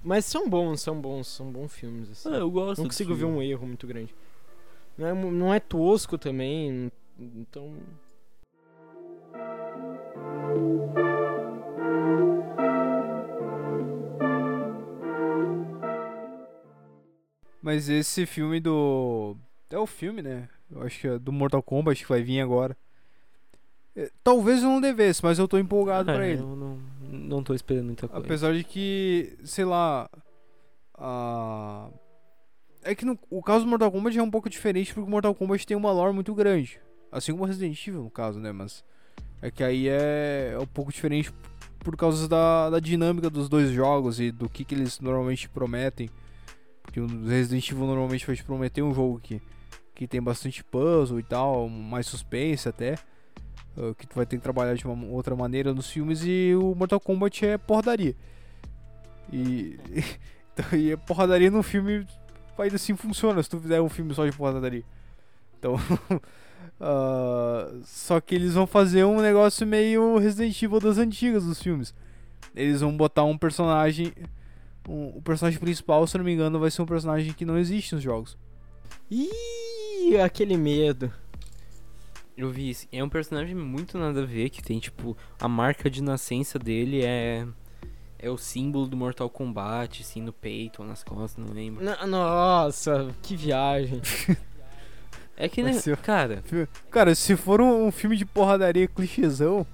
Mas 0.04 0.26
são 0.26 0.48
bons, 0.48 0.82
são 0.82 1.00
bons, 1.00 1.26
são 1.28 1.50
bons 1.50 1.72
filmes. 1.72 2.10
Assim. 2.10 2.28
Ah, 2.28 2.36
eu 2.38 2.50
gosto. 2.50 2.80
não 2.80 2.88
consigo 2.88 3.14
ver 3.14 3.20
filme. 3.20 3.38
um 3.38 3.42
erro 3.42 3.66
muito 3.66 3.86
grande. 3.86 4.14
Não 4.98 5.06
é, 5.06 5.14
não 5.14 5.54
é 5.54 5.58
tosco 5.58 6.18
também, 6.18 6.92
então. 7.18 7.74
Mas 17.62 17.88
esse 17.88 18.26
filme 18.26 18.58
do. 18.58 19.36
É 19.70 19.78
o 19.78 19.86
filme, 19.86 20.20
né? 20.20 20.48
Eu 20.70 20.82
acho 20.82 21.00
que 21.00 21.06
é 21.06 21.18
do 21.18 21.30
Mortal 21.30 21.62
Kombat 21.62 22.02
que 22.02 22.08
vai 22.08 22.22
vir 22.22 22.40
agora. 22.40 22.76
É, 23.94 24.10
Talvez 24.24 24.62
eu 24.62 24.68
não 24.68 24.80
devesse, 24.80 25.22
mas 25.22 25.38
eu 25.38 25.46
tô 25.46 25.58
empolgado 25.58 26.10
Ah, 26.10 26.14
pra 26.14 26.26
ele. 26.26 26.40
Eu 26.40 26.56
não, 26.56 26.78
não 27.10 27.42
tô 27.42 27.54
esperando 27.54 27.86
muita 27.86 28.08
coisa. 28.08 28.24
Apesar 28.24 28.52
de 28.52 28.64
que, 28.64 29.38
sei 29.44 29.64
lá. 29.64 30.10
A... 30.94 31.88
É 32.82 32.94
que 32.94 33.04
no, 33.04 33.18
o 33.30 33.42
caso 33.42 33.64
do 33.64 33.70
Mortal 33.70 33.92
Kombat 33.92 34.18
é 34.18 34.22
um 34.22 34.30
pouco 34.30 34.50
diferente 34.50 34.92
porque 34.92 35.06
o 35.06 35.10
Mortal 35.10 35.34
Kombat 35.34 35.66
tem 35.66 35.76
uma 35.76 35.92
lore 35.92 36.12
muito 36.12 36.34
grande. 36.34 36.80
Assim 37.10 37.32
como 37.32 37.44
o 37.44 37.46
Resident 37.46 37.86
Evil, 37.86 38.02
no 38.02 38.10
caso, 38.10 38.40
né? 38.40 38.50
Mas. 38.50 38.84
É 39.40 39.50
que 39.50 39.62
aí 39.62 39.88
é, 39.88 40.52
é 40.54 40.58
um 40.58 40.66
pouco 40.66 40.92
diferente 40.92 41.32
por 41.80 41.96
causa 41.96 42.28
da, 42.28 42.70
da 42.70 42.80
dinâmica 42.80 43.28
dos 43.28 43.48
dois 43.48 43.70
jogos 43.70 44.20
e 44.20 44.30
do 44.30 44.48
que, 44.48 44.64
que 44.64 44.74
eles 44.74 45.00
normalmente 45.00 45.48
prometem. 45.48 46.08
Porque 46.92 47.00
o 47.00 47.26
Resident 47.26 47.66
Evil 47.70 47.86
normalmente 47.86 48.26
vai 48.26 48.36
te 48.36 48.44
prometer 48.44 48.82
um 48.82 48.92
jogo 48.92 49.18
que, 49.18 49.40
que 49.94 50.06
tem 50.06 50.20
bastante 50.20 50.62
puzzle 50.62 51.18
e 51.18 51.22
tal, 51.22 51.66
mais 51.66 52.06
suspense 52.06 52.68
até. 52.68 52.98
uh, 53.78 53.94
Que 53.94 54.06
tu 54.06 54.14
vai 54.14 54.26
ter 54.26 54.36
que 54.36 54.42
trabalhar 54.42 54.74
de 54.74 54.86
uma 54.86 55.06
outra 55.06 55.34
maneira 55.34 55.72
nos 55.72 55.88
filmes 55.88 56.22
e 56.22 56.54
o 56.54 56.74
Mortal 56.74 57.00
Kombat 57.00 57.46
é 57.46 57.56
porradaria. 57.56 58.14
E, 59.32 59.78
então, 60.52 60.78
e 60.78 60.92
a 60.92 60.98
porradaria 60.98 61.50
no 61.50 61.62
filme 61.62 62.06
ainda 62.58 62.76
assim 62.76 62.94
funciona 62.94 63.42
se 63.42 63.48
tu 63.48 63.58
fizer 63.58 63.80
um 63.80 63.88
filme 63.88 64.14
só 64.14 64.26
de 64.26 64.36
porradaria. 64.36 64.84
Então. 65.58 65.76
ah, 66.78 67.72
só 67.84 68.20
que 68.20 68.34
eles 68.34 68.52
vão 68.52 68.66
fazer 68.66 69.04
um 69.04 69.22
negócio 69.22 69.66
meio 69.66 70.18
Resident 70.18 70.62
Evil 70.62 70.78
das 70.78 70.98
antigas 70.98 71.42
dos 71.42 71.62
filmes. 71.62 71.94
Eles 72.54 72.82
vão 72.82 72.94
botar 72.94 73.24
um 73.24 73.38
personagem. 73.38 74.12
Um- 74.88 75.16
o 75.16 75.22
personagem 75.22 75.58
principal, 75.58 76.06
se 76.06 76.16
eu 76.16 76.18
não 76.18 76.24
me 76.24 76.32
engano, 76.32 76.58
vai 76.58 76.70
ser 76.70 76.82
um 76.82 76.86
personagem 76.86 77.32
que 77.32 77.44
não 77.44 77.58
existe 77.58 77.94
nos 77.94 78.02
jogos. 78.02 78.36
Ih, 79.10 80.16
aquele 80.22 80.56
medo. 80.56 81.12
Eu 82.36 82.50
vi 82.50 82.70
isso. 82.70 82.86
É 82.90 83.04
um 83.04 83.08
personagem 83.08 83.54
muito 83.54 83.98
nada 83.98 84.22
a 84.22 84.26
ver, 84.26 84.48
que 84.50 84.62
tem, 84.62 84.78
tipo, 84.78 85.16
a 85.38 85.46
marca 85.48 85.90
de 85.90 86.02
nascença 86.02 86.58
dele 86.58 87.02
é. 87.04 87.46
É 88.18 88.30
o 88.30 88.38
símbolo 88.38 88.86
do 88.86 88.96
Mortal 88.96 89.28
Kombat, 89.28 90.00
assim, 90.02 90.22
no 90.22 90.32
peito 90.32 90.80
ou 90.80 90.86
nas 90.88 91.02
costas, 91.02 91.44
não 91.44 91.52
lembro. 91.52 91.84
No- 91.84 92.06
Nossa, 92.06 93.12
que 93.20 93.34
viagem. 93.36 94.00
É 95.36 95.48
que, 95.48 95.60
né, 95.62 95.72
ser- 95.72 95.96
cara, 95.96 96.42
Cara, 96.88 97.14
se 97.16 97.34
for 97.34 97.60
um, 97.60 97.86
um 97.86 97.90
filme 97.90 98.16
de 98.16 98.24
porradaria 98.24 98.86
clichêzão, 98.86 99.66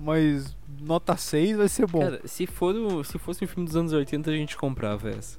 mas 0.00 0.54
nota 0.80 1.16
6 1.16 1.56
vai 1.56 1.68
ser 1.68 1.86
bom. 1.86 2.00
cara, 2.00 2.20
se, 2.26 2.46
for 2.46 2.74
o- 2.74 3.04
se 3.04 3.18
fosse 3.18 3.44
um 3.44 3.48
filme 3.48 3.66
dos 3.66 3.76
anos 3.76 3.92
80, 3.92 4.30
a 4.30 4.34
gente 4.34 4.56
comprava 4.56 5.08
essa. 5.10 5.38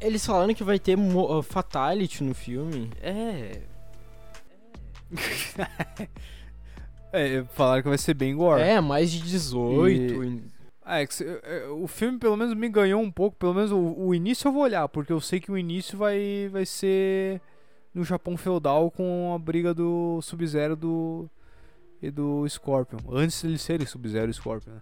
Eles 0.00 0.24
falaram 0.26 0.52
que 0.54 0.64
vai 0.64 0.78
ter 0.78 0.98
uh, 0.98 1.42
Fatality 1.42 2.24
no 2.24 2.34
filme. 2.34 2.90
É, 3.00 3.60
É, 7.12 7.44
falaram 7.52 7.82
que 7.82 7.88
vai 7.90 7.98
ser 7.98 8.14
bem 8.14 8.34
gore. 8.34 8.62
É, 8.62 8.80
mais 8.80 9.10
de 9.12 9.20
18. 9.20 10.24
em- 10.24 10.42
Ah, 10.84 11.02
é 11.02 11.06
é, 11.44 11.66
o 11.68 11.86
filme 11.86 12.18
pelo 12.18 12.36
menos 12.38 12.54
me 12.54 12.68
ganhou 12.70 13.00
um 13.02 13.10
pouco, 13.10 13.36
pelo 13.36 13.52
menos 13.54 13.70
o, 13.70 13.76
o 13.78 14.14
início 14.14 14.48
eu 14.48 14.52
vou 14.52 14.62
olhar, 14.62 14.88
porque 14.88 15.12
eu 15.12 15.20
sei 15.20 15.38
que 15.38 15.52
o 15.52 15.58
início 15.58 15.96
vai, 15.98 16.48
vai 16.50 16.64
ser 16.64 17.40
no 17.94 18.02
Japão 18.02 18.34
feudal 18.36 18.90
com 18.90 19.32
a 19.34 19.38
briga 19.38 19.74
do 19.74 20.20
Sub-Zero 20.22 20.74
do, 20.74 21.28
e 22.02 22.10
do 22.10 22.46
Scorpion. 22.48 22.98
Antes 23.10 23.40
de 23.40 23.46
eles 23.48 23.62
serem 23.62 23.86
Sub-Zero 23.86 24.30
e 24.30 24.34
Scorpion, 24.34 24.72
né? 24.74 24.80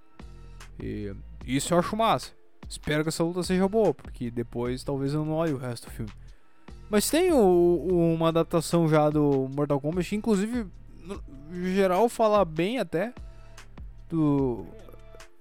E 0.82 1.14
isso 1.46 1.74
eu 1.74 1.78
acho 1.78 1.94
massa. 1.96 2.32
Espero 2.68 3.02
que 3.02 3.08
essa 3.08 3.22
luta 3.22 3.42
seja 3.42 3.68
boa, 3.68 3.92
porque 3.92 4.30
depois 4.30 4.82
talvez 4.82 5.12
eu 5.12 5.24
não 5.24 5.34
olhe 5.34 5.52
o 5.52 5.58
resto 5.58 5.86
do 5.88 5.92
filme. 5.92 6.12
Mas 6.88 7.10
tem 7.10 7.32
o- 7.32 7.36
o- 7.36 8.14
uma 8.14 8.28
adaptação 8.28 8.88
já 8.88 9.10
do 9.10 9.48
Mortal 9.54 9.80
Kombat, 9.80 10.14
inclusive, 10.16 10.66
no 11.04 11.20
geral, 11.66 12.08
fala 12.08 12.44
bem 12.44 12.78
até 12.78 13.12
do, 14.08 14.64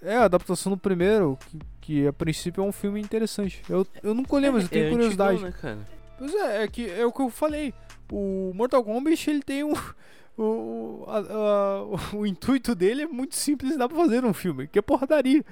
é, 0.01 0.15
a 0.15 0.25
adaptação 0.25 0.71
do 0.71 0.77
primeiro, 0.77 1.38
que, 1.49 1.59
que 1.82 2.07
a 2.07 2.13
princípio 2.13 2.63
é 2.63 2.67
um 2.67 2.71
filme 2.71 2.99
interessante. 2.99 3.61
Eu, 3.69 3.86
eu 4.03 4.13
nunca 4.13 4.36
olhei, 4.36 4.51
mas 4.51 4.63
eu 4.63 4.69
tenho 4.69 4.88
é 4.88 4.89
curiosidade. 4.91 5.34
antigão, 5.43 5.49
né, 5.51 5.57
cara? 5.59 5.80
Pois 6.17 6.34
é, 6.36 6.63
é 6.63 6.67
que 6.67 6.89
é 6.89 7.05
o 7.05 7.11
que 7.11 7.21
eu 7.21 7.30
falei. 7.30 7.73
O 8.11 8.51
Mortal 8.53 8.84
Kombat, 8.84 9.30
ele 9.30 9.41
tem 9.41 9.63
um. 9.63 9.73
O, 10.41 11.03
a- 11.07 11.19
a- 11.19 11.83
o 12.15 12.25
intuito 12.25 12.73
dele 12.73 13.01
é 13.03 13.07
muito 13.07 13.35
simples, 13.35 13.77
dá 13.77 13.89
pra 13.89 13.97
fazer 13.97 14.23
um 14.23 14.33
filme, 14.33 14.67
que 14.67 14.79
é 14.79 14.81
porradaria. 14.81 15.43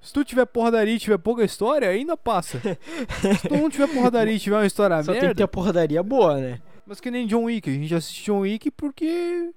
Se 0.00 0.12
tu 0.12 0.24
tiver 0.24 0.46
porradaria 0.46 0.94
e 0.94 0.98
tiver 0.98 1.18
pouca 1.18 1.44
história, 1.44 1.88
ainda 1.88 2.16
passa. 2.16 2.58
Se 3.40 3.48
tu 3.48 3.56
não 3.56 3.68
tiver 3.68 3.88
porradaria 3.88 4.34
e 4.34 4.38
tiver 4.38 4.56
uma 4.56 4.66
história 4.66 5.02
Só 5.02 5.12
tem 5.12 5.20
merda, 5.20 5.34
que 5.34 5.36
ter 5.38 5.42
a 5.42 5.48
porradaria 5.48 6.02
boa, 6.02 6.38
né? 6.40 6.62
mas 6.86 7.00
que 7.00 7.10
nem 7.10 7.26
John 7.26 7.44
Wick, 7.44 7.68
a 7.68 7.72
gente 7.74 7.94
assiste 7.94 8.24
John 8.24 8.40
Wick 8.40 8.70
porque. 8.70 9.52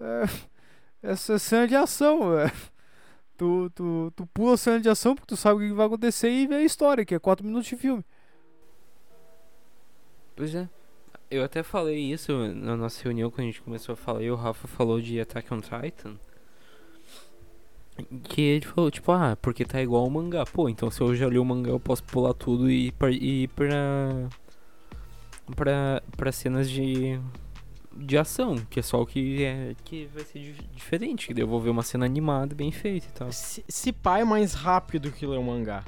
É, 0.00 0.24
essa 1.02 1.38
cena 1.38 1.68
de 1.68 1.76
ação, 1.76 2.36
é. 2.38 2.50
Tu, 3.36 3.70
tu, 3.74 4.12
tu 4.16 4.26
pula 4.26 4.54
a 4.54 4.56
cena 4.56 4.80
de 4.80 4.88
ação 4.88 5.14
porque 5.14 5.28
tu 5.28 5.36
sabe 5.36 5.64
o 5.64 5.68
que 5.68 5.74
vai 5.74 5.86
acontecer 5.86 6.30
e 6.30 6.46
vê 6.46 6.56
a 6.56 6.62
história, 6.62 7.04
que 7.04 7.14
é 7.14 7.18
4 7.18 7.44
minutos 7.46 7.68
de 7.68 7.76
filme. 7.76 8.04
Pois 10.34 10.54
é. 10.54 10.68
Eu 11.32 11.42
até 11.42 11.62
falei 11.62 11.98
isso 12.12 12.32
na 12.54 12.76
nossa 12.76 13.02
reunião 13.02 13.30
quando 13.30 13.40
a 13.40 13.50
gente 13.50 13.62
começou 13.62 13.94
a 13.94 13.96
falar 13.96 14.22
e 14.22 14.30
o 14.30 14.34
Rafa 14.36 14.68
falou 14.68 15.00
de 15.00 15.18
Attack 15.18 15.52
on 15.54 15.60
Titan. 15.60 16.16
Que 18.24 18.40
ele 18.42 18.66
falou, 18.66 18.90
tipo, 18.90 19.10
ah, 19.12 19.36
porque 19.40 19.64
tá 19.64 19.80
igual 19.82 20.02
ao 20.04 20.10
mangá. 20.10 20.44
Pô, 20.44 20.68
então 20.68 20.90
se 20.90 21.00
eu 21.00 21.14
já 21.14 21.26
li 21.28 21.38
o 21.38 21.44
mangá 21.44 21.70
eu 21.70 21.80
posso 21.80 22.04
pular 22.04 22.34
tudo 22.34 22.70
e 22.70 22.92
ir 23.10 23.48
pra. 23.48 23.68
pra, 25.56 26.02
pra, 26.16 26.32
cenas 26.32 26.70
de. 26.70 27.18
de 27.96 28.18
ação, 28.18 28.56
que 28.70 28.80
é 28.80 28.82
só 28.82 29.00
o 29.00 29.06
que 29.06 29.42
é. 29.44 29.74
que 29.84 30.06
vai 30.14 30.24
ser 30.24 30.38
dif- 30.38 30.62
diferente. 30.74 31.26
Que 31.28 31.34
daí 31.34 31.42
eu 31.44 31.48
vou 31.48 31.60
ver 31.60 31.70
uma 31.70 31.82
cena 31.82 32.04
animada, 32.06 32.54
bem 32.54 32.70
feita 32.72 33.06
e 33.08 33.12
tal. 33.12 33.32
Se, 33.32 33.64
se 33.68 33.92
pá 33.92 34.18
é 34.18 34.24
mais 34.24 34.52
rápido 34.54 35.10
que 35.12 35.26
ler 35.26 35.38
o 35.38 35.42
mangá. 35.42 35.84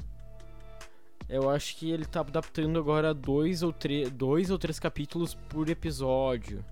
Eu 1.27 1.49
acho 1.49 1.75
que 1.77 1.89
ele 1.89 2.05
tá 2.05 2.19
adaptando 2.19 2.77
agora 2.77 3.13
dois 3.13 3.63
ou, 3.63 3.73
dois 4.13 4.51
ou 4.51 4.59
três 4.59 4.79
capítulos 4.79 5.33
por 5.33 5.69
episódio. 5.69 6.63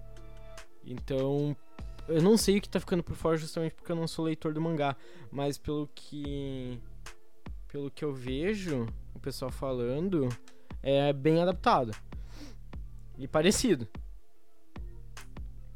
Então, 0.86 1.56
eu 2.08 2.22
não 2.22 2.38
sei 2.38 2.58
o 2.58 2.62
que 2.62 2.70
tá 2.70 2.80
ficando 2.80 3.04
por 3.04 3.16
fora 3.16 3.38
justamente 3.38 3.74
porque 3.74 3.92
eu 3.92 3.96
não 3.96 4.08
sou 4.08 4.26
leitor 4.26 4.54
do 4.54 4.62
mangá. 4.62 4.96
Mas 5.32 5.58
pelo 5.58 5.90
que. 5.96 6.80
Pelo 7.68 7.90
que 7.90 8.06
eu 8.06 8.14
vejo 8.14 8.86
o 9.16 9.20
pessoal 9.20 9.50
falando, 9.50 10.30
é 10.82 11.12
bem 11.12 11.42
adaptado. 11.42 11.92
E 13.18 13.28
parecido. 13.28 13.88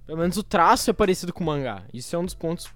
Pelo 0.05 0.19
menos 0.19 0.38
o 0.38 0.43
traço 0.43 0.89
é 0.89 0.93
parecido 0.93 1.34
com 1.34 1.43
o 1.43 1.47
mangá. 1.47 1.84
Isso 1.91 2.15
é 2.15 2.19
um 2.19 2.25
dos 2.25 2.36
pontos 2.36 2.71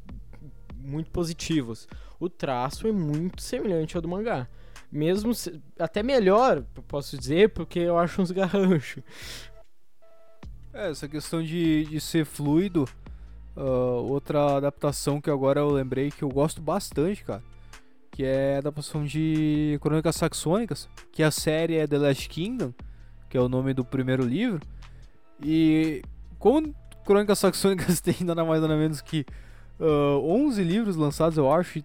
muito 0.76 1.12
positivos. 1.12 1.88
O 2.20 2.28
traço 2.30 2.88
é 2.88 2.92
muito 2.92 3.42
semelhante 3.42 3.96
ao 3.96 4.02
do 4.02 4.08
mangá. 4.08 4.50
Mesmo 4.92 5.34
se- 5.34 5.62
até 5.80 6.04
melhor, 6.04 6.64
posso 6.88 7.18
dizer, 7.18 7.50
porque 7.50 7.80
eu 7.80 7.98
acho 7.98 8.22
uns 8.22 8.30
garranchos. 8.32 9.04
É, 10.74 10.90
essa 10.90 11.08
questão 11.08 11.42
de, 11.44 11.86
de 11.86 12.00
ser 12.00 12.26
fluido. 12.26 12.88
ah, 13.56 13.62
outra 13.62 14.58
adaptação 14.58 15.20
que 15.22 15.30
agora 15.30 15.60
eu 15.62 15.70
lembrei 15.70 16.12
que 16.12 16.24
eu 16.24 16.30
gosto 16.30 16.62
bastante, 16.62 17.24
cara. 17.24 17.44
Que 18.12 18.24
é 18.26 18.56
a 18.56 18.60
adaptação 18.60 19.06
de 19.06 19.78
Crônicas 19.82 20.16
Saxônicas. 20.18 20.90
Que 21.12 21.24
a 21.24 21.32
série 21.32 21.76
é 21.78 21.88
The 21.88 21.98
Last 21.98 22.28
Kingdom, 22.30 22.74
que 23.30 23.38
é 23.38 23.42
o 23.42 23.48
nome 23.50 23.74
do 23.74 23.86
primeiro 23.86 24.24
livro. 24.26 24.60
E 25.44 26.02
como 26.38 26.76
Crônicas 27.06 27.40
Saxônicas 27.40 28.00
tem 28.02 28.16
nada 28.22 28.44
mais 28.44 28.62
nada 28.62 28.76
menos 28.76 29.00
que 29.02 29.26
ah, 29.80 30.18
11 30.20 30.62
livros 30.64 30.96
lançados, 30.98 31.38
eu 31.38 31.52
acho. 31.52 31.82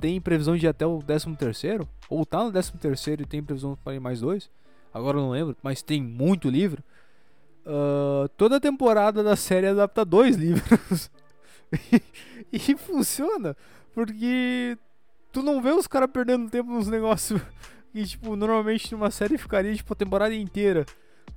Tem 0.00 0.20
previsão 0.20 0.56
de 0.56 0.66
ir 0.66 0.68
até 0.68 0.86
o 0.86 1.02
13 1.02 1.34
terceiro 1.36 1.88
Ou 2.08 2.24
tá 2.24 2.44
no 2.44 2.50
13 2.52 2.72
terceiro 2.72 3.22
e 3.22 3.26
tem 3.26 3.42
previsão 3.42 3.76
para 3.82 3.94
ir 3.94 4.00
mais 4.00 4.20
dois. 4.20 4.48
Agora 4.94 5.18
eu 5.18 5.22
não 5.22 5.30
lembro, 5.30 5.56
mas 5.62 5.82
tem 5.82 6.02
muito 6.02 6.48
livro. 6.48 6.82
Ah, 7.68 8.28
toda 8.38 8.58
temporada 8.58 9.22
da 9.22 9.36
série 9.36 9.66
adapta 9.66 10.02
dois 10.04 10.34
livros. 10.40 11.10
e, 11.92 12.00
e 12.50 12.76
funciona. 12.76 13.54
Porque 13.94 14.78
tu 15.30 15.42
não 15.42 15.60
vê 15.60 15.70
os 15.70 15.86
caras 15.86 16.10
perdendo 16.10 16.50
tempo 16.50 16.70
nos 16.70 16.88
negócios 16.88 17.40
que, 17.92 18.04
tipo, 18.06 18.34
normalmente 18.34 18.90
numa 18.92 19.10
série 19.10 19.36
ficaria, 19.36 19.74
tipo, 19.74 19.92
a 19.92 19.96
temporada 19.96 20.34
inteira. 20.34 20.86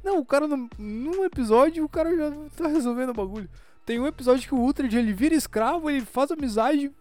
Não, 0.02 0.20
o 0.20 0.26
cara, 0.26 0.48
num, 0.48 0.70
num 0.80 1.26
episódio, 1.26 1.84
o 1.84 1.90
cara 1.90 2.16
já 2.16 2.32
tá 2.56 2.68
resolvendo 2.68 3.10
o 3.10 3.14
bagulho. 3.14 3.50
Tem 3.86 4.00
um 4.00 4.08
episódio 4.08 4.48
que 4.48 4.54
o 4.56 4.62
Uhtred, 4.64 4.96
ele 4.98 5.12
vira 5.14 5.34
escravo, 5.36 5.90
ele 5.90 6.02
faz 6.06 6.32
amizade, 6.32 6.92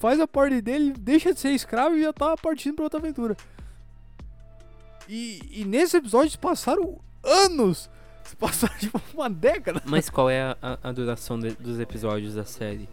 faz 0.00 0.18
a 0.20 0.26
parte 0.26 0.60
dele, 0.60 0.92
deixa 0.98 1.32
de 1.32 1.40
ser 1.40 1.50
escravo 1.50 1.96
e 1.96 2.02
já 2.02 2.12
tá 2.12 2.36
partindo 2.36 2.74
pra 2.74 2.84
outra 2.84 2.98
aventura. 2.98 3.36
E, 5.08 5.60
e 5.60 5.64
nesse 5.64 5.96
episódio 5.96 6.30
se 6.30 6.38
passaram 6.38 6.98
anos. 7.22 7.88
Se 8.24 8.34
passaram, 8.36 8.74
tipo, 8.80 9.00
uma 9.14 9.28
década. 9.30 9.80
Mas 9.84 10.08
qual 10.10 10.28
é 10.30 10.56
a, 10.60 10.78
a- 10.82 10.92
duração 10.92 11.38
de- 11.38 11.54
dos 11.56 11.78
episódios 11.78 12.34
da 12.34 12.44
série? 12.44 12.88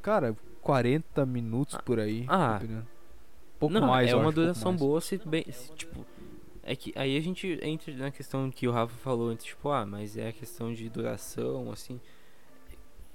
Cara, 0.00 0.36
40 0.60 1.24
minutos 1.26 1.76
por 1.84 1.98
aí. 2.00 2.24
Ah. 2.28 2.60
Pouco 3.58 3.74
não, 3.78 3.86
mais, 3.88 4.10
é 4.10 4.16
uma 4.16 4.32
duração 4.32 4.74
boa 4.74 5.00
se 5.00 5.18
bem. 5.24 5.44
se, 5.50 5.70
tipo. 5.72 6.04
É 6.62 6.76
que 6.76 6.92
aí 6.94 7.16
a 7.16 7.20
gente 7.20 7.58
entra 7.62 7.92
na 7.94 8.10
questão 8.10 8.50
que 8.50 8.68
o 8.68 8.72
Rafa 8.72 8.94
falou 8.98 9.30
antes, 9.30 9.44
tipo, 9.44 9.68
ah, 9.70 9.84
mas 9.84 10.16
é 10.16 10.28
a 10.28 10.32
questão 10.32 10.72
de 10.72 10.88
duração, 10.88 11.72
assim. 11.72 12.00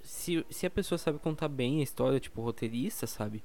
Se, 0.01 0.45
se 0.49 0.65
a 0.65 0.69
pessoa 0.69 0.97
sabe 0.97 1.19
contar 1.19 1.47
bem 1.47 1.79
a 1.79 1.83
história, 1.83 2.19
tipo, 2.19 2.41
roteirista, 2.41 3.07
sabe? 3.07 3.43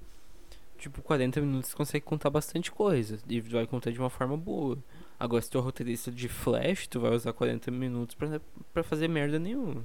Tipo, 0.78 1.00
40 1.02 1.40
minutos 1.40 1.72
consegue 1.74 2.04
contar 2.04 2.30
bastante 2.30 2.72
coisa. 2.72 3.18
E 3.28 3.40
vai 3.40 3.66
contar 3.66 3.92
de 3.92 3.98
uma 4.00 4.10
forma 4.10 4.36
boa. 4.36 4.76
Agora, 5.18 5.40
se 5.40 5.48
tu 5.48 5.58
é 5.58 5.60
roteirista 5.60 6.10
de 6.10 6.28
Flash, 6.28 6.88
tu 6.88 6.98
vai 6.98 7.12
usar 7.12 7.32
40 7.32 7.70
minutos 7.70 8.16
pra, 8.16 8.40
pra 8.74 8.82
fazer 8.82 9.06
merda 9.06 9.38
nenhuma. 9.38 9.84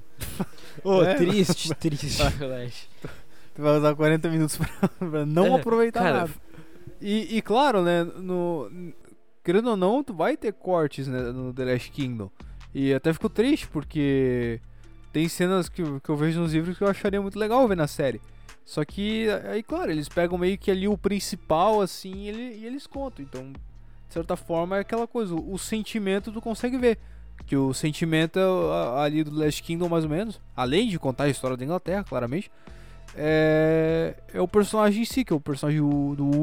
Ô, 0.83 1.03
É, 1.03 1.13
triste, 1.13 1.73
triste, 1.77 2.23
Flash. 2.31 2.89
Tu 3.53 3.61
vai 3.61 3.77
usar 3.77 3.95
40 3.95 4.29
minutos 4.29 4.57
pra, 4.57 4.87
pra 4.87 5.25
não 5.27 5.55
É, 5.55 5.59
aproveitar 5.59 5.99
cara, 6.01 6.17
nada. 6.21 6.33
E, 6.99 7.37
e 7.37 7.41
claro, 7.43 7.83
né, 7.83 8.03
no, 8.03 8.71
querendo 9.47 9.69
ou 9.69 9.77
não, 9.77 10.03
tu 10.03 10.13
vai 10.13 10.35
ter 10.35 10.51
cortes 10.51 11.07
né, 11.07 11.21
no 11.31 11.53
The 11.53 11.63
Last 11.63 11.89
Kingdom. 11.91 12.29
E 12.75 12.93
até 12.93 13.13
fico 13.13 13.29
triste 13.29 13.65
porque 13.69 14.59
tem 15.13 15.29
cenas 15.29 15.69
que, 15.69 15.81
que 16.01 16.09
eu 16.09 16.17
vejo 16.17 16.41
nos 16.41 16.53
livros 16.53 16.77
que 16.77 16.83
eu 16.83 16.87
acharia 16.89 17.21
muito 17.21 17.39
legal 17.39 17.65
ver 17.65 17.77
na 17.77 17.87
série. 17.87 18.19
Só 18.65 18.83
que, 18.83 19.27
aí, 19.49 19.63
claro, 19.63 19.89
eles 19.89 20.09
pegam 20.09 20.37
meio 20.37 20.57
que 20.57 20.69
ali 20.69 20.85
o 20.85 20.97
principal, 20.97 21.79
assim, 21.79 22.13
e, 22.13 22.27
ele- 22.27 22.57
e 22.57 22.65
eles 22.65 22.85
contam. 22.85 23.23
Então, 23.23 23.53
de 23.53 24.13
certa 24.13 24.35
forma, 24.35 24.75
é 24.75 24.81
aquela 24.81 25.07
coisa, 25.07 25.33
o, 25.33 25.53
o 25.53 25.57
sentimento 25.57 26.29
tu 26.29 26.41
consegue 26.41 26.77
ver. 26.77 26.97
Que 27.45 27.55
o 27.55 27.73
sentimento 27.73 28.37
ali 29.01 29.23
do 29.23 29.31
Last 29.33 29.63
Kingdom, 29.63 29.87
mais 29.87 30.03
ou 30.03 30.09
menos, 30.09 30.41
além 30.53 30.89
de 30.89 30.99
contar 30.99 31.23
a 31.23 31.29
história 31.29 31.55
da 31.55 31.63
Inglaterra, 31.63 32.03
claramente, 32.03 32.51
é, 33.15 34.13
é 34.33 34.41
o 34.41 34.47
personagem 34.47 35.03
em 35.03 35.05
si, 35.05 35.23
que 35.23 35.31
é 35.31 35.35
o 35.35 35.39
personagem 35.39 35.79
do, 35.81 36.15
do 36.17 36.37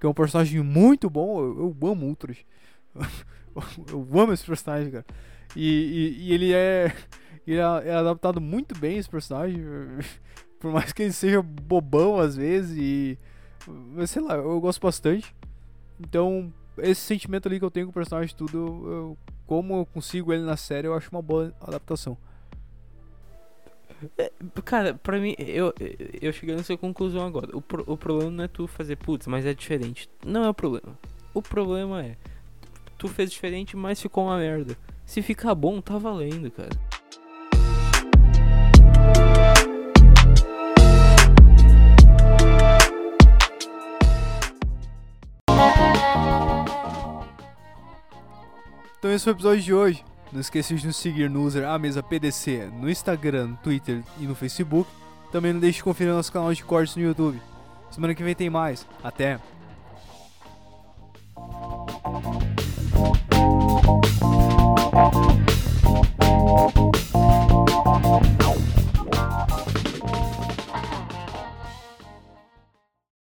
que 0.00 0.06
é 0.06 0.08
um 0.08 0.14
personagem 0.14 0.62
muito 0.62 1.08
bom. 1.10 1.40
Eu, 1.40 1.76
eu 1.82 1.88
amo 1.88 2.06
Uhtred. 2.10 2.46
eu 3.90 4.20
amo 4.20 4.32
esse 4.32 4.44
personagem, 4.44 4.90
cara. 4.90 5.06
E, 5.54 6.16
e- 6.18 6.22
e 6.28 6.32
ele 6.32 6.52
é. 6.52 6.94
Ele 7.46 7.58
é, 7.60 7.88
é 7.88 7.94
adaptado 7.94 8.40
muito 8.40 8.78
bem 8.78 8.98
esse 8.98 9.08
personagem. 9.08 9.62
Por 10.58 10.72
mais 10.72 10.92
que 10.92 11.02
ele 11.04 11.12
seja 11.12 11.42
bobão 11.42 12.18
às 12.18 12.36
vezes 12.36 12.76
e. 12.76 13.18
Mas 13.66 14.10
sei 14.10 14.22
lá, 14.22 14.34
eu 14.34 14.60
gosto 14.60 14.80
bastante. 14.80 15.34
Então, 16.00 16.52
esse 16.78 17.00
sentimento 17.00 17.48
ali 17.48 17.58
que 17.58 17.64
eu 17.64 17.70
tenho 17.70 17.86
com 17.86 17.90
o 17.90 17.94
personagem 17.94 18.34
tudo, 18.36 18.58
eu- 18.58 19.18
como 19.46 19.76
eu 19.78 19.86
consigo 19.86 20.32
ele 20.32 20.42
na 20.42 20.56
série, 20.56 20.86
eu 20.88 20.94
acho 20.94 21.08
uma 21.10 21.22
boa 21.22 21.54
adaptação. 21.60 22.16
Cara, 24.64 24.94
pra 24.94 25.18
mim, 25.18 25.34
eu, 25.38 25.72
eu 26.20 26.32
cheguei 26.32 26.54
nessa 26.54 26.76
conclusão 26.76 27.26
agora. 27.26 27.56
O, 27.56 27.60
pro- 27.60 27.84
o 27.86 27.96
problema 27.96 28.30
não 28.30 28.44
é 28.44 28.48
tu 28.48 28.66
fazer 28.66 28.96
putz, 28.96 29.26
mas 29.26 29.44
é 29.46 29.54
diferente. 29.54 30.08
Não 30.24 30.44
é 30.44 30.48
o 30.48 30.54
problema. 30.54 30.98
O 31.32 31.40
problema 31.42 32.04
é. 32.04 32.16
Tu 32.98 33.08
fez 33.08 33.30
diferente, 33.30 33.76
mas 33.76 34.00
ficou 34.00 34.24
uma 34.24 34.38
merda. 34.38 34.76
Se 35.04 35.22
ficar 35.22 35.54
bom, 35.54 35.80
tá 35.80 35.98
valendo, 35.98 36.50
cara. 36.50 36.70
Então 48.98 49.12
esse 49.12 49.24
foi 49.24 49.32
o 49.32 49.36
episódio 49.36 49.62
de 49.62 49.74
hoje. 49.74 50.04
Não 50.32 50.40
esqueça 50.40 50.74
de 50.74 50.86
nos 50.86 50.96
seguir 50.96 51.30
no 51.30 51.44
user 51.44 51.68
A 51.68 51.78
Mesa 51.78 52.02
PDC 52.02 52.70
no 52.80 52.90
Instagram, 52.90 53.54
Twitter 53.62 54.02
e 54.18 54.26
no 54.26 54.34
Facebook. 54.34 54.90
Também 55.30 55.52
não 55.52 55.60
deixe 55.60 55.78
de 55.78 55.84
conferir 55.84 56.12
nosso 56.12 56.32
canal 56.32 56.52
de 56.52 56.64
cortes 56.64 56.96
no 56.96 57.02
YouTube. 57.02 57.40
Semana 57.90 58.14
que 58.14 58.22
vem 58.22 58.34
tem 58.34 58.50
mais. 58.50 58.86
Até! 59.02 59.40